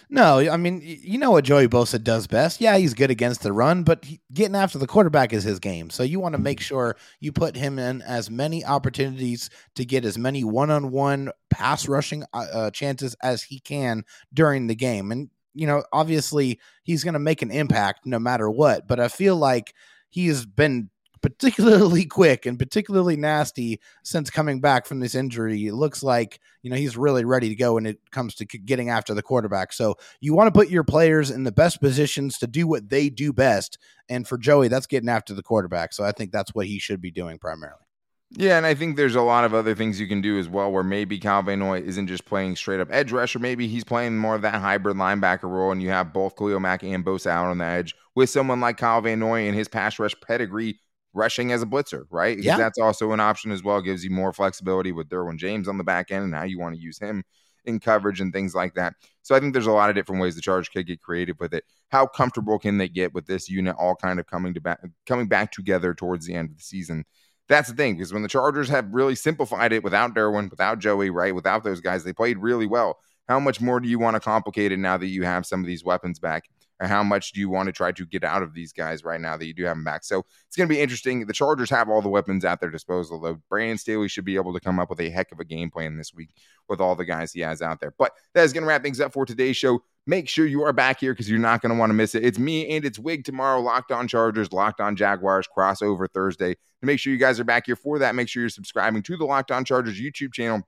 No, 0.08 0.38
I 0.38 0.56
mean 0.56 0.80
you 0.82 1.18
know 1.18 1.30
what 1.30 1.44
Joey 1.44 1.68
Bosa 1.68 2.02
does 2.02 2.26
best. 2.26 2.60
Yeah, 2.60 2.76
he's 2.76 2.94
good 2.94 3.10
against 3.10 3.42
the 3.42 3.52
run, 3.52 3.82
but 3.82 4.04
he, 4.04 4.20
getting 4.32 4.56
after 4.56 4.78
the 4.78 4.86
quarterback 4.86 5.32
is 5.32 5.44
his 5.44 5.58
game. 5.58 5.90
So 5.90 6.02
you 6.02 6.20
want 6.20 6.34
to 6.34 6.40
make 6.40 6.60
sure 6.60 6.96
you 7.20 7.32
put 7.32 7.56
him 7.56 7.78
in 7.78 8.02
as 8.02 8.30
many 8.30 8.64
opportunities 8.64 9.48
to 9.76 9.84
get 9.84 10.04
as 10.04 10.18
many 10.18 10.44
one-on-one 10.44 11.30
pass 11.48 11.88
rushing 11.88 12.24
uh, 12.34 12.46
uh 12.52 12.70
chances 12.70 13.16
as 13.22 13.42
he 13.42 13.60
can 13.60 14.04
during 14.34 14.66
the 14.66 14.74
game. 14.74 15.12
And 15.12 15.30
you 15.54 15.66
know, 15.66 15.82
obviously 15.92 16.60
he's 16.82 17.04
going 17.04 17.14
to 17.14 17.20
make 17.20 17.42
an 17.42 17.50
impact 17.50 18.06
no 18.06 18.18
matter 18.18 18.50
what. 18.50 18.86
But 18.86 19.00
I 19.00 19.08
feel 19.08 19.36
like 19.36 19.74
he 20.10 20.26
has 20.28 20.46
been 20.46 20.90
particularly 21.22 22.04
quick 22.06 22.46
and 22.46 22.58
particularly 22.58 23.16
nasty 23.16 23.80
since 24.02 24.30
coming 24.30 24.60
back 24.60 24.86
from 24.86 25.00
this 25.00 25.14
injury. 25.14 25.66
It 25.66 25.74
looks 25.74 26.02
like, 26.02 26.40
you 26.62 26.70
know, 26.70 26.76
he's 26.76 26.96
really 26.96 27.24
ready 27.24 27.48
to 27.48 27.54
go 27.54 27.74
when 27.74 27.86
it 27.86 27.98
comes 28.10 28.34
to 28.36 28.44
getting 28.44 28.90
after 28.90 29.14
the 29.14 29.22
quarterback. 29.22 29.72
So 29.72 29.96
you 30.20 30.34
want 30.34 30.52
to 30.52 30.58
put 30.58 30.70
your 30.70 30.84
players 30.84 31.30
in 31.30 31.44
the 31.44 31.52
best 31.52 31.80
positions 31.80 32.38
to 32.38 32.46
do 32.46 32.66
what 32.66 32.88
they 32.88 33.08
do 33.08 33.32
best. 33.32 33.78
And 34.08 34.26
for 34.26 34.38
Joey, 34.38 34.68
that's 34.68 34.86
getting 34.86 35.08
after 35.08 35.34
the 35.34 35.42
quarterback. 35.42 35.92
So 35.92 36.04
I 36.04 36.12
think 36.12 36.32
that's 36.32 36.54
what 36.54 36.66
he 36.66 36.78
should 36.78 37.00
be 37.00 37.10
doing 37.10 37.38
primarily. 37.38 37.84
Yeah, 38.32 38.56
and 38.56 38.64
I 38.64 38.74
think 38.74 38.96
there's 38.96 39.16
a 39.16 39.22
lot 39.22 39.44
of 39.44 39.54
other 39.54 39.74
things 39.74 39.98
you 39.98 40.06
can 40.06 40.20
do 40.20 40.38
as 40.38 40.48
well, 40.48 40.70
where 40.70 40.84
maybe 40.84 41.18
Kyle 41.18 41.42
Van 41.42 41.58
Noy 41.58 41.80
isn't 41.80 42.06
just 42.06 42.24
playing 42.26 42.54
straight 42.54 42.78
up 42.78 42.86
edge 42.92 43.10
rusher. 43.10 43.40
maybe 43.40 43.66
he's 43.66 43.82
playing 43.82 44.16
more 44.16 44.36
of 44.36 44.42
that 44.42 44.60
hybrid 44.60 44.96
linebacker 44.96 45.50
role, 45.50 45.72
and 45.72 45.82
you 45.82 45.88
have 45.88 46.12
both 46.12 46.36
Khalil 46.36 46.60
Mack 46.60 46.84
and 46.84 47.04
Bosa 47.04 47.26
out 47.26 47.46
on 47.46 47.58
the 47.58 47.64
edge 47.64 47.96
with 48.14 48.30
someone 48.30 48.60
like 48.60 48.76
Kyle 48.76 49.00
Van 49.00 49.18
Noy 49.18 49.48
and 49.48 49.56
his 49.56 49.66
pass 49.66 49.98
rush 49.98 50.14
pedigree 50.24 50.78
rushing 51.12 51.52
as 51.52 51.62
a 51.62 51.66
blitzer, 51.66 52.04
right? 52.10 52.38
Yeah. 52.38 52.56
That's 52.56 52.78
also 52.78 53.12
an 53.12 53.20
option 53.20 53.50
as 53.50 53.62
well. 53.62 53.80
Gives 53.80 54.04
you 54.04 54.10
more 54.10 54.32
flexibility 54.32 54.92
with 54.92 55.08
Derwin 55.08 55.36
James 55.36 55.68
on 55.68 55.78
the 55.78 55.84
back 55.84 56.10
end 56.10 56.24
and 56.24 56.34
how 56.34 56.44
you 56.44 56.58
want 56.58 56.74
to 56.74 56.80
use 56.80 56.98
him 56.98 57.24
in 57.64 57.78
coverage 57.78 58.20
and 58.20 58.32
things 58.32 58.54
like 58.54 58.74
that. 58.74 58.94
So 59.22 59.34
I 59.34 59.40
think 59.40 59.52
there's 59.52 59.66
a 59.66 59.72
lot 59.72 59.90
of 59.90 59.96
different 59.96 60.22
ways 60.22 60.34
the 60.34 60.40
Chargers 60.40 60.68
could 60.68 60.86
get 60.86 61.02
creative 61.02 61.38
with 61.38 61.52
it. 61.52 61.64
How 61.88 62.06
comfortable 62.06 62.58
can 62.58 62.78
they 62.78 62.88
get 62.88 63.12
with 63.12 63.26
this 63.26 63.50
unit 63.50 63.76
all 63.78 63.94
kind 63.96 64.18
of 64.18 64.26
coming 64.26 64.54
to 64.54 64.60
back 64.60 64.80
coming 65.06 65.26
back 65.26 65.52
together 65.52 65.92
towards 65.94 66.26
the 66.26 66.34
end 66.34 66.50
of 66.50 66.56
the 66.56 66.62
season? 66.62 67.04
That's 67.48 67.68
the 67.68 67.74
thing, 67.74 67.96
because 67.96 68.12
when 68.12 68.22
the 68.22 68.28
Chargers 68.28 68.68
have 68.68 68.88
really 68.92 69.16
simplified 69.16 69.72
it 69.72 69.82
without 69.82 70.14
Derwin, 70.14 70.50
without 70.50 70.78
Joey, 70.78 71.10
right, 71.10 71.34
without 71.34 71.64
those 71.64 71.80
guys, 71.80 72.04
they 72.04 72.12
played 72.12 72.38
really 72.38 72.66
well. 72.66 72.98
How 73.28 73.40
much 73.40 73.60
more 73.60 73.80
do 73.80 73.88
you 73.88 73.98
want 73.98 74.14
to 74.14 74.20
complicate 74.20 74.70
it 74.70 74.78
now 74.78 74.96
that 74.96 75.06
you 75.06 75.24
have 75.24 75.44
some 75.44 75.60
of 75.60 75.66
these 75.66 75.84
weapons 75.84 76.20
back? 76.20 76.44
Or 76.80 76.86
how 76.86 77.02
much 77.02 77.32
do 77.32 77.40
you 77.40 77.50
want 77.50 77.66
to 77.66 77.72
try 77.72 77.92
to 77.92 78.06
get 78.06 78.24
out 78.24 78.42
of 78.42 78.54
these 78.54 78.72
guys 78.72 79.04
right 79.04 79.20
now 79.20 79.36
that 79.36 79.44
you 79.44 79.52
do 79.52 79.64
have 79.64 79.76
them 79.76 79.84
back? 79.84 80.02
So 80.02 80.24
it's 80.46 80.56
going 80.56 80.66
to 80.66 80.74
be 80.74 80.80
interesting. 80.80 81.26
The 81.26 81.32
Chargers 81.34 81.68
have 81.68 81.90
all 81.90 82.00
the 82.00 82.08
weapons 82.08 82.42
at 82.42 82.58
their 82.58 82.70
disposal, 82.70 83.20
though. 83.20 83.38
Brandon 83.50 83.76
Staley 83.76 84.08
should 84.08 84.24
be 84.24 84.36
able 84.36 84.54
to 84.54 84.60
come 84.60 84.78
up 84.78 84.88
with 84.88 85.00
a 85.00 85.10
heck 85.10 85.30
of 85.30 85.40
a 85.40 85.44
game 85.44 85.70
plan 85.70 85.98
this 85.98 86.14
week 86.14 86.30
with 86.70 86.80
all 86.80 86.96
the 86.96 87.04
guys 87.04 87.32
he 87.32 87.40
has 87.40 87.60
out 87.60 87.80
there. 87.80 87.92
But 87.98 88.12
that 88.32 88.44
is 88.44 88.54
going 88.54 88.62
to 88.62 88.68
wrap 88.68 88.82
things 88.82 88.98
up 88.98 89.12
for 89.12 89.26
today's 89.26 89.58
show. 89.58 89.82
Make 90.06 90.26
sure 90.26 90.46
you 90.46 90.62
are 90.62 90.72
back 90.72 91.00
here 91.00 91.12
because 91.12 91.28
you're 91.28 91.38
not 91.38 91.60
going 91.60 91.72
to 91.72 91.78
want 91.78 91.90
to 91.90 91.94
miss 91.94 92.14
it. 92.14 92.24
It's 92.24 92.38
me 92.38 92.74
and 92.74 92.84
it's 92.86 92.98
Wig 92.98 93.24
tomorrow. 93.24 93.60
Locked 93.60 93.92
on 93.92 94.08
Chargers, 94.08 94.50
Locked 94.50 94.80
on 94.80 94.96
Jaguars, 94.96 95.46
crossover 95.54 96.08
Thursday. 96.10 96.54
To 96.54 96.86
make 96.86 96.98
sure 96.98 97.12
you 97.12 97.18
guys 97.18 97.38
are 97.38 97.44
back 97.44 97.66
here 97.66 97.76
for 97.76 97.98
that, 97.98 98.14
make 98.14 98.28
sure 98.28 98.42
you're 98.42 98.48
subscribing 98.48 99.02
to 99.02 99.16
the 99.18 99.26
Locked 99.26 99.50
on 99.50 99.66
Chargers 99.66 100.00
YouTube 100.00 100.32
channel 100.32 100.62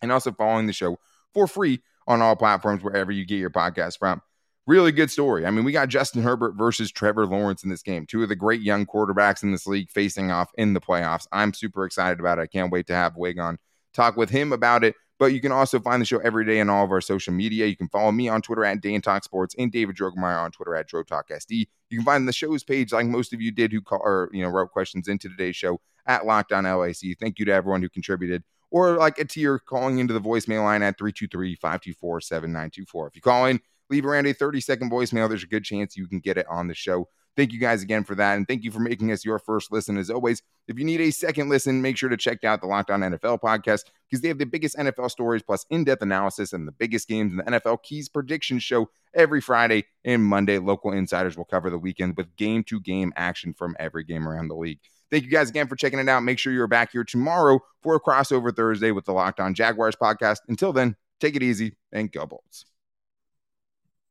and 0.00 0.12
also 0.12 0.30
following 0.30 0.68
the 0.68 0.72
show 0.72 0.96
for 1.34 1.48
free 1.48 1.82
on 2.06 2.22
all 2.22 2.36
platforms 2.36 2.84
wherever 2.84 3.10
you 3.10 3.26
get 3.26 3.40
your 3.40 3.50
podcast 3.50 3.98
from. 3.98 4.22
Really 4.66 4.90
good 4.90 5.12
story. 5.12 5.46
I 5.46 5.50
mean, 5.50 5.64
we 5.64 5.70
got 5.70 5.88
Justin 5.88 6.22
Herbert 6.22 6.54
versus 6.56 6.90
Trevor 6.90 7.24
Lawrence 7.24 7.62
in 7.62 7.70
this 7.70 7.82
game. 7.82 8.04
Two 8.04 8.24
of 8.24 8.28
the 8.28 8.34
great 8.34 8.62
young 8.62 8.84
quarterbacks 8.84 9.44
in 9.44 9.52
this 9.52 9.66
league 9.66 9.90
facing 9.90 10.32
off 10.32 10.50
in 10.58 10.74
the 10.74 10.80
playoffs. 10.80 11.28
I'm 11.30 11.54
super 11.54 11.84
excited 11.84 12.18
about 12.18 12.38
it. 12.38 12.42
I 12.42 12.46
can't 12.48 12.72
wait 12.72 12.88
to 12.88 12.94
have 12.94 13.16
Wig 13.16 13.38
on, 13.38 13.58
talk 13.94 14.16
with 14.16 14.30
him 14.30 14.52
about 14.52 14.82
it. 14.82 14.96
But 15.18 15.26
you 15.26 15.40
can 15.40 15.52
also 15.52 15.78
find 15.80 16.02
the 16.02 16.06
show 16.06 16.18
every 16.18 16.44
day 16.44 16.60
on 16.60 16.68
all 16.68 16.84
of 16.84 16.90
our 16.90 17.00
social 17.00 17.32
media. 17.32 17.66
You 17.66 17.76
can 17.76 17.88
follow 17.88 18.12
me 18.12 18.28
on 18.28 18.42
Twitter 18.42 18.66
at 18.66 18.82
Dan 18.82 19.00
Talk 19.00 19.24
Sports 19.24 19.54
and 19.56 19.72
David 19.72 19.96
Drogemeyer 19.96 20.42
on 20.42 20.50
Twitter 20.50 20.74
at 20.74 20.90
SD. 20.90 21.68
You 21.88 21.98
can 21.98 22.04
find 22.04 22.28
the 22.28 22.34
show's 22.34 22.62
page, 22.62 22.92
like 22.92 23.06
most 23.06 23.32
of 23.32 23.40
you 23.40 23.50
did, 23.50 23.72
who 23.72 23.80
call 23.80 24.02
or 24.02 24.28
you 24.32 24.42
know 24.42 24.50
wrote 24.50 24.72
questions 24.72 25.08
into 25.08 25.30
today's 25.30 25.56
show 25.56 25.80
at 26.06 26.26
Locked 26.26 26.52
On 26.52 26.64
LAC. 26.64 27.16
Thank 27.18 27.38
you 27.38 27.46
to 27.46 27.52
everyone 27.52 27.80
who 27.80 27.88
contributed 27.88 28.44
or 28.70 28.96
like 28.96 29.18
a 29.18 29.24
tier 29.24 29.58
calling 29.58 30.00
into 30.00 30.12
the 30.12 30.20
voicemail 30.20 30.64
line 30.64 30.82
at 30.82 30.98
323-524-7924. 30.98 33.08
If 33.08 33.14
you 33.14 33.22
call 33.22 33.46
in, 33.46 33.58
leave 33.90 34.06
around 34.06 34.26
a 34.26 34.32
30 34.32 34.60
second 34.60 34.90
voicemail, 34.90 35.28
there's 35.28 35.44
a 35.44 35.48
good 35.48 35.64
chance 35.64 35.96
you 35.96 36.06
can 36.06 36.20
get 36.20 36.38
it 36.38 36.46
on 36.48 36.68
the 36.68 36.74
show. 36.74 37.08
Thank 37.36 37.52
you 37.52 37.60
guys 37.60 37.82
again 37.82 38.02
for 38.02 38.14
that. 38.14 38.36
And 38.36 38.48
thank 38.48 38.64
you 38.64 38.70
for 38.70 38.80
making 38.80 39.12
us 39.12 39.22
your 39.22 39.38
first 39.38 39.70
listen. 39.70 39.98
As 39.98 40.08
always, 40.08 40.42
if 40.68 40.78
you 40.78 40.86
need 40.86 41.02
a 41.02 41.10
second 41.10 41.50
listen, 41.50 41.82
make 41.82 41.98
sure 41.98 42.08
to 42.08 42.16
check 42.16 42.44
out 42.44 42.62
the 42.62 42.66
Locked 42.66 42.90
On 42.90 43.00
NFL 43.00 43.40
podcast 43.42 43.84
because 44.08 44.22
they 44.22 44.28
have 44.28 44.38
the 44.38 44.46
biggest 44.46 44.74
NFL 44.76 45.10
stories 45.10 45.42
plus 45.42 45.66
in 45.68 45.84
depth 45.84 46.00
analysis 46.00 46.54
and 46.54 46.66
the 46.66 46.72
biggest 46.72 47.08
games 47.08 47.32
in 47.32 47.36
the 47.36 47.44
NFL 47.44 47.82
Keys 47.82 48.08
prediction 48.08 48.58
show 48.58 48.88
every 49.14 49.42
Friday 49.42 49.84
and 50.02 50.24
Monday. 50.24 50.58
Local 50.58 50.92
insiders 50.92 51.36
will 51.36 51.44
cover 51.44 51.68
the 51.68 51.78
weekend 51.78 52.16
with 52.16 52.34
game 52.36 52.64
to 52.64 52.80
game 52.80 53.12
action 53.16 53.52
from 53.52 53.76
every 53.78 54.04
game 54.04 54.26
around 54.26 54.48
the 54.48 54.56
league. 54.56 54.80
Thank 55.10 55.24
you 55.24 55.30
guys 55.30 55.50
again 55.50 55.68
for 55.68 55.76
checking 55.76 55.98
it 55.98 56.08
out. 56.08 56.22
Make 56.22 56.38
sure 56.38 56.52
you're 56.54 56.66
back 56.66 56.92
here 56.92 57.04
tomorrow 57.04 57.60
for 57.82 57.94
a 57.96 58.00
crossover 58.00 58.54
Thursday 58.54 58.90
with 58.90 59.04
the 59.04 59.12
Locked 59.12 59.40
On 59.40 59.54
Jaguars 59.54 59.94
podcast. 59.94 60.38
Until 60.48 60.72
then, 60.72 60.96
take 61.20 61.36
it 61.36 61.42
easy 61.42 61.76
and 61.92 62.10
go 62.10 62.26
Bolts. 62.26 62.64